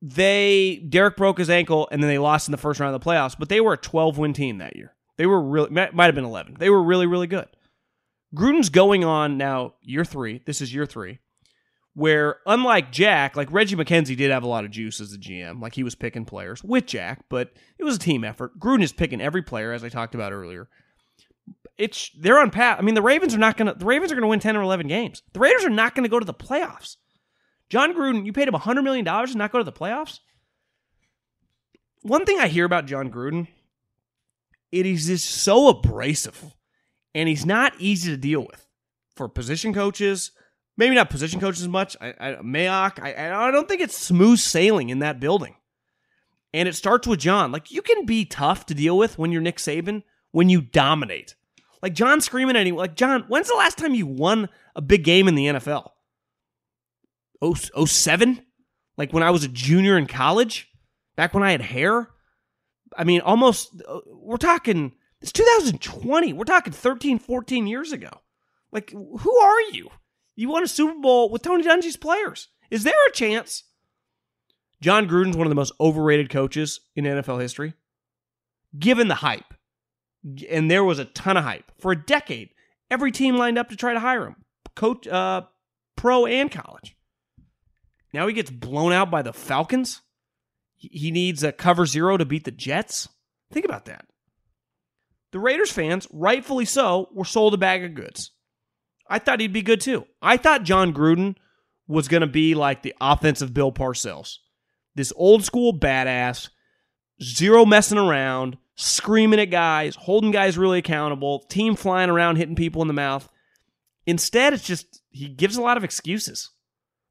they 0.00 0.84
Derek 0.88 1.16
broke 1.16 1.38
his 1.38 1.50
ankle 1.50 1.88
and 1.90 2.02
then 2.02 2.08
they 2.08 2.18
lost 2.18 2.48
in 2.48 2.52
the 2.52 2.58
first 2.58 2.80
round 2.80 2.94
of 2.94 3.00
the 3.00 3.08
playoffs, 3.08 3.36
but 3.38 3.48
they 3.48 3.60
were 3.60 3.72
a 3.72 3.78
12 3.78 4.18
win 4.18 4.32
team 4.32 4.58
that 4.58 4.76
year. 4.76 4.94
They 5.16 5.26
were 5.26 5.42
really 5.42 5.70
might 5.70 5.96
have 5.96 6.14
been 6.14 6.24
11. 6.24 6.56
They 6.58 6.70
were 6.70 6.82
really 6.82 7.06
really 7.06 7.26
good. 7.26 7.48
Gruden's 8.34 8.68
going 8.68 9.04
on 9.04 9.38
now 9.38 9.74
year 9.80 10.04
3. 10.04 10.42
This 10.44 10.60
is 10.60 10.72
year 10.72 10.86
3 10.86 11.18
where 11.98 12.36
unlike 12.46 12.92
Jack, 12.92 13.34
like 13.34 13.50
Reggie 13.50 13.74
McKenzie 13.74 14.16
did 14.16 14.30
have 14.30 14.44
a 14.44 14.48
lot 14.48 14.64
of 14.64 14.70
juice 14.70 15.00
as 15.00 15.12
a 15.12 15.18
GM. 15.18 15.60
Like 15.60 15.74
he 15.74 15.82
was 15.82 15.96
picking 15.96 16.24
players 16.24 16.62
with 16.62 16.86
Jack, 16.86 17.24
but 17.28 17.50
it 17.76 17.82
was 17.82 17.96
a 17.96 17.98
team 17.98 18.22
effort. 18.22 18.56
Gruden 18.60 18.84
is 18.84 18.92
picking 18.92 19.20
every 19.20 19.42
player, 19.42 19.72
as 19.72 19.82
I 19.82 19.88
talked 19.88 20.14
about 20.14 20.32
earlier. 20.32 20.68
It's 21.78 22.10
they're 22.18 22.40
on 22.40 22.50
path. 22.50 22.78
I 22.78 22.82
mean, 22.82 22.96
the 22.96 23.02
Ravens 23.02 23.34
are 23.34 23.38
not 23.38 23.56
gonna 23.56 23.74
the 23.74 23.86
Ravens 23.86 24.10
are 24.10 24.16
gonna 24.16 24.26
win 24.26 24.40
10 24.40 24.56
or 24.56 24.62
11 24.62 24.88
games. 24.88 25.22
The 25.32 25.40
Raiders 25.40 25.64
are 25.64 25.70
not 25.70 25.94
gonna 25.94 26.08
go 26.08 26.18
to 26.18 26.26
the 26.26 26.34
playoffs. 26.34 26.96
Jon 27.68 27.94
Gruden, 27.94 28.24
you 28.24 28.32
paid 28.32 28.48
him 28.48 28.54
$100 28.54 28.82
million 28.82 29.04
to 29.04 29.38
not 29.38 29.52
go 29.52 29.58
to 29.58 29.64
the 29.64 29.72
playoffs? 29.72 30.20
One 32.02 32.24
thing 32.24 32.38
I 32.38 32.48
hear 32.48 32.64
about 32.64 32.86
Jon 32.86 33.10
Gruden, 33.10 33.48
it 34.72 34.86
is 34.86 35.06
just 35.06 35.28
so 35.28 35.68
abrasive 35.68 36.54
and 37.14 37.28
he's 37.28 37.44
not 37.44 37.74
easy 37.78 38.10
to 38.10 38.16
deal 38.16 38.40
with 38.40 38.66
for 39.16 39.28
position 39.28 39.74
coaches, 39.74 40.30
maybe 40.76 40.94
not 40.94 41.10
position 41.10 41.40
coaches 41.40 41.62
as 41.62 41.68
much. 41.68 41.96
I, 42.00 42.14
I 42.18 42.34
Mayock, 42.36 43.02
I, 43.02 43.46
I 43.48 43.50
don't 43.50 43.68
think 43.68 43.80
it's 43.80 43.98
smooth 43.98 44.38
sailing 44.38 44.88
in 44.88 45.00
that 45.00 45.20
building. 45.20 45.56
And 46.54 46.68
it 46.68 46.74
starts 46.74 47.06
with 47.06 47.20
John. 47.20 47.52
Like 47.52 47.70
you 47.70 47.82
can 47.82 48.06
be 48.06 48.24
tough 48.24 48.66
to 48.66 48.74
deal 48.74 48.96
with 48.96 49.18
when 49.18 49.32
you're 49.32 49.42
Nick 49.42 49.58
Saban 49.58 50.02
when 50.30 50.48
you 50.48 50.62
dominate. 50.62 51.34
Like 51.82 51.94
John 51.94 52.20
screaming 52.20 52.56
at 52.56 52.66
him. 52.66 52.76
Like 52.76 52.96
John, 52.96 53.24
when's 53.28 53.48
the 53.48 53.54
last 53.54 53.78
time 53.78 53.94
you 53.94 54.06
won 54.06 54.48
a 54.74 54.82
big 54.82 55.04
game 55.04 55.28
in 55.28 55.34
the 55.34 55.46
NFL? 55.46 55.90
Oh, 57.40 57.54
07? 57.54 58.44
Like 58.96 59.12
when 59.12 59.22
I 59.22 59.30
was 59.30 59.44
a 59.44 59.48
junior 59.48 59.96
in 59.96 60.06
college, 60.06 60.68
back 61.16 61.34
when 61.34 61.42
I 61.42 61.52
had 61.52 61.60
hair. 61.60 62.08
I 62.96 63.04
mean, 63.04 63.20
almost. 63.20 63.70
Uh, 63.86 64.00
we're 64.06 64.38
talking. 64.38 64.92
It's 65.20 65.32
2020. 65.32 66.32
We're 66.32 66.44
talking 66.44 66.72
13, 66.72 67.18
14 67.18 67.66
years 67.66 67.92
ago. 67.92 68.10
Like, 68.70 68.90
who 68.90 69.38
are 69.38 69.60
you? 69.72 69.90
You 70.36 70.48
won 70.48 70.62
a 70.62 70.68
Super 70.68 70.98
Bowl 71.00 71.30
with 71.30 71.42
Tony 71.42 71.64
Dungy's 71.64 71.96
players. 71.96 72.48
Is 72.70 72.84
there 72.84 72.94
a 73.08 73.12
chance? 73.12 73.64
Jon 74.80 75.08
Gruden's 75.08 75.36
one 75.36 75.46
of 75.46 75.50
the 75.50 75.56
most 75.56 75.72
overrated 75.80 76.30
coaches 76.30 76.80
in 76.94 77.04
NFL 77.04 77.40
history, 77.40 77.74
given 78.78 79.08
the 79.08 79.16
hype. 79.16 79.54
And 80.48 80.70
there 80.70 80.84
was 80.84 80.98
a 80.98 81.04
ton 81.04 81.36
of 81.36 81.44
hype 81.44 81.70
for 81.78 81.92
a 81.92 81.96
decade. 81.96 82.50
Every 82.90 83.12
team 83.12 83.36
lined 83.36 83.58
up 83.58 83.68
to 83.68 83.76
try 83.76 83.92
to 83.92 84.00
hire 84.00 84.26
him, 84.26 84.36
coach, 84.74 85.06
uh, 85.06 85.42
pro 85.96 86.26
and 86.26 86.50
college. 86.50 86.96
Now 88.12 88.26
he 88.26 88.32
gets 88.32 88.50
blown 88.50 88.92
out 88.92 89.10
by 89.10 89.22
the 89.22 89.32
Falcons. 89.32 90.00
He 90.76 91.10
needs 91.10 91.42
a 91.42 91.52
cover 91.52 91.86
zero 91.86 92.16
to 92.16 92.24
beat 92.24 92.44
the 92.44 92.50
Jets. 92.50 93.08
Think 93.50 93.64
about 93.64 93.86
that. 93.86 94.06
The 95.32 95.38
Raiders 95.38 95.72
fans, 95.72 96.06
rightfully 96.10 96.64
so, 96.64 97.08
were 97.12 97.24
sold 97.24 97.52
a 97.52 97.58
bag 97.58 97.84
of 97.84 97.94
goods. 97.94 98.30
I 99.08 99.18
thought 99.18 99.40
he'd 99.40 99.52
be 99.52 99.62
good 99.62 99.80
too. 99.80 100.06
I 100.22 100.36
thought 100.36 100.62
Jon 100.62 100.92
Gruden 100.92 101.36
was 101.86 102.08
going 102.08 102.20
to 102.20 102.26
be 102.26 102.54
like 102.54 102.82
the 102.82 102.94
offensive 103.00 103.52
Bill 103.52 103.72
Parcells. 103.72 104.36
This 104.94 105.12
old 105.16 105.44
school 105.44 105.72
badass, 105.72 106.48
zero 107.22 107.64
messing 107.64 107.98
around, 107.98 108.56
screaming 108.74 109.40
at 109.40 109.50
guys, 109.50 109.96
holding 109.96 110.30
guys 110.30 110.58
really 110.58 110.78
accountable, 110.78 111.40
team 111.40 111.74
flying 111.74 112.10
around 112.10 112.36
hitting 112.36 112.54
people 112.54 112.82
in 112.82 112.88
the 112.88 112.94
mouth. 112.94 113.28
Instead, 114.06 114.52
it's 114.54 114.66
just 114.66 115.02
he 115.10 115.28
gives 115.28 115.56
a 115.56 115.62
lot 115.62 115.76
of 115.76 115.84
excuses. 115.84 116.50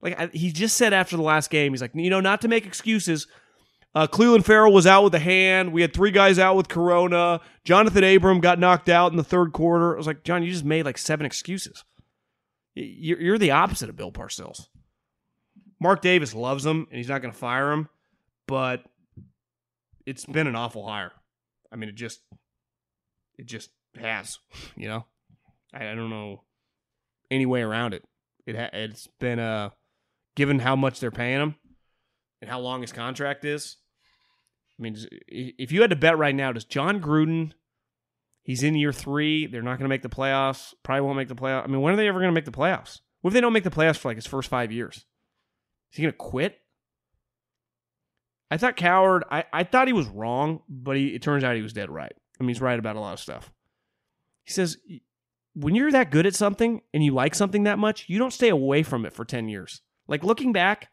Like 0.01 0.19
I, 0.19 0.27
he 0.27 0.51
just 0.51 0.77
said 0.77 0.93
after 0.93 1.17
the 1.17 1.23
last 1.23 1.49
game, 1.49 1.73
he's 1.73 1.81
like, 1.81 1.91
you 1.93 2.09
know, 2.09 2.21
not 2.21 2.41
to 2.41 2.47
make 2.47 2.65
excuses. 2.65 3.27
Uh, 3.95 4.05
Clelin 4.05 4.43
Ferrell 4.43 4.73
was 4.73 4.85
out 4.85 5.03
with 5.03 5.15
a 5.15 5.19
hand. 5.19 5.73
We 5.73 5.81
had 5.81 5.93
three 5.93 6.11
guys 6.11 6.37
out 6.37 6.55
with 6.55 6.67
corona. 6.67 7.41
Johnathan 7.65 8.15
Abram 8.15 8.39
got 8.41 8.59
knocked 8.59 8.89
out 8.89 9.11
in 9.11 9.17
the 9.17 9.23
third 9.23 9.53
quarter. 9.53 9.95
I 9.95 9.97
was 9.97 10.05
like, 10.05 10.23
John, 10.23 10.43
you 10.43 10.51
just 10.51 10.65
made 10.65 10.85
like 10.85 10.99
seven 10.99 11.25
excuses. 11.25 11.83
You're, 12.75 13.19
you're 13.19 13.37
the 13.39 13.51
opposite 13.51 13.89
of 13.89 13.95
Bill 13.95 14.11
Parcells. 14.11 14.67
Mark 15.79 16.01
Davis 16.01 16.35
loves 16.35 16.65
him, 16.65 16.87
and 16.89 16.97
he's 16.97 17.09
not 17.09 17.21
going 17.21 17.31
to 17.31 17.37
fire 17.37 17.71
him, 17.71 17.89
but 18.45 18.83
it's 20.07 20.25
been 20.25 20.47
an 20.47 20.55
awful 20.55 20.87
hire. 20.87 21.11
I 21.71 21.75
mean, 21.75 21.89
it 21.89 21.95
just, 21.95 22.21
it 23.37 23.45
just 23.45 23.69
has. 23.99 24.39
You 24.75 24.87
know, 24.87 25.05
I, 25.73 25.89
I 25.89 25.95
don't 25.95 26.09
know 26.09 26.43
any 27.29 27.45
way 27.45 27.61
around 27.61 27.93
it. 27.93 28.03
It 28.45 28.55
ha- 28.55 28.69
it's 28.73 29.07
been 29.19 29.39
uh, 29.39 29.69
given 30.35 30.59
how 30.59 30.75
much 30.75 30.99
they're 30.99 31.11
paying 31.11 31.39
him 31.39 31.55
and 32.41 32.49
how 32.49 32.59
long 32.59 32.81
his 32.81 32.91
contract 32.91 33.45
is. 33.45 33.77
I 34.79 34.81
mean, 34.81 34.95
if 35.27 35.71
you 35.71 35.81
had 35.81 35.89
to 35.89 35.95
bet 35.95 36.17
right 36.17 36.35
now, 36.35 36.51
does 36.51 36.65
Jon 36.65 37.01
Gruden 37.01 37.53
He's 38.47 38.63
in 38.63 38.75
year 38.75 38.93
three. 38.93 39.45
They're 39.45 39.61
not 39.61 39.77
going 39.77 39.83
to 39.83 39.89
make 39.89 40.03
the 40.03 40.09
playoffs. 40.09 40.73
Probably 40.81 41.01
won't 41.01 41.17
make 41.17 41.27
the 41.27 41.35
playoffs. 41.35 41.65
I 41.65 41.67
mean, 41.67 41.81
when 41.81 41.93
are 41.93 41.97
they 41.97 42.07
ever 42.07 42.19
going 42.19 42.31
to 42.31 42.33
make 42.33 42.45
the 42.45 42.51
playoffs? 42.51 43.01
What 43.19 43.31
if 43.31 43.33
they 43.33 43.41
don't 43.41 43.51
make 43.51 43.65
the 43.65 43.69
playoffs 43.69 43.97
for 43.97 44.07
like 44.07 44.15
his 44.15 44.25
first 44.25 44.47
five 44.47 44.71
years? 44.71 44.95
Is 44.95 45.97
he 45.97 46.03
going 46.03 46.13
to 46.13 46.17
quit? 46.17 46.57
I 48.49 48.57
thought 48.57 48.77
Cowherd, 48.77 49.23
I, 49.29 49.43
I 49.51 49.63
thought 49.63 49.87
he 49.87 49.93
was 49.93 50.07
wrong, 50.07 50.61
but 50.69 50.95
he, 50.95 51.07
it 51.07 51.21
turns 51.21 51.43
out 51.43 51.55
he 51.55 51.61
was 51.61 51.73
dead 51.73 51.89
right. 51.89 52.13
I 52.39 52.43
mean, 52.43 52.49
he's 52.49 52.61
right 52.61 52.79
about 52.79 52.95
a 52.95 52.99
lot 52.99 53.13
of 53.13 53.19
stuff. 53.19 53.51
He 54.43 54.53
says, 54.53 54.77
when 55.53 55.75
you're 55.75 55.91
that 55.91 56.11
good 56.11 56.25
at 56.25 56.35
something 56.35 56.81
and 56.93 57.03
you 57.03 57.13
like 57.13 57.35
something 57.35 57.63
that 57.63 57.79
much, 57.79 58.05
you 58.07 58.19
don't 58.19 58.33
stay 58.33 58.49
away 58.49 58.83
from 58.83 59.05
it 59.05 59.13
for 59.13 59.25
10 59.25 59.49
years. 59.49 59.81
Like 60.07 60.23
looking 60.23 60.53
back, 60.53 60.89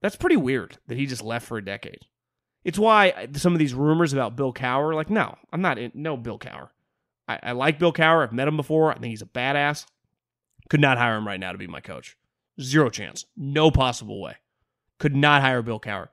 that's 0.00 0.16
pretty 0.16 0.36
weird 0.36 0.78
that 0.86 0.98
he 0.98 1.06
just 1.06 1.22
left 1.22 1.46
for 1.46 1.58
a 1.58 1.64
decade. 1.64 2.06
It's 2.64 2.78
why 2.78 3.10
uh, 3.10 3.26
some 3.34 3.54
of 3.54 3.58
these 3.58 3.74
rumors 3.74 4.12
about 4.12 4.36
Bill 4.36 4.52
Cowher, 4.52 4.94
like, 4.94 5.10
no, 5.10 5.36
I'm 5.52 5.62
not 5.62 5.78
in, 5.78 5.90
no 5.94 6.16
Bill 6.16 6.38
Cowher. 6.38 6.68
I, 7.26 7.38
I 7.42 7.52
like 7.52 7.78
Bill 7.78 7.92
Cowher. 7.92 8.22
I've 8.22 8.32
met 8.32 8.48
him 8.48 8.56
before. 8.56 8.92
I 8.92 8.98
think 8.98 9.10
he's 9.10 9.22
a 9.22 9.26
badass. 9.26 9.86
Could 10.68 10.80
not 10.80 10.98
hire 10.98 11.16
him 11.16 11.26
right 11.26 11.40
now 11.40 11.52
to 11.52 11.58
be 11.58 11.66
my 11.66 11.80
coach. 11.80 12.16
Zero 12.60 12.90
chance. 12.90 13.24
No 13.36 13.70
possible 13.70 14.20
way. 14.20 14.36
Could 14.98 15.16
not 15.16 15.42
hire 15.42 15.62
Bill 15.62 15.80
Cowher. 15.80 16.08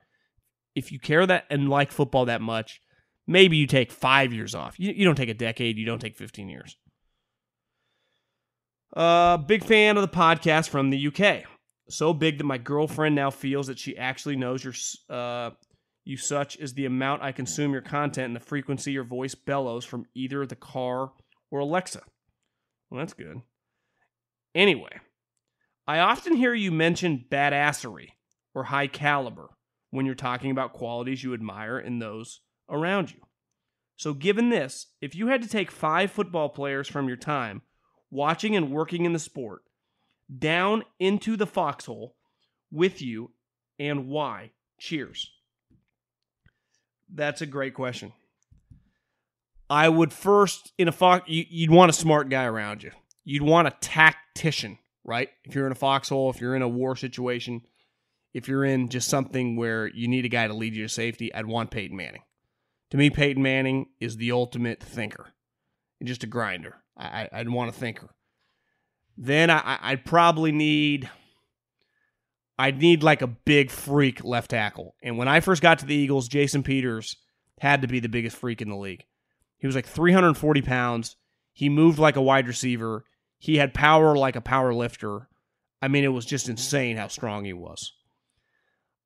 If 0.80 0.90
you 0.90 0.98
care 0.98 1.26
that 1.26 1.44
and 1.50 1.68
like 1.68 1.92
football 1.92 2.24
that 2.24 2.40
much, 2.40 2.80
maybe 3.26 3.58
you 3.58 3.66
take 3.66 3.92
five 3.92 4.32
years 4.32 4.54
off. 4.54 4.80
You, 4.80 4.92
you 4.92 5.04
don't 5.04 5.14
take 5.14 5.28
a 5.28 5.34
decade. 5.34 5.76
You 5.76 5.84
don't 5.84 5.98
take 5.98 6.16
15 6.16 6.48
years. 6.48 6.74
Uh, 8.96 9.36
big 9.36 9.62
fan 9.62 9.98
of 9.98 10.02
the 10.02 10.16
podcast 10.16 10.70
from 10.70 10.88
the 10.88 11.06
UK. 11.06 11.44
So 11.90 12.14
big 12.14 12.38
that 12.38 12.44
my 12.44 12.56
girlfriend 12.56 13.14
now 13.14 13.30
feels 13.30 13.66
that 13.66 13.78
she 13.78 13.94
actually 13.98 14.36
knows 14.36 14.64
your 14.64 14.72
uh, 15.10 15.50
you 16.04 16.16
such 16.16 16.56
is 16.56 16.72
the 16.72 16.86
amount 16.86 17.22
I 17.22 17.32
consume 17.32 17.72
your 17.72 17.82
content 17.82 18.28
and 18.28 18.36
the 18.36 18.40
frequency 18.40 18.92
your 18.92 19.04
voice 19.04 19.34
bellows 19.34 19.84
from 19.84 20.06
either 20.14 20.46
the 20.46 20.56
car 20.56 21.12
or 21.50 21.60
Alexa. 21.60 22.00
Well, 22.88 23.00
that's 23.00 23.12
good. 23.12 23.42
Anyway, 24.54 24.98
I 25.86 25.98
often 25.98 26.36
hear 26.36 26.54
you 26.54 26.72
mention 26.72 27.26
badassery 27.30 28.08
or 28.54 28.64
high 28.64 28.86
caliber 28.86 29.50
when 29.90 30.06
you're 30.06 30.14
talking 30.14 30.50
about 30.50 30.72
qualities 30.72 31.22
you 31.22 31.34
admire 31.34 31.78
in 31.78 31.98
those 31.98 32.40
around 32.68 33.12
you. 33.12 33.20
So, 33.96 34.14
given 34.14 34.48
this, 34.48 34.86
if 35.00 35.14
you 35.14 35.26
had 35.26 35.42
to 35.42 35.48
take 35.48 35.70
five 35.70 36.10
football 36.10 36.48
players 36.48 36.88
from 36.88 37.08
your 37.08 37.16
time 37.18 37.62
watching 38.10 38.56
and 38.56 38.70
working 38.70 39.04
in 39.04 39.12
the 39.12 39.18
sport 39.18 39.62
down 40.38 40.84
into 40.98 41.36
the 41.36 41.46
foxhole 41.46 42.16
with 42.70 43.02
you 43.02 43.32
and 43.78 44.08
why, 44.08 44.52
cheers. 44.78 45.30
That's 47.12 47.40
a 47.42 47.46
great 47.46 47.74
question. 47.74 48.12
I 49.68 49.88
would 49.88 50.12
first 50.12 50.72
in 50.78 50.88
a 50.88 50.92
fox 50.92 51.28
you, 51.28 51.68
would 51.68 51.76
want 51.76 51.90
a 51.90 51.94
smart 51.94 52.28
guy 52.28 52.44
around 52.44 52.82
you. 52.82 52.90
You'd 53.24 53.42
want 53.42 53.68
a 53.68 53.76
tactician, 53.80 54.78
right? 55.04 55.28
If 55.44 55.54
you're 55.54 55.66
in 55.66 55.72
a 55.72 55.76
foxhole, 55.76 56.30
if 56.30 56.40
you're 56.40 56.56
in 56.56 56.62
a 56.62 56.68
war 56.68 56.96
situation, 56.96 57.62
if 58.32 58.48
you're 58.48 58.64
in 58.64 58.88
just 58.88 59.08
something 59.08 59.56
where 59.56 59.86
you 59.88 60.08
need 60.08 60.24
a 60.24 60.28
guy 60.28 60.46
to 60.46 60.54
lead 60.54 60.74
you 60.74 60.84
to 60.84 60.88
safety, 60.88 61.34
I'd 61.34 61.46
want 61.46 61.70
Peyton 61.70 61.96
Manning. 61.96 62.22
To 62.90 62.96
me, 62.96 63.10
Peyton 63.10 63.42
Manning 63.42 63.86
is 64.00 64.16
the 64.16 64.32
ultimate 64.32 64.82
thinker, 64.82 65.32
and 66.00 66.08
just 66.08 66.24
a 66.24 66.26
grinder. 66.26 66.76
I, 66.96 67.28
would 67.32 67.48
want 67.48 67.70
a 67.70 67.72
thinker. 67.72 68.10
Then 69.16 69.50
I, 69.50 69.78
I'd 69.80 70.04
probably 70.04 70.52
need, 70.52 71.08
I'd 72.58 72.78
need 72.78 73.02
like 73.02 73.22
a 73.22 73.26
big 73.26 73.70
freak 73.70 74.22
left 74.22 74.50
tackle. 74.50 74.94
And 75.02 75.16
when 75.16 75.28
I 75.28 75.40
first 75.40 75.62
got 75.62 75.78
to 75.78 75.86
the 75.86 75.94
Eagles, 75.94 76.28
Jason 76.28 76.62
Peters 76.62 77.16
had 77.60 77.82
to 77.82 77.88
be 77.88 78.00
the 78.00 78.08
biggest 78.08 78.36
freak 78.36 78.60
in 78.60 78.68
the 78.68 78.76
league. 78.76 79.04
He 79.58 79.66
was 79.66 79.76
like 79.76 79.86
340 79.86 80.62
pounds. 80.62 81.16
He 81.52 81.68
moved 81.68 81.98
like 81.98 82.16
a 82.16 82.22
wide 82.22 82.48
receiver. 82.48 83.04
He 83.38 83.56
had 83.56 83.74
power 83.74 84.16
like 84.16 84.36
a 84.36 84.40
power 84.40 84.74
lifter. 84.74 85.28
I 85.82 85.88
mean, 85.88 86.04
it 86.04 86.08
was 86.08 86.26
just 86.26 86.48
insane 86.48 86.96
how 86.96 87.08
strong 87.08 87.44
he 87.44 87.52
was. 87.52 87.92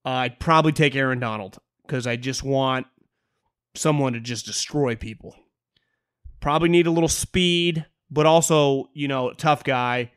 Uh, 0.05 0.11
I'd 0.11 0.39
probably 0.39 0.73
take 0.73 0.95
Aaron 0.95 1.21
Donald 1.21 1.59
because 1.87 2.07
I 2.07 2.17
just 2.17 2.43
want 2.43 2.87
someone 3.75 4.13
to 4.13 4.21
just 4.21 4.47
destroy 4.47 4.97
people. 4.97 5.35
Probably 6.41 6.69
need 6.69 6.87
a 6.87 6.91
little 6.91 7.09
speed, 7.09 7.87
but 8.11 8.27
also, 8.27 8.91
you 8.93 9.09
know, 9.09 9.31
a 9.31 9.35
tough 9.35 9.65
guy. 9.65 9.97
I 9.97 10.11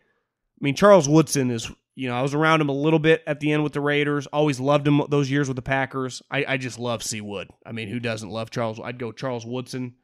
mean, 0.59 0.75
Charles 0.75 1.07
Woodson 1.07 1.51
is 1.51 1.71
you 1.97 2.07
know, 2.07 2.15
I 2.15 2.21
was 2.21 2.35
around 2.35 2.61
him 2.61 2.69
a 2.69 2.73
little 2.73 2.99
bit 2.99 3.23
at 3.25 3.39
the 3.39 3.51
end 3.51 3.63
with 3.63 3.73
the 3.73 3.81
Raiders. 3.81 4.27
Always 4.27 4.59
loved 4.59 4.87
him 4.87 5.01
those 5.09 5.31
years 5.31 5.47
with 5.47 5.55
the 5.55 5.63
Packers. 5.63 6.21
I, 6.29 6.45
I 6.47 6.57
just 6.57 6.77
love 6.77 7.01
C. 7.01 7.21
Wood. 7.21 7.49
I 7.65 7.71
mean, 7.71 7.89
who 7.89 7.99
doesn't 7.99 8.29
love 8.29 8.51
Charles? 8.51 8.79
I'd 8.79 8.99
go 8.99 9.11
Charles 9.11 9.47
Woodson. 9.47 9.95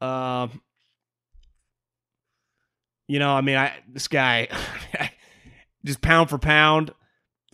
Uh, 0.00 0.46
you 3.08 3.18
know, 3.18 3.30
I 3.34 3.40
mean, 3.40 3.56
I 3.56 3.72
this 3.92 4.06
guy, 4.06 4.46
just 5.84 6.00
pound 6.00 6.30
for 6.30 6.38
pound, 6.38 6.92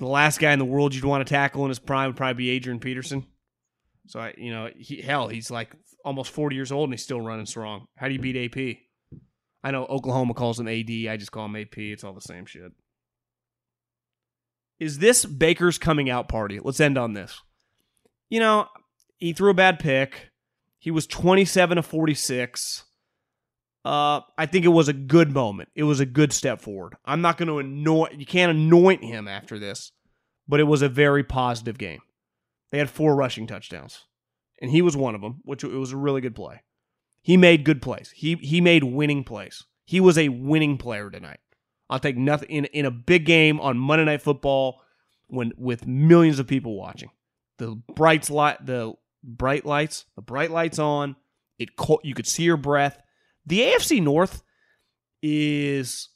the 0.00 0.06
last 0.06 0.40
guy 0.40 0.52
in 0.52 0.58
the 0.58 0.64
world 0.64 0.94
you'd 0.94 1.04
want 1.04 1.24
to 1.26 1.30
tackle 1.32 1.64
in 1.64 1.68
his 1.68 1.78
prime 1.78 2.08
would 2.08 2.16
probably 2.16 2.34
be 2.34 2.50
Adrian 2.50 2.80
Peterson. 2.80 3.26
So 4.06 4.18
I, 4.18 4.34
you 4.36 4.50
know, 4.50 4.70
he, 4.76 5.00
hell, 5.00 5.28
he's 5.28 5.50
like 5.50 5.76
almost 6.04 6.32
forty 6.32 6.56
years 6.56 6.72
old 6.72 6.88
and 6.88 6.94
he's 6.94 7.04
still 7.04 7.20
running 7.20 7.46
strong. 7.46 7.86
How 7.96 8.08
do 8.08 8.14
you 8.14 8.18
beat 8.18 8.56
AP? 8.56 8.78
I 9.62 9.70
know 9.70 9.84
Oklahoma 9.84 10.34
calls 10.34 10.58
him 10.58 10.68
AD. 10.68 10.90
I 10.90 11.16
just 11.18 11.32
call 11.32 11.44
him 11.44 11.56
AP. 11.56 11.76
It's 11.76 12.02
all 12.02 12.14
the 12.14 12.20
same 12.22 12.46
shit. 12.46 12.72
Is 14.78 14.98
this 14.98 15.26
Baker's 15.26 15.76
coming 15.76 16.08
out 16.08 16.28
party? 16.28 16.58
Let's 16.58 16.80
end 16.80 16.96
on 16.96 17.12
this. 17.12 17.38
You 18.30 18.40
know, 18.40 18.68
he 19.18 19.34
threw 19.34 19.50
a 19.50 19.54
bad 19.54 19.78
pick. 19.78 20.30
He 20.78 20.90
was 20.90 21.06
27 21.06 21.76
to 21.76 21.82
46. 21.82 22.84
Uh, 23.84 24.20
I 24.36 24.46
think 24.46 24.64
it 24.64 24.68
was 24.68 24.88
a 24.88 24.92
good 24.92 25.32
moment. 25.32 25.70
It 25.74 25.84
was 25.84 26.00
a 26.00 26.06
good 26.06 26.32
step 26.32 26.60
forward. 26.60 26.96
I'm 27.04 27.22
not 27.22 27.38
going 27.38 27.48
to 27.48 27.58
anoint, 27.58 28.18
you 28.18 28.26
can't 28.26 28.50
anoint 28.50 29.02
him 29.02 29.26
after 29.26 29.58
this, 29.58 29.92
but 30.46 30.60
it 30.60 30.64
was 30.64 30.82
a 30.82 30.88
very 30.88 31.24
positive 31.24 31.78
game. 31.78 32.00
They 32.70 32.78
had 32.78 32.90
four 32.90 33.16
rushing 33.16 33.46
touchdowns, 33.46 34.04
and 34.60 34.70
he 34.70 34.82
was 34.82 34.96
one 34.96 35.14
of 35.14 35.20
them, 35.20 35.40
which 35.44 35.64
it 35.64 35.72
was 35.72 35.92
a 35.92 35.96
really 35.96 36.20
good 36.20 36.34
play. 36.34 36.62
He 37.22 37.36
made 37.36 37.64
good 37.64 37.82
plays. 37.82 38.12
He 38.14 38.36
he 38.36 38.60
made 38.60 38.84
winning 38.84 39.24
plays. 39.24 39.64
He 39.84 40.00
was 40.00 40.16
a 40.16 40.28
winning 40.28 40.78
player 40.78 41.10
tonight. 41.10 41.40
I'll 41.88 41.98
take 41.98 42.16
nothing 42.16 42.48
in 42.48 42.64
in 42.66 42.86
a 42.86 42.90
big 42.90 43.26
game 43.26 43.60
on 43.60 43.78
Monday 43.78 44.04
Night 44.04 44.22
Football 44.22 44.80
when 45.26 45.52
with 45.56 45.86
millions 45.86 46.38
of 46.38 46.46
people 46.46 46.76
watching. 46.76 47.10
The 47.58 47.80
bright 47.94 48.30
light, 48.30 48.64
the 48.64 48.94
bright 49.22 49.66
lights, 49.66 50.06
the 50.16 50.22
bright 50.22 50.50
lights 50.50 50.78
on. 50.78 51.16
It 51.58 51.70
you 52.02 52.14
could 52.14 52.26
see 52.26 52.44
your 52.44 52.56
breath. 52.56 53.02
The 53.50 53.62
AFC 53.62 54.00
North 54.00 54.44
is 55.22 56.08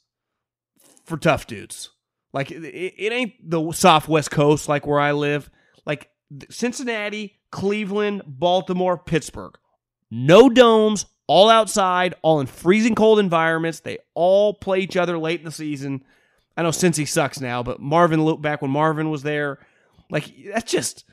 for 1.03 1.17
tough 1.17 1.47
dudes. 1.47 1.89
Like 2.31 2.49
it, 2.49 2.63
it 2.63 3.11
ain't 3.11 3.33
the 3.49 3.73
soft 3.73 4.07
West 4.07 4.31
Coast 4.31 4.69
like 4.69 4.87
where 4.87 5.01
I 5.01 5.11
live. 5.11 5.49
Like 5.85 6.09
Cincinnati, 6.49 7.37
Cleveland, 7.51 8.23
Baltimore, 8.25 8.97
Pittsburgh. 8.97 9.57
No 10.09 10.49
domes, 10.49 11.07
all 11.27 11.49
outside, 11.49 12.13
all 12.21 12.39
in 12.39 12.47
freezing 12.47 12.95
cold 12.95 13.19
environments. 13.19 13.81
They 13.81 13.97
all 14.13 14.53
play 14.53 14.79
each 14.79 14.95
other 14.95 15.17
late 15.17 15.41
in 15.41 15.45
the 15.45 15.51
season. 15.51 16.05
I 16.55 16.63
know 16.63 16.71
he 16.71 17.03
sucks 17.03 17.41
now, 17.41 17.63
but 17.63 17.81
Marvin 17.81 18.41
back 18.41 18.61
when 18.61 18.71
Marvin 18.71 19.09
was 19.09 19.23
there. 19.23 19.59
Like 20.09 20.31
that's 20.53 20.71
just 20.71 21.03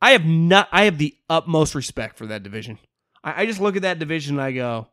I 0.00 0.10
have 0.10 0.24
not 0.24 0.68
I 0.72 0.86
have 0.86 0.98
the 0.98 1.16
utmost 1.30 1.76
respect 1.76 2.18
for 2.18 2.26
that 2.26 2.42
division. 2.42 2.80
I, 3.22 3.42
I 3.42 3.46
just 3.46 3.60
look 3.60 3.76
at 3.76 3.82
that 3.82 4.00
division 4.00 4.40
and 4.40 4.42
I 4.42 4.50
go, 4.50 4.88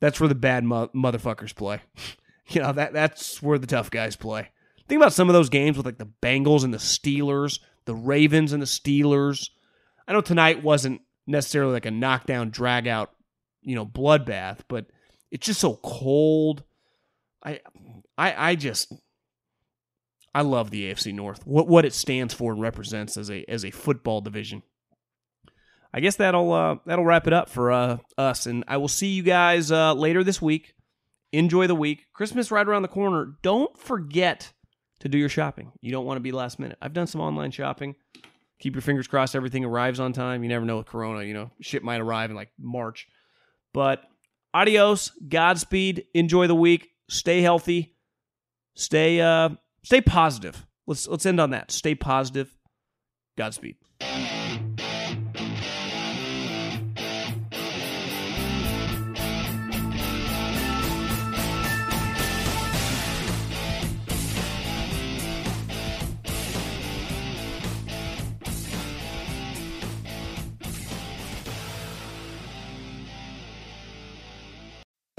that's 0.00 0.20
where 0.20 0.28
the 0.28 0.34
bad 0.34 0.64
mo- 0.64 0.90
motherfuckers 0.94 1.54
play. 1.54 1.80
you 2.48 2.60
know 2.60 2.72
that 2.72 2.92
that's 2.92 3.42
where 3.42 3.58
the 3.58 3.66
tough 3.66 3.90
guys 3.90 4.16
play. 4.16 4.50
Think 4.88 5.00
about 5.00 5.12
some 5.12 5.28
of 5.28 5.34
those 5.34 5.48
games 5.48 5.76
with 5.76 5.86
like 5.86 5.98
the 5.98 6.08
Bengals 6.20 6.64
and 6.64 6.74
the 6.74 6.78
Steelers, 6.78 7.60
the 7.84 7.94
Ravens 7.94 8.52
and 8.52 8.60
the 8.60 8.66
Steelers. 8.66 9.50
I 10.08 10.12
know 10.12 10.20
tonight 10.20 10.64
wasn't 10.64 11.02
necessarily 11.26 11.72
like 11.72 11.86
a 11.86 11.92
knockdown, 11.92 12.50
drag 12.50 12.88
out 12.88 13.12
you 13.62 13.74
know, 13.74 13.86
bloodbath, 13.86 14.60
but 14.68 14.86
it's 15.30 15.46
just 15.46 15.60
so 15.60 15.78
cold. 15.82 16.64
I 17.42 17.60
I 18.16 18.50
I 18.50 18.54
just 18.54 18.92
I 20.34 20.42
love 20.42 20.70
the 20.70 20.90
AFC 20.90 21.14
North. 21.14 21.46
What 21.46 21.68
what 21.68 21.84
it 21.84 21.92
stands 21.92 22.34
for 22.34 22.52
and 22.52 22.60
represents 22.60 23.16
as 23.16 23.30
a 23.30 23.44
as 23.48 23.64
a 23.64 23.70
football 23.70 24.20
division. 24.20 24.62
I 25.92 26.00
guess 26.00 26.16
that'll 26.16 26.52
uh, 26.52 26.76
that'll 26.86 27.04
wrap 27.04 27.26
it 27.26 27.32
up 27.32 27.48
for 27.48 27.72
uh, 27.72 27.98
us, 28.16 28.46
and 28.46 28.64
I 28.68 28.76
will 28.76 28.88
see 28.88 29.08
you 29.08 29.22
guys 29.22 29.72
uh, 29.72 29.92
later 29.94 30.22
this 30.22 30.40
week. 30.40 30.74
Enjoy 31.32 31.66
the 31.66 31.74
week. 31.74 32.06
Christmas 32.12 32.50
right 32.50 32.66
around 32.66 32.82
the 32.82 32.88
corner. 32.88 33.34
Don't 33.42 33.76
forget 33.78 34.52
to 35.00 35.08
do 35.08 35.18
your 35.18 35.28
shopping. 35.28 35.72
You 35.80 35.92
don't 35.92 36.04
want 36.04 36.16
to 36.16 36.22
be 36.22 36.32
last 36.32 36.58
minute. 36.58 36.78
I've 36.80 36.92
done 36.92 37.06
some 37.06 37.20
online 37.20 37.50
shopping. 37.50 37.94
Keep 38.60 38.74
your 38.74 38.82
fingers 38.82 39.06
crossed 39.06 39.34
everything 39.34 39.64
arrives 39.64 40.00
on 40.00 40.12
time. 40.12 40.42
You 40.42 40.48
never 40.48 40.64
know 40.64 40.76
with 40.76 40.86
Corona. 40.86 41.24
You 41.24 41.34
know, 41.34 41.50
shit 41.60 41.82
might 41.82 42.00
arrive 42.00 42.30
in 42.30 42.36
like 42.36 42.50
March. 42.58 43.06
But 43.72 44.02
adios, 44.52 45.10
Godspeed, 45.28 46.04
enjoy 46.14 46.46
the 46.46 46.54
week, 46.54 46.88
stay 47.08 47.40
healthy, 47.40 47.96
stay 48.76 49.20
uh 49.20 49.50
stay 49.82 50.00
positive. 50.00 50.66
Let's 50.86 51.08
let's 51.08 51.26
end 51.26 51.40
on 51.40 51.50
that. 51.50 51.70
Stay 51.70 51.94
positive. 51.94 52.56
Godspeed. 53.36 53.76